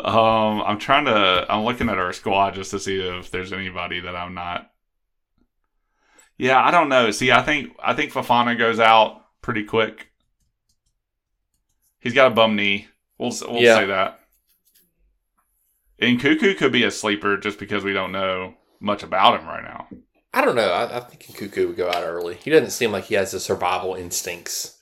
um, 0.00 0.62
I'm 0.62 0.78
trying 0.78 1.04
to. 1.06 1.46
I'm 1.48 1.64
looking 1.64 1.88
at 1.88 1.98
our 1.98 2.12
squad 2.12 2.54
just 2.54 2.70
to 2.72 2.78
see 2.80 3.00
if 3.00 3.30
there's 3.30 3.52
anybody 3.52 4.00
that 4.00 4.16
I'm 4.16 4.34
not. 4.34 4.70
Yeah, 6.38 6.60
I 6.62 6.70
don't 6.70 6.88
know. 6.88 7.10
See, 7.10 7.30
I 7.30 7.42
think 7.42 7.72
I 7.82 7.94
think 7.94 8.12
Fofana 8.12 8.56
goes 8.58 8.80
out 8.80 9.22
pretty 9.42 9.64
quick. 9.64 10.08
He's 12.00 12.14
got 12.14 12.32
a 12.32 12.34
bum 12.34 12.56
knee. 12.56 12.88
We'll 13.18 13.32
we'll 13.48 13.62
Yeah. 13.62 13.76
say 13.76 13.86
that. 13.86 14.18
And 15.98 16.20
Cuckoo 16.20 16.54
could 16.54 16.72
be 16.72 16.82
a 16.84 16.90
sleeper 16.90 17.36
just 17.36 17.58
because 17.58 17.84
we 17.84 17.92
don't 17.92 18.10
know 18.12 18.54
much 18.80 19.02
about 19.04 19.38
him 19.40 19.46
right 19.46 19.62
now. 19.62 19.86
I 20.34 20.40
don't 20.44 20.56
know. 20.56 20.68
I, 20.72 20.96
I 20.96 21.00
think 21.00 21.36
Cuckoo 21.36 21.68
would 21.68 21.76
go 21.76 21.88
out 21.88 22.02
early. 22.02 22.34
He 22.36 22.50
doesn't 22.50 22.70
seem 22.70 22.90
like 22.90 23.04
he 23.04 23.14
has 23.14 23.30
the 23.30 23.38
survival 23.38 23.94
instincts. 23.94 24.78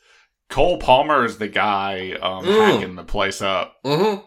Cole 0.48 0.78
Palmer 0.78 1.24
is 1.24 1.36
the 1.38 1.48
guy 1.48 2.12
um, 2.22 2.44
Mm. 2.44 2.72
hacking 2.72 2.94
the 2.96 3.04
place 3.04 3.42
up. 3.42 3.74
Mm-hmm. 3.84 4.24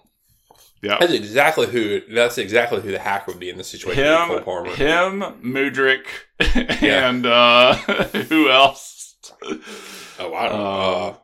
Yeah. 0.84 0.98
That's 1.00 1.14
exactly 1.14 1.68
who. 1.68 2.02
That's 2.14 2.38
exactly 2.38 2.82
who 2.82 2.92
the 2.92 3.00
hacker 3.00 3.32
would 3.32 3.40
be 3.40 3.50
in 3.50 3.58
this 3.58 3.70
situation. 3.70 4.04
him, 4.04 4.28
him, 4.76 5.20
Mudryk, 5.42 6.06
and 6.84 7.26
uh, 7.26 7.74
who 8.28 8.50
else? 8.50 9.16
Oh, 10.20 10.34
I 10.34 10.50
don't 10.50 10.60
know. 10.60 10.66
Uh, 10.66 11.10
Uh, 11.10 11.16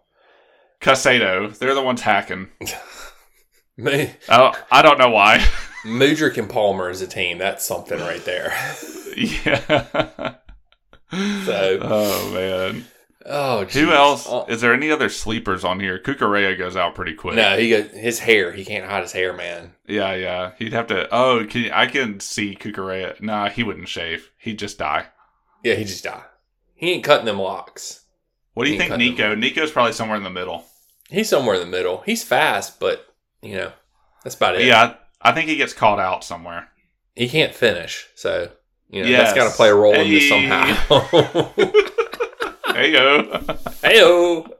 Caicedo. 0.81 1.57
They're 1.57 1.75
the 1.75 1.81
ones 1.83 2.01
hacking. 2.01 2.47
I 3.85 4.13
don't, 4.29 4.55
I 4.71 4.81
don't 4.81 4.97
know 4.97 5.09
why. 5.09 5.45
Mudryk 5.85 6.37
and 6.37 6.49
Palmer 6.49 6.87
as 6.89 7.01
a 7.01 7.07
team. 7.07 7.37
That's 7.37 7.65
something 7.65 7.99
right 7.99 8.23
there. 8.23 8.53
yeah. 9.17 10.35
So- 11.11 11.79
oh 11.81 12.31
man. 12.33 12.85
Oh, 13.25 13.65
Who 13.65 13.91
else? 13.91 14.25
Oh, 14.29 14.45
Is 14.47 14.61
there 14.61 14.73
any 14.73 14.89
other 14.91 15.09
sleepers 15.09 15.63
on 15.65 15.79
here? 15.79 15.99
Cucurella 15.99 16.57
goes 16.57 16.75
out 16.77 16.95
pretty 16.95 17.13
quick. 17.13 17.35
no, 17.35 17.57
he 17.57 17.69
got 17.69 17.89
his 17.91 18.19
hair. 18.19 18.51
He 18.53 18.63
can't 18.63 18.85
hide 18.89 19.01
his 19.03 19.11
hair, 19.11 19.33
man. 19.33 19.73
Yeah, 19.85 20.13
yeah. 20.15 20.51
He'd 20.57 20.71
have 20.73 20.87
to. 20.87 21.07
Oh, 21.13 21.45
can, 21.49 21.71
I 21.71 21.85
can 21.87 22.19
see 22.21 22.55
Cucurella. 22.55 23.19
Nah, 23.21 23.49
he 23.49 23.61
wouldn't 23.63 23.89
shave. 23.89 24.31
He'd 24.37 24.57
just 24.59 24.77
die. 24.77 25.07
Yeah, 25.63 25.75
he'd 25.75 25.87
just 25.87 26.03
die. 26.05 26.23
He 26.75 26.91
ain't 26.91 27.03
cutting 27.03 27.25
them 27.25 27.39
locks. 27.39 28.05
What 28.53 28.63
do 28.65 28.71
you 28.71 28.77
think, 28.77 28.95
Nico? 28.97 29.35
Nico's 29.35 29.71
probably 29.71 29.93
somewhere 29.93 30.17
in 30.17 30.23
the 30.23 30.29
middle. 30.29 30.63
He's 31.09 31.27
somewhere 31.29 31.55
in 31.55 31.61
the 31.61 31.67
middle. 31.67 32.01
He's 32.05 32.23
fast, 32.23 32.79
but 32.79 33.05
you 33.41 33.55
know 33.55 33.71
that's 34.23 34.35
about 34.35 34.55
it. 34.55 34.65
Yeah, 34.65 34.95
I 35.21 35.33
think 35.33 35.49
he 35.49 35.55
gets 35.57 35.73
caught 35.73 35.99
out 35.99 36.23
somewhere. 36.23 36.69
he 37.15 37.27
can't 37.27 37.53
finish, 37.53 38.07
so 38.15 38.49
you 38.89 39.03
know 39.03 39.09
Yes. 39.09 39.33
that's 39.33 39.37
got 39.37 39.49
to 39.49 39.55
play 39.55 39.69
a 39.69 39.75
role 39.75 39.93
in 39.95 40.09
this 40.09 40.29
somehow. 40.29 40.65
Go. 42.91 43.23
Heyo. 43.83 44.51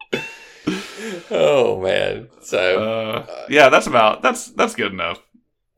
Oh 1.31 1.79
man. 1.81 2.29
So 2.41 2.81
Uh, 2.81 3.45
yeah, 3.49 3.69
that's 3.69 3.87
about 3.87 4.21
that's 4.21 4.47
that's 4.51 4.75
good 4.75 4.91
enough. 4.91 5.19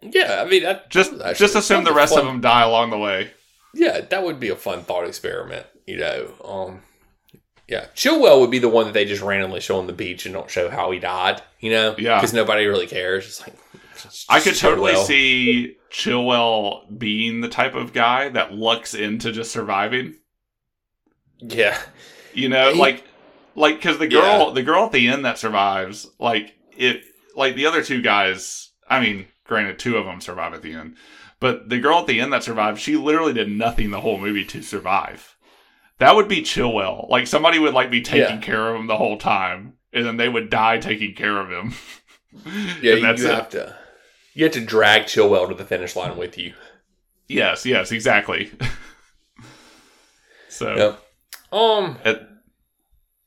yeah, 0.01 0.41
I 0.45 0.49
mean, 0.49 0.63
that, 0.63 0.89
Just 0.89 1.13
actually- 1.13 1.33
just 1.35 1.55
assume 1.55 1.83
the 1.83 1.93
rest 1.93 2.13
fun. 2.13 2.21
of 2.21 2.27
them 2.27 2.41
die 2.41 2.63
along 2.63 2.89
the 2.89 2.97
way. 2.97 3.31
Yeah, 3.73 4.01
that 4.01 4.23
would 4.23 4.39
be 4.39 4.49
a 4.49 4.55
fun 4.55 4.83
thought 4.83 5.07
experiment. 5.07 5.65
You 5.87 5.97
know, 5.97 6.33
um, 6.43 6.81
yeah, 7.67 7.85
Chilwell 7.95 8.39
would 8.41 8.51
be 8.51 8.59
the 8.59 8.67
one 8.69 8.85
that 8.85 8.93
they 8.93 9.05
just 9.05 9.21
randomly 9.21 9.61
show 9.61 9.77
on 9.79 9.87
the 9.87 9.93
beach 9.93 10.25
and 10.25 10.33
don't 10.33 10.49
show 10.49 10.69
how 10.69 10.91
he 10.91 10.99
died. 10.99 11.41
You 11.59 11.71
know, 11.71 11.95
Yeah. 11.97 12.17
because 12.17 12.33
nobody 12.33 12.65
really 12.65 12.87
cares. 12.87 13.25
It's 13.27 13.41
like 13.41 13.53
it's 13.95 14.25
I 14.27 14.39
could 14.39 14.49
just 14.53 14.61
totally 14.61 14.93
Chilwell. 14.93 15.05
see 15.05 15.77
Chilwell 15.91 16.97
being 16.97 17.41
the 17.41 17.47
type 17.49 17.75
of 17.75 17.93
guy 17.93 18.29
that 18.29 18.53
lucks 18.53 18.93
into 18.93 19.31
just 19.31 19.51
surviving. 19.51 20.15
Yeah, 21.39 21.77
You 22.33 22.49
know, 22.49 22.71
like 22.75 23.03
like 23.55 23.75
because 23.75 23.97
the 23.99 24.07
girl 24.07 24.47
Yeah. 24.47 24.53
the 24.53 24.63
girl 24.63 24.85
at 24.85 24.91
the 24.91 25.07
end 25.07 25.25
that 25.25 25.37
survives, 25.37 26.07
like 26.19 26.53
it 26.77 27.03
like 27.35 27.55
the 27.55 27.65
other 27.65 27.83
two 27.83 28.01
guys. 28.01 28.69
I 28.89 28.99
mean, 28.99 29.27
granted, 29.45 29.79
two 29.79 29.97
of 29.97 30.05
them 30.05 30.19
survive 30.21 30.53
at 30.53 30.61
the 30.61 30.73
end, 30.73 30.95
but 31.39 31.69
the 31.69 31.79
girl 31.79 31.99
at 31.99 32.07
the 32.07 32.19
end 32.19 32.33
that 32.33 32.43
survived, 32.43 32.79
she 32.79 32.95
literally 32.97 33.33
did 33.33 33.49
nothing 33.49 33.89
the 33.91 34.01
whole 34.01 34.17
movie 34.19 34.45
to 34.45 34.61
survive. 34.61 35.35
That 35.99 36.15
would 36.15 36.27
be 36.27 36.41
Chilwell. 36.41 37.09
Like 37.09 37.27
somebody 37.27 37.59
would 37.59 37.73
like 37.73 37.91
be 37.91 38.01
taking 38.01 38.37
Yeah. 38.37 38.41
care 38.41 38.69
of 38.69 38.75
him 38.79 38.87
the 38.87 38.97
whole 38.97 39.17
time, 39.17 39.73
and 39.93 40.05
then 40.05 40.17
they 40.17 40.27
would 40.29 40.49
die 40.49 40.77
taking 40.79 41.13
care 41.15 41.37
of 41.39 41.49
him. 41.51 41.73
yeah. 42.81 42.93
And 42.93 43.01
You, 43.01 43.01
that's 43.01 43.21
you 43.21 43.27
it. 43.29 43.33
have 43.33 43.49
to 43.49 43.75
you 44.33 44.43
have 44.45 44.53
to 44.53 44.61
drag 44.65 45.03
Chilwell 45.03 45.47
to 45.49 45.53
the 45.55 45.65
finish 45.65 45.95
line 45.95 46.17
with 46.17 46.37
you. 46.37 46.53
Yes, 47.27 47.65
yes, 47.65 47.91
exactly. 47.91 48.51
so, 50.49 50.75
Yep. 50.75 51.03
Um. 51.51 51.97
it- 52.05 52.21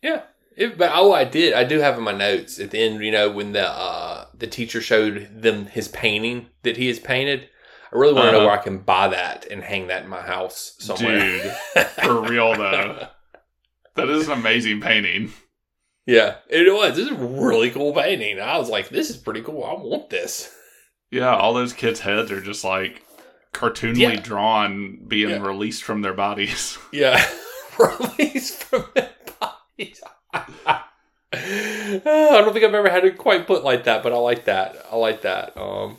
Yeah. 0.02 0.22
It, 0.56 0.78
but 0.78 0.92
oh, 0.94 1.12
I 1.12 1.24
did. 1.24 1.52
I 1.52 1.64
do 1.64 1.80
have 1.80 1.98
in 1.98 2.04
my 2.04 2.12
notes 2.12 2.60
at 2.60 2.70
the 2.70 2.78
end. 2.78 3.02
You 3.04 3.10
know, 3.10 3.28
when 3.30 3.52
the 3.52 3.68
uh, 3.68 4.26
the 4.38 4.46
teacher 4.46 4.80
showed 4.80 5.42
them 5.42 5.66
his 5.66 5.88
painting 5.88 6.46
that 6.62 6.76
he 6.76 6.86
has 6.88 6.98
painted. 7.00 7.48
I 7.92 7.96
really 7.98 8.14
want 8.14 8.26
to 8.26 8.32
know 8.32 8.38
Uh-huh. 8.38 8.46
where 8.48 8.58
I 8.60 8.62
can 8.62 8.78
buy 8.78 9.08
that 9.08 9.46
and 9.50 9.62
hang 9.62 9.86
that 9.88 10.04
in 10.04 10.08
my 10.08 10.20
house 10.20 10.74
somewhere. 10.78 11.18
dude, 11.74 11.86
for 12.04 12.22
real 12.22 12.54
though, 12.54 13.08
that 13.96 14.08
is 14.08 14.26
an 14.28 14.32
amazing 14.38 14.80
painting. 14.80 15.32
yeah, 16.06 16.36
it 16.48 16.72
was. 16.72 16.96
This 16.96 17.06
is 17.06 17.12
a 17.12 17.24
really 17.24 17.70
cool 17.70 17.92
painting. 17.92 18.38
I 18.40 18.58
was 18.58 18.68
like, 18.68 18.88
this 18.90 19.10
is 19.10 19.16
pretty 19.16 19.42
cool. 19.42 19.64
I 19.64 19.74
want 19.74 20.10
this. 20.10 20.52
Yeah, 21.10 21.34
all 21.36 21.54
those 21.54 21.72
kids' 21.72 22.00
heads 22.00 22.30
are 22.32 22.40
just 22.40 22.64
like 22.64 23.02
cartoonily 23.52 23.98
Yeah. 23.98 24.20
drawn, 24.20 25.04
being 25.06 25.30
Yeah. 25.30 25.46
released 25.46 25.82
from 25.84 26.02
their 26.02 26.14
bodies. 26.14 26.78
Yeah, 26.92 27.24
released 27.78 28.62
from 28.64 28.84
their 28.94 29.10
bodies. 29.40 30.02
I 30.34 30.82
don't 32.02 32.52
think 32.52 32.64
I've 32.64 32.74
ever 32.74 32.90
had 32.90 33.04
it 33.04 33.18
quite 33.18 33.46
put 33.46 33.64
like 33.64 33.84
that, 33.84 34.02
but 34.02 34.12
I 34.12 34.16
like 34.16 34.44
that. 34.44 34.76
I 34.90 34.96
like 34.96 35.22
that. 35.22 35.56
Um, 35.56 35.96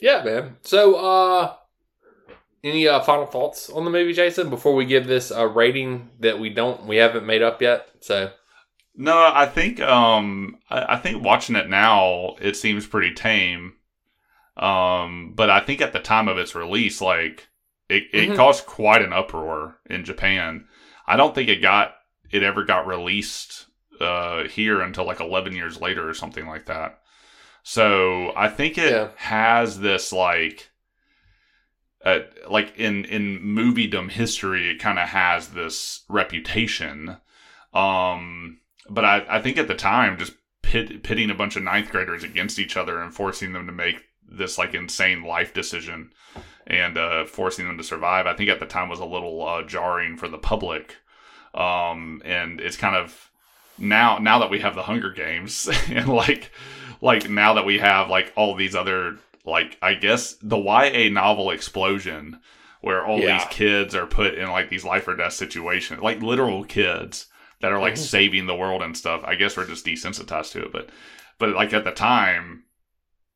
yeah, 0.00 0.22
man. 0.24 0.56
So, 0.62 0.94
uh, 0.94 1.54
any 2.62 2.86
uh, 2.86 3.00
final 3.00 3.26
thoughts 3.26 3.68
on 3.70 3.84
the 3.84 3.90
movie, 3.90 4.12
Jason? 4.12 4.50
Before 4.50 4.74
we 4.74 4.84
give 4.84 5.06
this 5.06 5.30
a 5.32 5.48
rating 5.48 6.10
that 6.20 6.38
we 6.38 6.48
don't, 6.50 6.86
we 6.86 6.96
haven't 6.96 7.26
made 7.26 7.42
up 7.42 7.60
yet. 7.60 7.88
So, 8.00 8.30
no, 8.94 9.30
I 9.34 9.46
think 9.46 9.80
um, 9.80 10.58
I, 10.70 10.94
I 10.94 10.98
think 10.98 11.24
watching 11.24 11.56
it 11.56 11.68
now, 11.68 12.36
it 12.40 12.54
seems 12.56 12.86
pretty 12.86 13.14
tame. 13.14 13.74
Um, 14.56 15.32
but 15.34 15.50
I 15.50 15.60
think 15.60 15.80
at 15.80 15.92
the 15.92 15.98
time 15.98 16.28
of 16.28 16.38
its 16.38 16.54
release, 16.54 17.00
like 17.00 17.48
it, 17.88 18.04
it 18.12 18.30
Mhm. 18.30 18.36
caused 18.36 18.66
quite 18.66 19.02
an 19.02 19.12
uproar 19.12 19.78
in 19.88 20.04
Japan. 20.04 20.66
I 21.06 21.16
don't 21.16 21.34
think 21.34 21.48
it 21.48 21.62
got 21.62 21.94
it 22.30 22.42
ever 22.42 22.64
got 22.64 22.86
released 22.86 23.66
uh, 24.00 24.44
here 24.44 24.80
until 24.80 25.04
like 25.04 25.20
11 25.20 25.52
years 25.54 25.80
later 25.80 26.08
or 26.08 26.14
something 26.14 26.46
like 26.46 26.66
that. 26.66 26.98
So 27.62 28.32
I 28.36 28.48
think 28.48 28.78
it 28.78 28.90
Yeah. 28.92 29.08
has 29.16 29.80
this 29.80 30.12
like, 30.12 30.70
uh, 32.04 32.20
like 32.50 32.76
in 32.76 33.04
in 33.04 33.38
moviedom 33.40 34.10
history, 34.10 34.70
it 34.70 34.80
kind 34.80 34.98
of 34.98 35.08
has 35.08 35.48
this 35.48 36.04
reputation. 36.08 37.18
Um, 37.72 38.58
but 38.90 39.04
I 39.04 39.24
I 39.28 39.40
think 39.40 39.56
at 39.58 39.68
the 39.68 39.74
time, 39.74 40.18
just 40.18 40.32
pit, 40.62 41.02
pitting 41.04 41.30
a 41.30 41.34
bunch 41.34 41.54
of 41.56 41.62
ninth 41.62 41.90
graders 41.90 42.24
against 42.24 42.58
each 42.58 42.76
other 42.76 43.00
and 43.00 43.14
forcing 43.14 43.52
them 43.52 43.66
to 43.66 43.72
make 43.72 44.02
this 44.26 44.58
like 44.58 44.74
insane 44.74 45.22
life 45.22 45.52
decision 45.54 46.10
and 46.66 46.96
uh, 46.98 47.24
forcing 47.26 47.66
them 47.66 47.78
to 47.78 47.84
survive, 47.84 48.26
I 48.26 48.34
think 48.34 48.48
at 48.50 48.60
the 48.60 48.66
time 48.66 48.88
was 48.88 49.00
a 49.00 49.04
little 49.04 49.46
uh, 49.46 49.62
jarring 49.62 50.16
for 50.16 50.28
the 50.28 50.38
public. 50.38 50.96
Um, 51.54 52.22
and 52.24 52.60
it's 52.60 52.76
kind 52.76 52.96
of 52.96 53.30
now 53.78 54.18
now 54.18 54.38
that 54.38 54.50
we 54.50 54.60
have 54.60 54.74
the 54.74 54.82
Hunger 54.82 55.10
Games 55.10 55.68
and 55.90 56.08
like 56.08 56.50
like 57.00 57.28
now 57.28 57.54
that 57.54 57.66
we 57.66 57.78
have 57.78 58.08
like 58.08 58.32
all 58.36 58.54
these 58.54 58.74
other 58.74 59.18
like 59.44 59.76
I 59.82 59.94
guess 59.94 60.36
the 60.42 60.56
YA 60.58 61.10
novel 61.10 61.50
explosion 61.50 62.40
where 62.80 63.04
all 63.04 63.18
Yeah. 63.20 63.38
these 63.38 63.46
kids 63.50 63.94
are 63.94 64.06
put 64.06 64.34
in 64.34 64.50
like 64.50 64.68
these 64.70 64.84
life 64.84 65.06
or 65.08 65.14
death 65.16 65.32
situations, 65.34 66.00
like 66.00 66.22
literal 66.22 66.64
kids 66.64 67.26
that 67.60 67.70
are 67.72 67.80
like 67.80 67.94
Mhm. 67.94 67.98
saving 67.98 68.46
the 68.46 68.56
world 68.56 68.82
and 68.82 68.96
stuff. 68.96 69.22
I 69.24 69.34
guess 69.36 69.56
we're 69.56 69.66
just 69.66 69.86
desensitized 69.86 70.52
to 70.52 70.62
it, 70.62 70.72
but 70.72 70.90
but 71.38 71.50
like 71.50 71.72
at 71.72 71.84
the 71.84 71.92
time, 71.92 72.64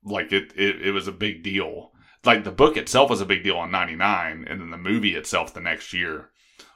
like 0.04 0.32
it 0.32 0.52
it, 0.56 0.80
it 0.86 0.92
was 0.92 1.06
a 1.08 1.12
big 1.12 1.42
deal. 1.42 1.92
Like 2.26 2.44
the 2.44 2.50
book 2.50 2.76
itself 2.76 3.10
was 3.10 3.20
a 3.20 3.26
big 3.26 3.42
deal 3.44 3.62
in 3.62 3.70
'99, 3.70 4.46
and 4.48 4.60
then 4.60 4.70
the 4.70 4.76
movie 4.78 5.14
itself 5.14 5.54
the 5.54 5.60
next 5.60 5.92
year 5.92 6.30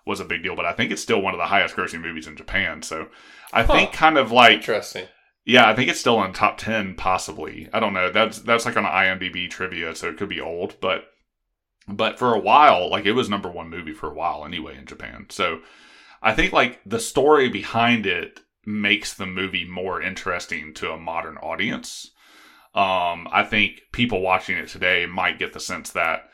was 0.06 0.20
a 0.20 0.24
big 0.24 0.42
deal. 0.42 0.56
But 0.56 0.66
I 0.66 0.72
think 0.72 0.90
it's 0.90 1.02
still 1.02 1.20
one 1.20 1.34
of 1.34 1.38
the 1.38 1.46
highest 1.46 1.76
grossing 1.76 2.00
movies 2.02 2.26
in 2.26 2.36
Japan. 2.36 2.82
So 2.82 3.08
I 3.52 3.62
Huh. 3.62 3.72
think 3.72 3.92
kind 3.92 4.18
of 4.18 4.32
like 4.32 4.52
Interesting. 4.54 5.08
yeah, 5.44 5.68
I 5.68 5.74
think 5.74 5.90
it's 5.90 6.00
still 6.00 6.22
in 6.24 6.32
top 6.32 6.58
ten, 6.58 6.94
possibly. 6.94 7.68
I 7.72 7.80
don't 7.80 7.94
know. 7.94 8.10
That's 8.10 8.38
that's 8.40 8.66
like 8.66 8.76
on 8.76 8.84
IMDb 8.84 9.48
trivia, 9.50 9.94
so 9.94 10.08
it 10.08 10.16
could 10.18 10.28
be 10.28 10.40
old, 10.40 10.76
but 10.80 11.06
but 11.88 12.18
for 12.18 12.34
a 12.34 12.38
while, 12.38 12.88
like 12.90 13.06
it 13.06 13.12
was 13.12 13.28
number 13.28 13.50
one 13.50 13.68
movie 13.70 13.92
for 13.92 14.08
a 14.10 14.14
while 14.14 14.44
anyway 14.44 14.76
in 14.78 14.86
Japan. 14.86 15.26
So 15.30 15.60
I 16.22 16.34
think 16.34 16.52
like 16.52 16.80
the 16.86 17.00
story 17.00 17.48
behind 17.48 18.06
it 18.06 18.40
makes 18.66 19.14
the 19.14 19.26
movie 19.26 19.64
more 19.66 20.02
interesting 20.02 20.74
to 20.74 20.92
a 20.92 20.98
modern 20.98 21.38
audience. 21.38 22.12
Um, 22.74 23.26
I 23.32 23.44
think 23.44 23.80
people 23.92 24.20
watching 24.20 24.56
it 24.56 24.68
today 24.68 25.06
might 25.06 25.38
get 25.38 25.52
the 25.52 25.60
sense 25.60 25.90
that 25.90 26.28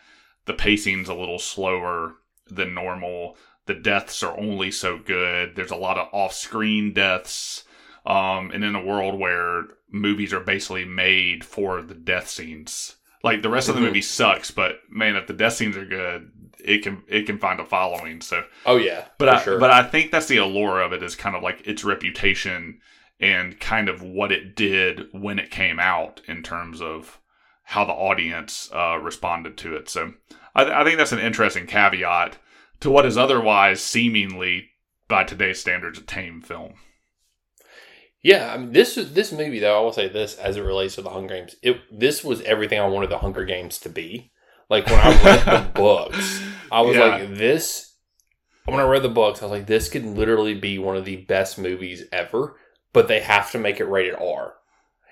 the 0.45 0.53
pacing's 0.55 1.09
a 1.09 1.14
little 1.14 1.39
slower 1.39 2.16
than 2.49 2.74
normal. 2.74 3.37
The 3.66 3.74
deaths 3.74 4.22
are 4.22 4.39
only 4.39 4.70
so 4.70 4.99
good. 4.99 5.57
There's 5.57 5.70
a 5.70 5.76
lot 5.76 5.99
of 5.99 6.09
off-screen 6.12 6.93
deaths. 6.93 7.64
Um, 8.05 8.51
and 8.53 8.62
in 8.62 8.76
a 8.76 8.84
world 8.84 9.18
where 9.18 9.64
movies 9.91 10.32
are 10.32 10.41
basically 10.41 10.84
made 10.84 11.45
for 11.45 11.82
the 11.82 11.95
death 11.95 12.28
scenes, 12.28 12.97
like 13.24 13.43
the 13.43 13.49
rest 13.49 13.68
of 13.68 13.74
the 13.74 13.80
Mhm. 13.80 13.84
movie 13.87 14.03
sucks, 14.03 14.53
but 14.53 14.78
man, 14.89 15.16
if 15.16 15.26
the 15.26 15.32
death 15.32 15.55
scenes 15.55 15.76
are 15.76 15.84
good, 15.84 16.30
it 16.64 16.82
can 16.84 17.03
it 17.09 17.26
can 17.26 17.39
find 17.39 17.59
a 17.59 17.64
following. 17.64 18.20
So, 18.20 18.45
Oh 18.64 18.76
yeah, 18.76 19.07
but 19.18 19.28
I, 19.28 19.43
sure. 19.43 19.59
but 19.59 19.70
I 19.72 19.82
think 19.82 20.12
that's 20.12 20.26
the 20.28 20.37
allure 20.37 20.80
of 20.80 20.93
it 20.93 21.03
is 21.03 21.16
kind 21.16 21.34
of 21.34 21.43
like 21.43 21.66
its 21.66 21.82
reputation 21.82 22.78
and 23.20 23.58
kind 23.60 23.88
of 23.88 24.02
what 24.02 24.30
it 24.32 24.54
did 24.54 25.06
when 25.12 25.38
it 25.38 25.50
came 25.50 25.78
out 25.80 26.20
in 26.28 26.42
terms 26.42 26.80
of 26.80 27.18
how 27.64 27.84
the 27.84 27.92
audience 27.92 28.70
uh, 28.74 28.98
responded 28.98 29.56
to 29.58 29.74
it. 29.74 29.88
So 29.88 30.12
I, 30.54 30.80
I 30.80 30.84
think 30.84 30.98
that's 30.98 31.12
an 31.12 31.18
interesting 31.18 31.66
caveat 31.66 32.38
to 32.80 32.90
what 32.90 33.06
is 33.06 33.16
otherwise 33.16 33.80
seemingly 33.82 34.70
by 35.08 35.24
today's 35.24 35.60
standards 35.60 35.98
a 35.98 36.02
tame 36.02 36.40
film. 36.42 36.74
Yeah, 38.22 38.52
I 38.52 38.56
mean 38.58 38.72
this 38.72 38.96
is 38.96 39.12
this 39.14 39.30
movie 39.32 39.60
though. 39.60 39.78
I 39.78 39.80
will 39.82 39.92
say 39.92 40.08
this 40.08 40.36
as 40.36 40.56
it 40.56 40.62
relates 40.62 40.96
to 40.96 41.02
the 41.02 41.10
Hunger 41.10 41.34
Games. 41.34 41.56
It 41.62 41.76
this 41.92 42.24
was 42.24 42.40
everything 42.42 42.80
I 42.80 42.86
wanted 42.86 43.10
the 43.10 43.18
Hunger 43.18 43.44
Games 43.44 43.78
to 43.80 43.88
be. 43.88 44.32
Like 44.68 44.86
when 44.86 44.98
I 44.98 45.22
read 45.22 45.44
the 45.44 45.70
books, 45.74 46.42
I 46.72 46.80
was 46.80 46.96
Yeah. 46.96 47.16
like, 47.18 47.34
this. 47.36 47.94
When 48.64 48.80
I 48.80 48.82
read 48.82 49.04
the 49.04 49.08
books, 49.08 49.40
I 49.40 49.44
was 49.44 49.52
like, 49.52 49.66
this 49.68 49.88
could 49.88 50.04
literally 50.04 50.54
be 50.54 50.76
one 50.80 50.96
of 50.96 51.04
the 51.04 51.18
best 51.18 51.56
movies 51.56 52.02
ever. 52.10 52.56
But 52.97 53.09
they 53.09 53.20
have 53.20 53.51
to 53.51 53.59
make 53.59 53.78
it 53.78 53.84
rated 53.84 54.14
R. 54.14 54.55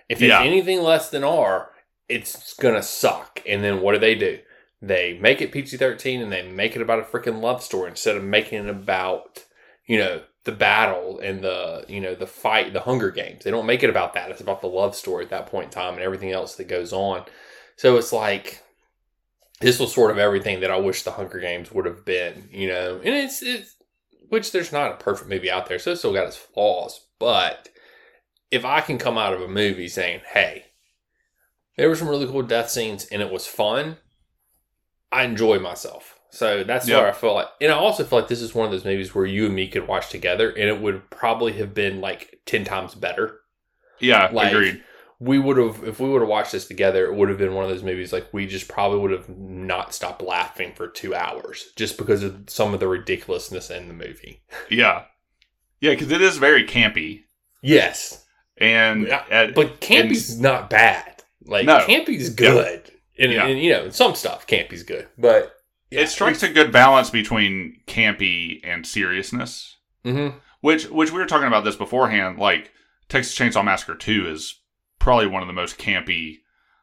If 0.09 0.23
it's 0.23 0.31
Yeah. 0.31 0.43
anything 0.43 0.81
less 0.81 1.11
than 1.11 1.23
R, 1.23 1.71
it's 2.09 2.55
gonna 2.55 2.83
suck. 2.83 3.43
And 3.47 3.63
then 3.63 3.83
what 3.83 3.93
do 3.93 3.99
they 3.99 4.15
do? 4.15 4.39
They 4.81 5.19
make 5.21 5.43
it 5.43 5.53
PG 5.53 5.77
thirteen 5.77 6.23
and 6.23 6.33
they 6.33 6.41
make 6.41 6.75
it 6.77 6.81
about 6.81 7.01
a 7.01 7.03
freaking 7.03 7.43
love 7.43 7.63
story 7.63 7.91
instead 7.91 8.17
of 8.17 8.25
making 8.25 8.65
it 8.65 8.71
about 8.71 9.45
you 9.85 9.99
know 9.99 10.23
the 10.45 10.53
battle 10.53 11.19
and 11.19 11.43
the 11.43 11.85
you 11.87 12.01
know 12.01 12.15
the 12.15 12.27
fight 12.27 12.73
the 12.73 12.81
hunger 12.81 13.11
games 13.11 13.45
they 13.45 13.51
don't 13.51 13.67
make 13.67 13.83
it 13.83 13.91
about 13.91 14.15
that 14.15 14.31
it's 14.31 14.41
about 14.41 14.63
the 14.63 14.67
love 14.67 14.97
story 14.97 15.23
at 15.25 15.31
that 15.31 15.47
point 15.47 15.67
in 15.67 15.71
time 15.71 15.93
and 15.93 16.03
everything 16.03 16.33
else 16.33 16.55
that 16.55 16.69
goes 16.69 16.91
on 16.93 17.23
so 17.77 17.99
it's 17.99 18.13
like 18.15 18.63
this 19.61 19.79
was 19.79 19.93
sort 19.95 20.11
of 20.11 20.19
everything 20.19 20.61
that 20.61 20.71
i 20.71 20.77
wish 20.77 21.03
the 21.03 21.13
hunger 21.13 21.39
games 21.39 21.71
would 21.73 21.85
have 21.87 22.05
been 22.05 22.49
you 22.51 22.67
know 22.69 23.01
and 23.05 23.15
it's 23.15 23.43
it's 23.43 23.77
which 24.29 24.53
there's 24.53 24.73
not 24.73 24.93
a 24.93 24.97
perfect 24.97 25.29
movie 25.31 25.51
out 25.51 25.67
there 25.67 25.79
so 25.79 25.93
it's 25.93 26.01
still 26.01 26.13
got 26.15 26.27
its 26.27 26.37
flaws 26.37 27.07
but 27.19 27.69
if 28.55 28.65
i 28.65 28.81
can 28.81 28.99
come 28.99 29.19
out 29.19 29.33
of 29.35 29.41
a 29.43 29.49
movie 29.49 29.89
saying 29.89 30.21
hey 30.33 30.65
there 31.77 31.89
were 31.89 31.97
some 31.97 32.09
really 32.09 32.27
cool 32.27 32.43
death 32.43 32.71
scenes 32.71 33.07
and 33.07 33.23
it 33.23 33.31
was 33.31 33.47
fun 33.47 33.97
i 35.13 35.23
enjoy 35.25 35.59
myself 35.59 36.19
so 36.31 36.65
that's 36.65 36.89
Yep. 36.89 36.99
where 36.99 37.09
I 37.09 37.13
feel 37.13 37.35
like, 37.35 37.47
and 37.61 37.71
I 37.71 37.77
also 37.77 38.03
feel 38.03 38.19
like 38.19 38.27
this 38.27 38.43
is 38.43 38.57
one 38.57 38.67
of 38.67 38.73
those 38.73 38.85
movies 38.85 39.15
where 39.15 39.25
you 39.25 39.47
and 39.47 39.55
me 39.55 39.69
could 39.69 39.87
watch 39.87 40.09
together, 40.11 40.51
and 40.51 40.69
it 40.69 40.81
would 40.81 41.09
probably 41.09 41.53
have 41.53 41.75
been 41.75 42.01
like 42.01 42.41
ten 42.45 42.65
times 42.65 42.97
better. 42.97 43.39
Yeah, 44.01 44.33
Like, 44.33 44.53
agreed. 44.53 44.83
We 45.21 45.39
would 45.39 45.57
have, 45.59 45.85
if 45.85 46.01
we 46.01 46.09
would 46.09 46.23
have 46.23 46.29
watched 46.29 46.51
this 46.51 46.67
together, 46.67 47.07
it 47.07 47.15
would 47.15 47.29
have 47.29 47.39
been 47.39 47.55
one 47.55 47.63
of 47.63 47.71
those 47.71 47.85
movies 47.85 48.13
like 48.13 48.35
we 48.35 48.49
just 48.49 48.67
probably 48.67 48.99
would 48.99 49.13
have 49.13 49.29
not 49.29 49.95
stopped 49.95 50.23
laughing 50.23 50.73
for 50.75 50.89
two 50.89 51.15
hours 51.15 51.69
just 51.77 51.97
because 51.97 52.25
of 52.25 52.51
some 52.51 52.75
of 52.75 52.81
the 52.81 52.89
ridiculousness 52.89 53.71
in 53.71 53.87
the 53.87 53.95
movie. 53.95 54.43
Yeah, 54.69 55.05
yeah, 55.81 55.93
because 55.93 56.11
it 56.11 56.21
is 56.21 56.39
very 56.39 56.67
campy, 56.67 57.25
Yes, 57.63 58.24
and 58.57 59.07
Yeah, 59.09 59.25
at- 59.31 59.55
but 59.55 59.81
Campy's 59.81 60.39
not 60.41 60.71
bad. 60.71 61.23
Like 61.45 61.67
No. 61.67 61.85
Campy's 61.87 62.31
good, 62.31 62.91
and, 63.19 63.33
Yeah. 63.33 63.47
and 63.47 63.61
you 63.61 63.71
know 63.73 63.91
some 63.91 64.15
stuff 64.15 64.47
Campy's 64.47 64.83
good, 64.83 65.09
but 65.19 65.55
it 65.91 66.09
strikes 66.09 66.43
a 66.43 66.49
good 66.49 66.73
balance 66.73 67.11
between 67.11 67.81
campy 67.87 68.61
and 68.65 68.87
seriousness. 68.87 69.77
hmm 70.05 70.29
Which, 70.61 70.87
which 70.89 71.13
we 71.13 71.19
were 71.19 71.27
talking 71.27 71.47
about 71.47 71.65
this 71.65 71.77
beforehand. 71.77 72.39
Like 72.39 72.73
Texas 73.09 73.37
Chainsaw 73.37 73.65
Massacre 73.65 73.95
Two 73.95 74.27
is 74.29 74.61
probably 74.99 75.27
one 75.27 75.43
of 75.43 75.47
the 75.49 75.53
most 75.55 75.79
campy, 75.79 76.39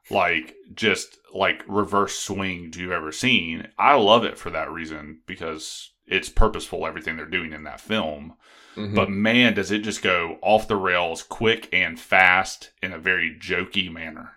like 0.10 0.54
just 0.76 1.18
like 1.34 1.64
reverse 1.68 2.18
swings 2.18 2.78
you've 2.78 2.92
ever 2.92 3.12
seen. 3.12 3.68
I 3.80 3.96
love 3.96 4.24
it 4.24 4.38
for 4.38 4.50
that 4.52 4.72
reason 4.72 5.22
because 5.26 5.92
it's 6.12 6.30
purposeful. 6.30 6.86
Everything 6.86 7.16
they're 7.18 7.26
doing 7.26 7.54
in 7.54 7.64
that 7.64 7.82
film. 7.82 8.34
Mm-hmm. 8.76 8.96
But 8.96 9.10
man, 9.10 9.54
does 9.54 9.72
it 9.72 9.80
just 9.80 10.02
go 10.02 10.38
off 10.42 10.68
the 10.68 10.76
rails 10.76 11.24
quick 11.24 11.68
and 11.74 12.00
fast 12.00 12.72
in 12.82 12.94
a 12.94 13.00
very 13.00 13.36
jokey 13.40 13.92
manner. 13.92 14.34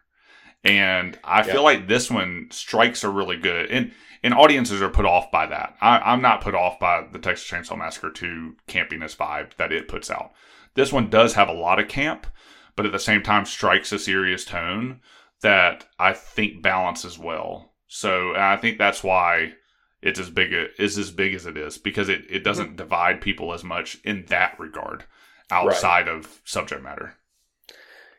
And 0.64 1.18
I 1.22 1.38
Yeah. 1.44 1.52
feel 1.52 1.62
like 1.62 1.86
this 1.88 2.10
one 2.10 2.48
strikes 2.50 3.04
are 3.04 3.10
really 3.10 3.36
good 3.36 3.70
and 3.70 3.92
and 4.22 4.32
audiences 4.32 4.80
are 4.80 4.88
put 4.88 5.04
off 5.04 5.30
by 5.30 5.44
that. 5.46 5.76
I, 5.82 5.98
I'm 5.98 6.22
not 6.22 6.40
put 6.40 6.54
off 6.54 6.78
by 6.78 7.04
the 7.12 7.18
Texas 7.18 7.46
Chainsaw 7.46 7.76
Massacre 7.76 8.08
2 8.08 8.56
campiness 8.66 9.14
vibe 9.14 9.54
that 9.58 9.70
it 9.70 9.86
puts 9.86 10.10
out. 10.10 10.32
This 10.72 10.94
one 10.94 11.10
does 11.10 11.34
have 11.34 11.48
a 11.50 11.52
lot 11.52 11.78
of 11.78 11.88
camp, 11.88 12.26
but 12.74 12.86
at 12.86 12.92
the 12.92 12.98
same 12.98 13.22
time 13.22 13.44
strikes 13.44 13.92
a 13.92 13.98
serious 13.98 14.46
tone 14.46 15.00
that 15.42 15.84
I 15.98 16.14
think 16.14 16.62
balances 16.62 17.18
well. 17.18 17.74
So 17.86 18.30
and 18.32 18.42
I 18.42 18.56
think 18.56 18.78
that's 18.78 19.04
why 19.04 19.52
it's 20.04 20.20
as 20.20 20.30
big 20.30 20.52
a, 20.52 20.66
is 20.80 20.98
as 20.98 21.10
big 21.10 21.34
as 21.34 21.46
it 21.46 21.56
is 21.56 21.78
because 21.78 22.08
it, 22.08 22.24
it 22.28 22.44
doesn't 22.44 22.76
divide 22.76 23.20
people 23.20 23.52
as 23.52 23.64
much 23.64 23.98
in 24.04 24.26
that 24.28 24.58
regard 24.60 25.04
outside 25.50 26.08
of 26.08 26.40
subject 26.44 26.82
matter. 26.82 27.14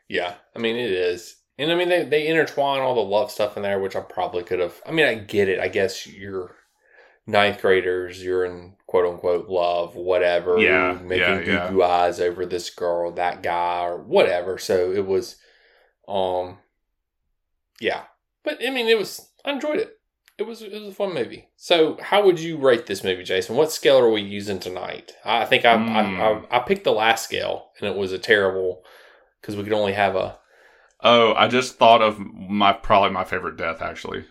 Yeah, 0.07 0.35
I 0.55 0.59
mean 0.59 0.75
it 0.75 0.91
is, 0.91 1.37
and 1.57 1.71
I 1.71 1.75
mean 1.75 1.89
they 1.89 2.03
they 2.03 2.27
intertwine 2.27 2.81
all 2.81 2.95
the 2.95 3.01
love 3.01 3.31
stuff 3.31 3.55
in 3.55 3.63
there, 3.63 3.79
which 3.79 3.95
I 3.95 4.01
probably 4.01 4.43
could 4.43 4.59
have. 4.59 4.81
I 4.85 4.91
mean 4.91 5.05
I 5.05 5.15
get 5.15 5.47
it. 5.47 5.59
I 5.59 5.67
guess 5.67 6.07
you're 6.07 6.55
ninth 7.27 7.61
graders, 7.61 8.23
you're 8.23 8.45
in 8.45 8.73
quote 8.87 9.05
unquote 9.05 9.47
love, 9.47 9.95
whatever. 9.95 10.57
Yeah, 10.57 10.99
making 11.03 11.27
yeah, 11.27 11.43
goo 11.43 11.51
yeah. 11.51 11.69
goo 11.69 11.83
eyes 11.83 12.19
over 12.19 12.45
this 12.45 12.69
girl, 12.69 13.11
that 13.13 13.43
guy, 13.43 13.85
or 13.85 14.01
whatever. 14.01 14.57
So 14.57 14.91
it 14.91 15.05
was, 15.05 15.37
um, 16.07 16.57
yeah. 17.79 18.03
But 18.43 18.59
I 18.65 18.71
mean, 18.71 18.87
it 18.87 18.97
was. 18.97 19.29
I 19.43 19.51
enjoyed 19.51 19.79
it. 19.79 19.94
It 20.37 20.43
was. 20.43 20.61
It 20.61 20.73
was 20.73 20.89
a 20.89 20.93
fun 20.93 21.13
movie. 21.13 21.47
So 21.55 21.97
how 22.01 22.23
would 22.25 22.39
you 22.39 22.57
rate 22.57 22.85
this 22.87 23.03
movie, 23.03 23.23
Jason? 23.23 23.55
What 23.55 23.71
scale 23.71 23.99
are 23.99 24.11
we 24.11 24.21
using 24.21 24.59
tonight? 24.59 25.13
I 25.23 25.45
think 25.45 25.63
I 25.65 25.77
Hmm. 25.77 25.89
I, 25.89 26.01
I, 26.01 26.57
I 26.57 26.59
picked 26.59 26.83
the 26.83 26.91
last 26.91 27.23
scale, 27.23 27.69
and 27.79 27.89
it 27.89 27.95
was 27.95 28.11
a 28.11 28.19
terrible 28.19 28.83
because 29.39 29.55
we 29.55 29.63
could 29.63 29.73
only 29.73 29.93
have 29.93 30.15
a. 30.15 30.37
Oh, 31.01 31.33
I 31.35 31.47
just 31.47 31.77
thought 31.77 32.01
of 32.01 32.19
my 32.19 32.73
probably 32.73 33.11
my 33.11 33.23
favorite 33.23 33.57
death 33.57 33.81
actually. 33.81 34.25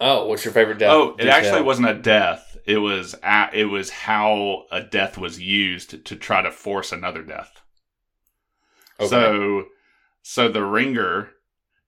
Oh, 0.00 0.26
what's 0.26 0.44
your 0.44 0.54
favorite 0.54 0.78
death? 0.78 0.90
oh, 0.92 1.10
it 1.10 1.18
detail? 1.18 1.32
actually 1.32 1.62
wasn't 1.62 1.88
a 1.88 1.94
death. 1.94 2.56
It 2.64 2.78
was 2.78 3.14
a 3.22 3.50
it 3.52 3.64
was 3.66 3.90
how 3.90 4.64
a 4.70 4.80
death 4.82 5.18
was 5.18 5.40
used 5.40 6.04
to 6.04 6.16
try 6.16 6.42
to 6.42 6.50
force 6.50 6.92
another 6.92 7.22
death. 7.22 7.60
Okay. 9.00 9.08
So, 9.08 9.64
so 10.22 10.48
the 10.48 10.64
ringer, 10.64 11.30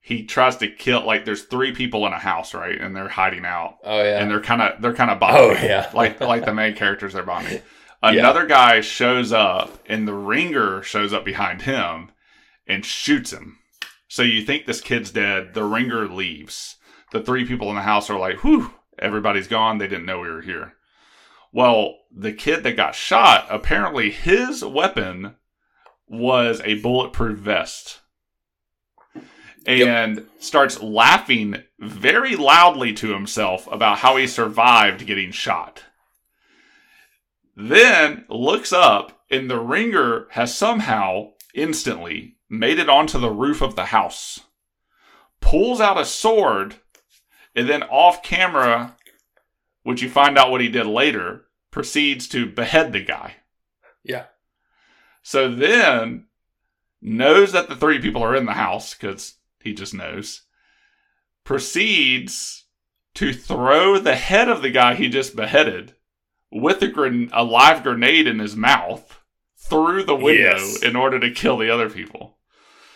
he 0.01 0.25
tries 0.25 0.57
to 0.57 0.69
kill. 0.69 1.05
Like, 1.05 1.25
there's 1.25 1.43
three 1.43 1.73
people 1.73 2.07
in 2.07 2.13
a 2.13 2.19
house, 2.19 2.55
right, 2.55 2.81
and 2.81 2.97
they're 2.97 3.09
hiding 3.09 3.45
out, 3.45 3.77
Oh 3.85 4.03
yeah. 4.03 4.21
and 4.21 4.31
they're 4.31 4.41
kind 4.41 4.63
of 4.63 4.81
they're 4.81 4.95
kind 4.95 5.11
of 5.11 5.19
oh, 5.19 5.21
bonding. 5.21 5.59
Oh, 5.59 5.67
yeah. 5.67 5.91
like 5.95 6.21
like 6.21 6.45
the 6.45 6.55
main 6.55 6.75
characters 6.75 7.13
they're 7.13 7.23
bonding. 7.23 7.63
Yeah. 8.03 8.13
Another 8.13 8.47
guy 8.47 8.81
shows 8.81 9.31
up, 9.31 9.79
and 9.85 10.09
the 10.09 10.15
ringer 10.15 10.83
shows 10.83 11.13
up 11.13 11.23
behind 11.23 11.61
him 11.61 12.13
and 12.67 12.83
shoots 12.83 13.31
him. 13.31 13.59
So 14.09 14.23
you 14.23 14.43
think 14.43 14.65
this 14.65 14.81
kid's 14.81 15.11
dead. 15.11 15.53
The 15.53 15.65
ringer 15.65 16.09
leaves. 16.09 16.77
The 17.13 17.21
three 17.21 17.45
people 17.45 17.69
in 17.69 17.75
the 17.77 17.83
house 17.83 18.09
are 18.09 18.19
like, 18.19 18.43
"Whew, 18.43 18.73
everybody's 18.99 19.49
gone. 19.49 19.77
They 19.77 19.87
didn't 19.87 20.07
know 20.07 20.21
we 20.21 20.31
were 20.31 20.41
here." 20.41 20.77
Well, 21.53 21.99
the 22.11 22.33
kid 22.33 22.63
that 22.63 22.75
got 22.77 22.95
shot, 22.95 23.47
apparently 23.51 24.11
his 24.11 24.65
weapon 24.65 25.35
was 26.09 26.63
a 26.65 26.81
bulletproof 26.81 27.39
vest. 27.39 28.00
And 29.71 30.27
starts 30.39 30.83
laughing 30.83 31.63
very 31.79 32.37
loudly 32.37 32.93
to 32.95 33.13
himself 33.13 33.69
about 33.71 33.99
how 33.99 34.17
he 34.17 34.27
survived 34.27 35.07
getting 35.07 35.31
shot. 35.31 35.85
Then 37.57 38.25
looks 38.29 38.73
up, 38.73 39.25
and 39.31 39.51
the 39.51 39.61
ringer 39.61 40.27
has 40.31 40.55
somehow 40.55 41.33
instantly 41.55 42.37
made 42.49 42.79
it 42.79 42.89
onto 42.89 43.19
the 43.19 43.31
roof 43.31 43.61
of 43.61 43.77
the 43.77 43.87
house, 43.87 44.41
pulls 45.41 45.81
out 45.81 46.01
a 46.01 46.05
sword, 46.05 46.77
and 47.55 47.69
then 47.69 47.83
off 47.85 48.23
camera, 48.23 48.97
which 49.83 50.03
you 50.03 50.09
find 50.09 50.39
out 50.39 50.51
what 50.51 50.61
he 50.61 50.69
did 50.69 50.87
later, 50.87 51.45
proceeds 51.71 52.29
to 52.29 52.47
behead 52.47 52.93
the 52.93 53.05
guy. 53.05 53.37
Yeah. 54.03 54.25
So 55.23 55.53
then 55.55 56.27
knows 57.03 57.53
that 57.53 57.69
the 57.69 57.77
three 57.77 58.01
people 58.01 58.23
are 58.23 58.35
in 58.37 58.47
the 58.47 58.53
house 58.53 58.95
because 58.95 59.35
he 59.63 59.73
just 59.75 59.95
knows. 59.95 60.43
Proceeds 61.45 62.67
to 63.15 63.33
throw 63.33 63.99
the 63.99 64.15
head 64.17 64.49
of 64.49 64.63
the 64.63 64.71
guy 64.71 64.95
he 64.95 65.09
just 65.09 65.35
beheaded 65.37 65.95
with 66.53 66.83
a, 66.83 66.89
gren- 66.89 67.31
a 67.33 67.43
live 67.45 67.83
grenade 67.83 68.27
in 68.27 68.39
his 68.39 68.55
mouth 68.57 69.21
through 69.57 70.05
the 70.05 70.15
window 70.15 70.57
Yes. 70.59 70.83
in 70.83 70.97
order 70.97 71.19
to 71.21 71.31
kill 71.31 71.57
the 71.59 71.71
other 71.73 71.89
people. 71.91 72.39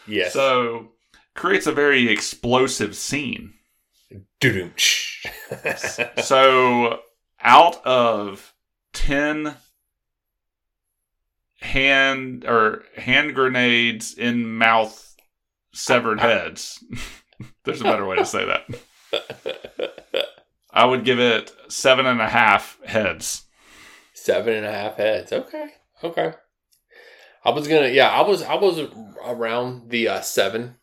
Yes. 0.07 0.33
So 0.33 0.93
creates 1.35 1.67
a 1.67 1.73
very 1.73 2.09
explosive 2.09 2.95
scene. 2.97 3.55
So 6.23 7.01
out 7.41 7.85
of 7.87 8.55
10 8.93 9.55
hand 11.61 12.45
or 12.45 12.85
hand 12.97 13.35
grenades 13.35 14.15
in 14.15 14.47
mouth 14.59 15.14
severed 15.75 16.21
heads 16.21 16.83
there's 17.65 17.81
a 17.81 17.85
better 17.85 18.07
way 18.07 18.17
to 18.17 18.25
say 18.25 18.45
that 18.45 18.65
i 20.73 20.85
would 20.85 21.05
give 21.05 21.19
it 21.19 21.53
seven 21.69 22.07
and 22.07 22.21
a 22.21 22.29
half 22.29 22.79
heads 22.85 23.45
Seven 24.25 24.55
and 24.55 24.65
a 24.65 24.73
half 24.73 24.97
heads. 24.97 25.35
Okay. 25.35 25.69
Okay. 26.03 26.33
I 27.45 27.51
was 27.51 27.69
gonna. 27.69 27.89
Yeah, 27.89 28.09
I 28.09 28.23
was. 28.23 28.43
I 28.43 28.55
was 28.55 28.81
around 29.23 29.91
the 29.91 30.09
uh, 30.09 30.21
seven 30.23 30.77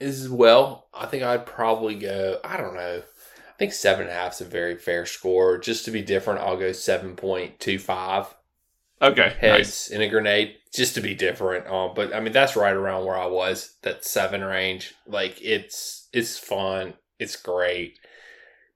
as 0.00 0.28
well. 0.28 0.88
I 0.92 1.06
think 1.06 1.22
I'd 1.22 1.46
probably 1.46 1.94
go. 1.94 2.40
I 2.42 2.56
don't 2.56 2.74
know. 2.74 3.02
I 3.04 3.52
think 3.56 3.72
seven 3.72 4.08
and 4.08 4.10
a 4.10 4.14
half 4.14 4.32
is 4.32 4.40
a 4.40 4.46
very 4.46 4.74
fair 4.74 5.06
score. 5.06 5.58
Just 5.58 5.84
to 5.84 5.92
be 5.92 6.02
different, 6.02 6.40
I'll 6.40 6.56
go 6.56 6.72
seven 6.72 7.14
point 7.14 7.60
two 7.60 7.78
five 7.78 8.34
okay 9.02 9.34
heads 9.38 9.58
nice. 9.58 9.88
in 9.88 10.00
a 10.02 10.08
grenade, 10.08 10.56
just 10.74 10.94
to 10.94 11.00
be 11.00 11.14
different. 11.14 11.66
Um, 11.66 11.92
but 11.94 12.14
I 12.14 12.20
mean 12.20 12.32
that's 12.32 12.56
right 12.56 12.74
around 12.74 13.04
where 13.04 13.16
I 13.18 13.26
was. 13.26 13.76
That 13.82 14.04
seven 14.04 14.42
range. 14.42 14.94
Like 15.06 15.38
it's 15.42 16.08
it's 16.12 16.38
fun. 16.38 16.94
It's 17.18 17.36
great. 17.36 17.98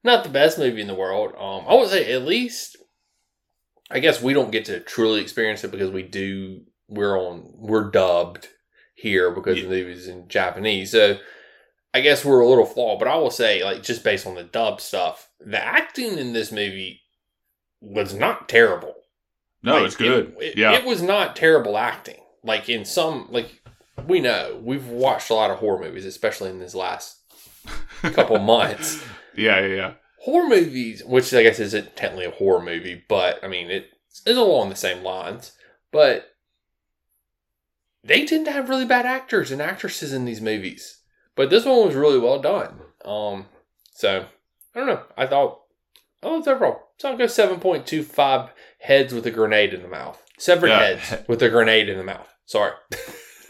Not 0.02 0.24
the 0.24 0.30
best 0.30 0.58
movie 0.58 0.80
in 0.80 0.86
the 0.86 0.94
world. 0.94 1.32
Um, 1.36 1.64
I 1.68 1.74
would 1.74 1.88
say 1.90 2.12
at 2.12 2.22
least. 2.22 2.76
I 3.92 3.98
guess 3.98 4.22
we 4.22 4.32
don't 4.32 4.52
get 4.52 4.66
to 4.66 4.78
truly 4.78 5.20
experience 5.20 5.64
it 5.64 5.72
because 5.72 5.90
we 5.90 6.02
do. 6.04 6.60
We're 6.88 7.18
on. 7.18 7.52
We're 7.56 7.90
dubbed 7.90 8.48
here 8.94 9.30
because 9.32 9.56
Yeah. 9.56 9.64
the 9.64 9.68
movie's 9.70 10.06
in 10.06 10.28
Japanese. 10.28 10.92
So 10.92 11.18
I 11.92 12.00
guess 12.00 12.24
we're 12.24 12.40
a 12.40 12.48
little 12.48 12.66
flawed. 12.66 13.00
But 13.00 13.08
I 13.08 13.16
will 13.16 13.32
say, 13.32 13.64
like, 13.64 13.82
just 13.82 14.04
based 14.04 14.26
on 14.28 14.36
the 14.36 14.44
dub 14.44 14.80
stuff, 14.80 15.28
the 15.40 15.58
acting 15.62 16.18
in 16.18 16.32
this 16.32 16.52
movie 16.52 17.00
was 17.80 18.14
not 18.14 18.48
terrible. 18.48 18.94
No 19.62 19.74
Like, 19.76 19.86
it's 19.86 19.96
good 19.96 20.34
It, 20.38 20.42
it- 20.44 20.56
yeah 20.58 20.72
it 20.72 20.84
was 20.84 21.02
not 21.02 21.36
terrible 21.36 21.76
acting. 21.78 22.16
Like 22.42 22.68
in 22.68 22.84
some, 22.84 23.28
like 23.30 23.62
we 24.06 24.20
know 24.20 24.58
we've 24.62 24.86
watched 24.88 25.28
a 25.30 25.34
lot 25.34 25.50
of 25.50 25.58
horror 25.58 25.78
movies, 25.80 26.06
especially 26.06 26.48
in 26.50 26.58
this 26.58 26.74
last 26.74 27.18
couple 28.02 28.38
months. 28.38 29.02
yeah 29.36 29.60
yeah 29.60 29.74
yeah 29.74 29.92
Horror 30.22 30.48
movies, 30.48 31.02
which 31.04 31.32
I 31.32 31.42
guess 31.42 31.58
isn't 31.60 31.96
technically 31.96 32.26
a 32.26 32.30
horror 32.30 32.62
movie, 32.62 33.02
but 33.08 33.42
I 33.42 33.48
mean 33.48 33.70
it 33.70 33.90
is 34.26 34.36
along 34.36 34.68
the 34.70 34.76
same 34.76 35.02
lines. 35.02 35.52
But 35.92 36.26
they 38.02 38.24
tend 38.24 38.46
to 38.46 38.52
have 38.52 38.68
really 38.68 38.84
bad 38.86 39.06
actors 39.06 39.50
and 39.50 39.60
actresses 39.60 40.12
in 40.12 40.24
these 40.24 40.40
movies. 40.40 40.98
But 41.36 41.50
this 41.50 41.64
one 41.64 41.86
was 41.86 41.94
really 41.94 42.18
well 42.18 42.40
done. 42.40 42.80
Um, 43.04 43.46
so 43.92 44.26
I 44.74 44.78
don't 44.78 44.86
know. 44.88 45.02
I 45.16 45.26
thought, 45.26 45.60
oh, 46.22 46.38
it's 46.38 46.48
overall. 46.48 46.80
So 46.98 47.10
I'll 47.10 47.16
go 47.18 47.26
seven 47.26 47.60
point 47.60 47.86
two 47.86 48.02
five 48.02 48.50
heads 48.80 49.12
with 49.14 49.26
a 49.26 49.30
grenade 49.30 49.72
in 49.74 49.82
the 49.82 49.88
mouth. 49.88 50.22
Severed 50.38 50.68
Yeah. 50.68 50.94
heads 50.96 51.28
with 51.28 51.42
a 51.42 51.48
grenade 51.48 51.88
in 51.88 51.98
the 51.98 52.04
mouth. 52.04 52.26
Sorry. 52.46 52.72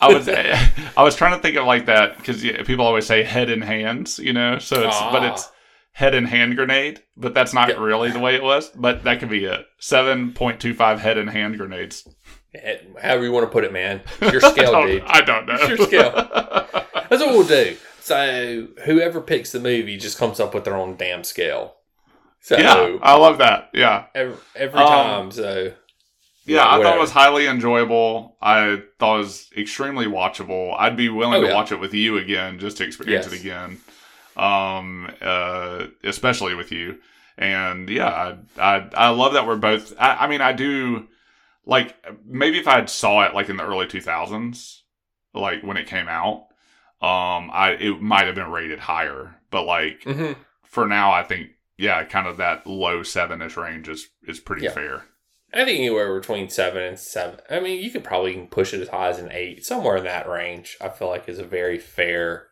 I 0.01 0.09
was 0.12 0.28
I 0.97 1.03
was 1.03 1.14
trying 1.14 1.37
to 1.37 1.43
think 1.43 1.57
of 1.57 1.66
like 1.66 1.87
that 1.87 2.16
because 2.18 2.43
people 2.66 2.85
always 2.85 3.07
say 3.07 3.22
head 3.22 3.51
and 3.51 3.62
hands, 3.62 4.18
you 4.18 4.33
know. 4.33 4.59
So 4.59 4.76
it's 4.87 4.99
but 4.99 5.22
Ah. 5.22 5.33
it's 5.33 5.49
head 5.93 6.14
and 6.14 6.26
hand 6.26 6.57
grenade, 6.57 7.03
but 7.16 7.35
that's 7.35 7.53
not 7.53 7.68
Yeah. 7.68 7.76
really 7.83 8.11
the 8.11 8.18
way 8.20 8.35
it 8.35 8.43
was. 8.43 8.68
But 8.70 9.05
that 9.05 9.20
could 9.20 9.28
be 9.31 9.45
it. 9.45 9.64
Seven 9.78 10.33
point 10.33 10.61
two 10.61 10.74
five 10.74 11.01
head 11.01 11.18
and 11.18 11.31
hand 11.31 11.59
grenades. 11.59 12.09
However 13.01 13.24
you 13.24 13.33
want 13.33 13.45
to 13.47 13.51
put 13.53 13.64
it, 13.64 13.72
man. 13.72 14.01
It's 14.20 14.33
your 14.33 14.41
scale, 14.53 14.74
I 14.74 14.87
dude. 14.87 15.03
I 15.07 15.20
don't 15.20 15.47
know. 15.47 15.55
It's 15.59 15.68
your 15.68 15.87
scale. 15.87 16.11
That's 17.09 17.22
what 17.22 17.31
we'll 17.31 17.47
do. 17.47 17.76
So 18.01 18.68
whoever 18.87 19.20
picks 19.20 19.53
the 19.53 19.61
movie 19.61 19.97
just 19.97 20.18
comes 20.18 20.41
up 20.41 20.55
with 20.55 20.64
their 20.64 20.76
own 20.76 20.97
damn 20.97 21.22
scale. 21.22 21.76
So 22.41 22.57
yeah, 22.57 22.97
I 23.03 23.16
love 23.16 23.38
that. 23.38 23.70
Yeah, 23.74 24.07
every, 24.14 24.36
every 24.57 24.80
Um, 24.80 24.86
time. 24.88 25.30
So 25.30 25.72
yeah. 26.47 26.66
I 26.66 26.82
thought 26.82 26.97
it 26.97 27.01
was 27.01 27.11
highly 27.11 27.47
enjoyable. 27.47 28.36
I 28.41 28.82
thought 28.99 29.16
it 29.16 29.18
was 29.18 29.51
extremely 29.57 30.07
watchable. 30.07 30.74
I'd 30.78 30.97
be 30.97 31.09
willing 31.09 31.38
Oh, 31.38 31.43
to 31.43 31.49
yeah. 31.49 31.55
watch 31.55 31.70
it 31.70 31.80
with 31.80 31.95
you 31.95 32.16
again 32.18 32.59
just 32.59 32.78
to 32.78 32.84
experience 32.84 33.26
Yes. 33.26 33.34
it 33.34 33.41
again. 33.41 33.78
Um, 34.36 35.11
uh, 35.20 35.86
especially 36.03 36.55
with 36.55 36.72
you. 36.72 36.99
And 37.36 37.88
yeah, 37.91 38.09
I, 38.59 38.62
I 38.76 38.88
I 38.95 39.09
love 39.11 39.34
that 39.34 39.47
we're 39.47 39.57
both. 39.57 39.95
I, 39.99 40.24
I 40.24 40.26
mean, 40.28 40.41
I 40.41 40.53
do 40.53 41.07
like 41.66 41.95
maybe 42.26 42.59
if 42.59 42.66
I 42.68 42.76
had 42.76 42.91
saw 42.91 43.22
it 43.24 43.34
like 43.34 43.49
in 43.49 43.57
the 43.57 43.64
early 43.64 43.86
two 43.86 44.01
thousands, 44.01 44.82
like 45.34 45.62
when 45.62 45.76
it 45.76 45.86
came 45.86 46.09
out, 46.09 46.47
um, 47.03 47.51
I 47.53 47.76
it 47.78 48.01
might 48.01 48.26
have 48.26 48.34
been 48.34 48.51
rated 48.51 48.78
higher. 48.78 49.36
But 49.51 49.64
like 49.64 50.03
mhm. 50.03 50.36
for 50.64 50.86
now, 50.86 51.12
I 51.12 51.22
think 51.22 51.51
yeah, 51.81 52.05
kind 52.05 52.26
of 52.28 52.37
that 52.37 52.66
low 52.66 53.03
seven 53.03 53.41
ish 53.43 53.57
range 53.57 53.89
is 53.89 54.09
is 54.28 54.39
pretty 54.39 54.64
Yeah. 54.64 54.72
fair. 54.72 55.05
I 55.53 55.64
think 55.64 55.78
anywhere 55.81 56.16
between 56.18 56.49
seven 56.49 56.83
and 56.83 56.99
seven. 56.99 57.41
I 57.51 57.59
mean, 57.59 57.83
you 57.83 57.91
could 57.91 58.05
probably 58.05 58.33
even 58.33 58.47
push 58.47 58.72
it 58.72 58.81
as 58.81 58.89
high 58.89 59.09
as 59.09 59.18
an 59.18 59.31
eight, 59.33 59.64
somewhere 59.64 59.97
in 59.97 60.05
that 60.05 60.28
range. 60.28 60.76
I 60.81 60.89
feel 60.91 61.09
like 61.09 61.28
is 61.28 61.41
a 61.41 61.45
very 61.45 61.78
fair 61.78 62.47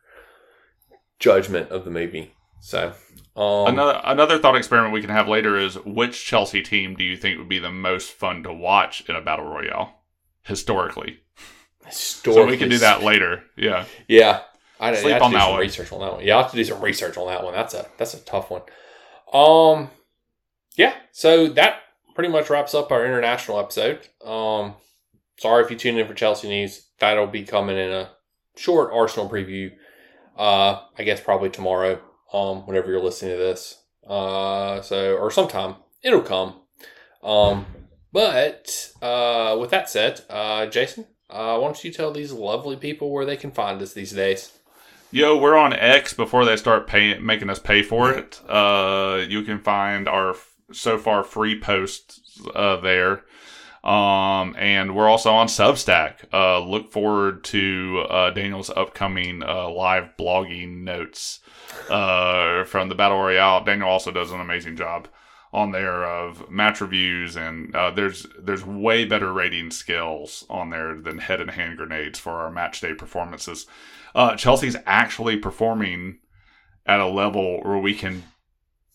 judgment 1.21 1.71
of 1.71 1.85
the 1.85 1.91
movie. 1.91 2.33
So 2.61 2.93
um, 3.37 3.69
another 3.69 4.01
another 4.05 4.39
thought 4.39 4.57
experiment 4.57 4.93
we 4.93 5.01
can 5.01 5.11
have 5.11 5.29
later 5.29 5.57
is 5.57 5.77
which 5.85 6.25
Chelsea 6.25 6.61
team 6.63 6.97
do 6.97 7.05
you 7.05 7.17
think 7.17 7.39
would 7.39 7.49
be 7.49 7.61
the 7.61 7.71
most 7.71 8.11
fun 8.11 8.43
to 8.43 8.53
watch 8.53 9.09
in 9.09 9.15
a 9.15 9.21
battle 9.21 9.47
royale 9.47 10.01
historically? 10.43 11.21
So 11.91 12.47
we 12.47 12.57
can 12.57 12.69
do 12.69 12.79
that 12.79 13.03
later. 13.03 13.45
Yeah. 13.57 13.85
Yeah, 14.09 14.41
I 14.81 14.95
Sleep 14.95 15.13
have 15.15 15.23
on 15.23 15.31
to 15.31 15.37
do 15.37 15.39
that 15.39 15.45
some 15.45 15.53
one. 15.53 15.61
research 15.61 15.93
on 15.93 16.01
that 16.01 16.13
one. 16.15 16.25
Yeah, 16.25 16.37
I 16.39 16.43
have 16.43 16.51
to 16.51 16.57
do 16.57 16.65
some 16.65 16.81
research 16.81 17.17
on 17.17 17.29
that 17.29 17.45
one. 17.45 17.55
That's 17.55 17.75
a 17.75 17.87
that's 17.97 18.15
a 18.15 18.21
tough 18.25 18.51
one. 18.51 18.63
Um, 19.33 19.91
yeah. 20.77 20.95
So 21.13 21.49
that 21.49 21.81
pretty 22.15 22.31
much 22.31 22.51
wraps 22.51 22.75
up 22.75 22.91
our 22.91 23.05
international 23.05 23.61
episode. 23.61 24.07
Um, 24.25 24.75
sorry 25.39 25.65
if 25.65 25.71
you 25.71 25.77
tuned 25.77 25.99
in 25.99 26.07
for 26.07 26.15
Chelsea 26.15 26.49
news. 26.49 26.87
That'll 26.99 27.27
be 27.27 27.45
coming 27.45 27.77
in 27.77 27.91
a 27.91 28.11
short 28.57 28.91
Arsenal 28.93 29.29
preview. 29.29 29.73
Uh, 30.37 30.81
I 30.99 31.03
guess 31.05 31.21
probably 31.21 31.51
tomorrow. 31.51 32.01
Um, 32.33 32.67
whenever 32.67 32.91
you're 32.91 33.03
listening 33.03 33.33
to 33.33 33.39
this. 33.39 33.83
Uh, 34.07 34.83
so 34.83 35.17
or 35.17 35.31
sometime 35.31 35.77
it'll 36.03 36.23
come. 36.23 36.61
Um, 37.23 37.67
but 38.13 38.93
uh, 39.03 39.57
with 39.61 39.71
that 39.71 39.91
said, 39.91 40.23
uh, 40.31 40.67
Jason, 40.67 41.07
uh, 41.31 41.59
why 41.59 41.67
don't 41.67 41.85
you 41.85 41.93
tell 41.93 42.11
these 42.11 42.33
lovely 42.33 42.77
people 42.77 43.11
where 43.11 43.25
they 43.25 43.37
can 43.37 43.51
find 43.51 43.81
us 43.83 43.93
these 43.93 44.13
days? 44.13 44.58
Yo, 45.11 45.39
we're 45.39 45.57
on 45.57 45.73
X 45.73 46.13
before 46.13 46.45
they 46.45 46.57
start 46.57 46.87
paying, 46.87 47.25
making 47.25 47.49
us 47.49 47.59
pay 47.59 47.83
for 47.83 48.13
it. 48.13 48.43
Uh, 48.47 49.25
you 49.27 49.43
can 49.43 49.59
find 49.59 50.07
our 50.07 50.31
f- 50.31 50.55
so 50.71 50.99
far 50.99 51.25
free 51.25 51.59
posts 51.59 52.39
uh, 52.55 52.77
there. 52.77 53.25
Um, 53.83 54.55
and 54.59 54.95
we're 54.95 55.09
also 55.09 55.33
on 55.33 55.47
Substack. 55.47 56.31
Uh, 56.31 56.61
look 56.61 56.93
forward 56.93 57.43
to 57.45 58.05
uh, 58.11 58.31
Daniel's 58.31 58.69
upcoming 58.69 59.43
uh, 59.43 59.71
live 59.71 60.11
blogging 60.19 60.83
notes 60.83 61.41
uh, 61.89 62.65
from 62.65 62.91
the 62.91 62.95
Battle 62.95 63.17
Royale. 63.19 63.65
Daniel 63.65 63.89
also 63.89 64.11
does 64.11 64.31
an 64.31 64.41
amazing 64.43 64.77
job 64.77 65.09
on 65.55 65.71
there 65.73 66.05
of 66.05 66.51
match 66.51 66.83
reviews, 66.83 67.35
and 67.35 67.75
uh, 67.75 67.91
there's 67.91 68.27
there's 68.39 68.67
way 68.67 69.07
better 69.07 69.33
rating 69.33 69.71
skills 69.71 70.45
on 70.51 70.69
there 70.69 71.01
than 71.01 71.17
head 71.17 71.41
and 71.41 71.53
hand 71.53 71.79
grenades 71.79 72.19
for 72.19 72.33
our 72.33 72.51
match 72.51 72.83
day 72.83 72.93
performances. 72.93 73.67
Uh, 74.19 74.35
Chelsea's 74.35 74.77
actually 74.85 75.37
performing 75.37 76.19
at 76.85 76.99
a 76.99 77.07
level 77.07 77.61
where 77.63 77.79
we 77.79 77.95
can 77.95 78.25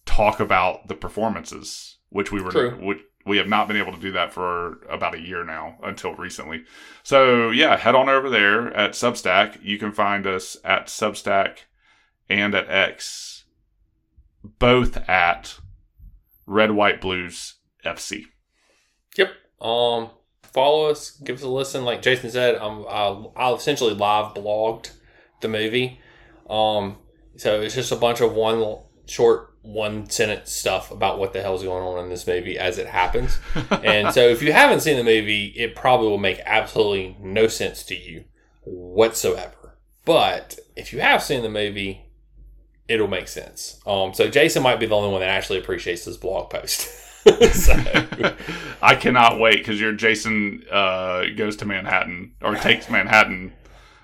talk 0.06 0.42
about 0.42 0.90
the 0.90 0.96
performances, 0.96 1.96
which 2.10 2.30
we 2.30 2.42
were 2.42 2.52
True. 2.52 2.72
which 2.72 3.00
we 3.26 3.38
have 3.38 3.48
not 3.48 3.70
been 3.70 3.78
able 3.78 3.94
to 3.94 4.00
do 4.02 4.12
that 4.12 4.34
for 4.34 4.82
about 4.90 5.16
a 5.16 5.22
year 5.22 5.46
now 5.46 5.78
until 5.82 6.14
recently. 6.16 6.66
So 7.04 7.52
yeah, 7.52 7.78
head 7.78 7.96
on 7.96 8.10
over 8.10 8.30
there 8.30 8.74
at 8.74 8.92
Substack. 8.92 9.64
You 9.64 9.78
can 9.78 9.94
find 9.94 10.28
us 10.28 10.58
at 10.66 10.88
Substack 10.88 11.60
and 12.28 12.54
at 12.54 12.70
X, 12.70 13.46
both 14.44 14.98
at 15.10 15.58
Red 16.46 16.72
White 16.72 17.00
Blues 17.00 17.54
FC. 17.86 18.26
Yep. 19.18 19.32
Um, 19.62 20.10
follow 20.42 20.90
us, 20.90 21.12
give 21.12 21.38
us 21.38 21.44
a 21.44 21.48
listen. 21.48 21.86
Like 21.86 22.02
Jason 22.02 22.30
said, 22.30 22.56
um, 22.56 22.86
I'll, 22.90 23.32
I'll 23.38 23.56
essentially 23.56 23.94
live 23.94 24.34
blogged 24.34 24.92
the 25.44 25.48
movie. 25.48 26.00
Um, 26.50 26.98
so 27.36 27.62
it's 27.62 27.76
just 27.76 27.92
a 27.92 27.96
bunch 27.96 28.20
of 28.22 28.34
one 28.34 28.80
short 29.06 29.54
one 29.62 30.10
sentence 30.10 30.52
stuff 30.52 30.92
about 30.92 31.18
what 31.18 31.32
the 31.32 31.42
hell's 31.42 31.64
going 31.64 31.84
on 31.84 32.04
in 32.04 32.10
this 32.10 32.28
movie 32.28 32.58
as 32.58 32.78
it 32.78 32.88
happens. 32.88 33.40
and 33.84 34.14
so 34.14 34.28
if 34.28 34.42
you 34.42 34.52
haven't 34.52 34.82
seen 34.82 34.98
the 34.98 35.04
movie, 35.04 35.54
it 35.56 35.76
probably 35.76 36.08
will 36.08 36.18
make 36.18 36.42
absolutely 36.46 37.16
no 37.20 37.48
sense 37.48 37.84
to 37.84 37.96
you 37.96 38.26
whatsoever. 38.64 39.78
But 40.06 40.60
if 40.76 40.92
you 40.92 41.00
have 41.00 41.24
seen 41.24 41.44
the 41.44 41.50
movie, 41.50 42.06
it'll 42.88 43.08
make 43.08 43.30
sense. 43.30 43.80
Um, 43.86 44.14
so 44.14 44.30
Jason 44.30 44.64
might 44.64 44.80
be 44.80 44.86
the 44.86 44.96
only 44.96 45.10
one 45.10 45.22
that 45.22 45.30
actually 45.30 45.60
appreciates 45.60 46.04
this 46.04 46.18
blog 46.18 46.50
post. 46.50 46.90
so, 47.54 47.74
I 48.82 48.96
cannot 48.96 49.40
wait 49.40 49.58
because 49.58 49.80
your 49.80 49.94
Jason 49.94 50.66
uh, 50.70 51.24
goes 51.38 51.56
to 51.58 51.66
Manhattan 51.66 52.34
or 52.42 52.56
takes 52.56 52.90
Manhattan 52.90 53.54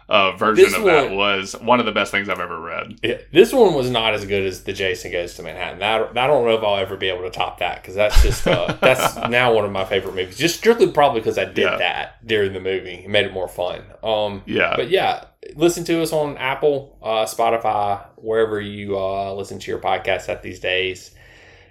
uh, 0.10 0.36
version 0.36 0.66
This 0.66 0.76
of 0.76 0.84
that 0.86 1.12
was 1.12 1.54
one 1.62 1.80
of 1.80 1.86
the 1.86 1.92
best 1.92 2.12
things 2.12 2.28
I've 2.30 2.40
ever 2.40 2.60
read. 2.60 3.00
yeah, 3.04 3.20
this 3.32 3.54
one 3.54 3.74
was 3.76 3.90
not 3.90 4.14
as 4.16 4.26
good 4.26 4.46
as 4.46 4.64
the 4.64 4.74
Jason 4.74 5.12
Goes 5.12 5.36
to 5.36 5.44
Manhattan. 5.44 5.80
That, 5.80 6.18
I 6.18 6.28
don't 6.28 6.46
know 6.46 6.56
if 6.58 6.64
I'll 6.64 6.78
ever 6.78 6.98
be 6.98 7.10
able 7.10 7.22
to 7.24 7.30
top 7.30 7.60
that 7.60 7.82
because 7.82 7.96
that's 7.96 8.22
just 8.24 8.48
uh, 8.48 8.76
that's 8.82 9.16
now 9.30 9.54
one 9.54 9.66
of 9.66 9.72
my 9.72 9.86
favorite 9.86 10.16
movies. 10.16 10.38
Just 10.38 10.58
strictly 10.58 10.92
probably 10.92 11.22
because 11.22 11.38
I 11.38 11.46
did 11.46 11.60
Yeah. 11.60 11.78
that 11.78 12.26
during 12.28 12.54
the 12.54 12.60
movie. 12.60 13.04
It 13.06 13.10
made 13.10 13.26
it 13.26 13.34
more 13.34 13.48
fun. 13.48 13.84
Um, 14.04 14.42
Yeah. 14.46 14.76
but 14.76 14.90
yeah, 14.90 15.26
listen 15.56 15.84
to 15.86 16.02
us 16.02 16.12
on 16.12 16.38
Apple, 16.38 16.98
uh, 17.04 17.26
Spotify, 17.26 18.04
wherever 18.16 18.60
you 18.60 18.98
uh, 18.98 19.34
listen 19.34 19.60
to 19.60 19.72
your 19.72 19.80
podcast 19.80 20.28
at 20.28 20.42
these 20.42 20.60
days. 20.60 21.12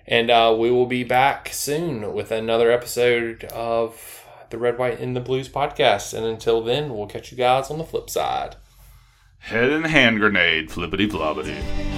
And 0.07 0.31
uh, 0.31 0.57
we 0.59 0.71
will 0.71 0.87
be 0.87 1.05
back 1.05 1.51
soon 1.53 2.15
with 2.15 2.31
another 2.31 2.71
episode 2.71 3.45
of 3.53 4.18
the 4.51 4.59
Red, 4.59 4.79
White, 4.79 5.01
and 5.01 5.15
the 5.15 5.21
Blues 5.21 5.49
podcast. 5.49 6.15
And 6.15 6.27
until 6.27 6.63
then, 6.63 6.95
we'll 6.95 7.07
catch 7.07 7.31
you 7.31 7.39
guys 7.39 7.71
on 7.71 7.79
the 7.79 7.85
flip 7.85 8.11
side. 8.11 8.57
Head 9.39 9.71
and 9.71 9.87
hand 9.87 10.19
grenade, 10.21 10.71
flippity 10.71 11.09
floppity. 11.09 11.98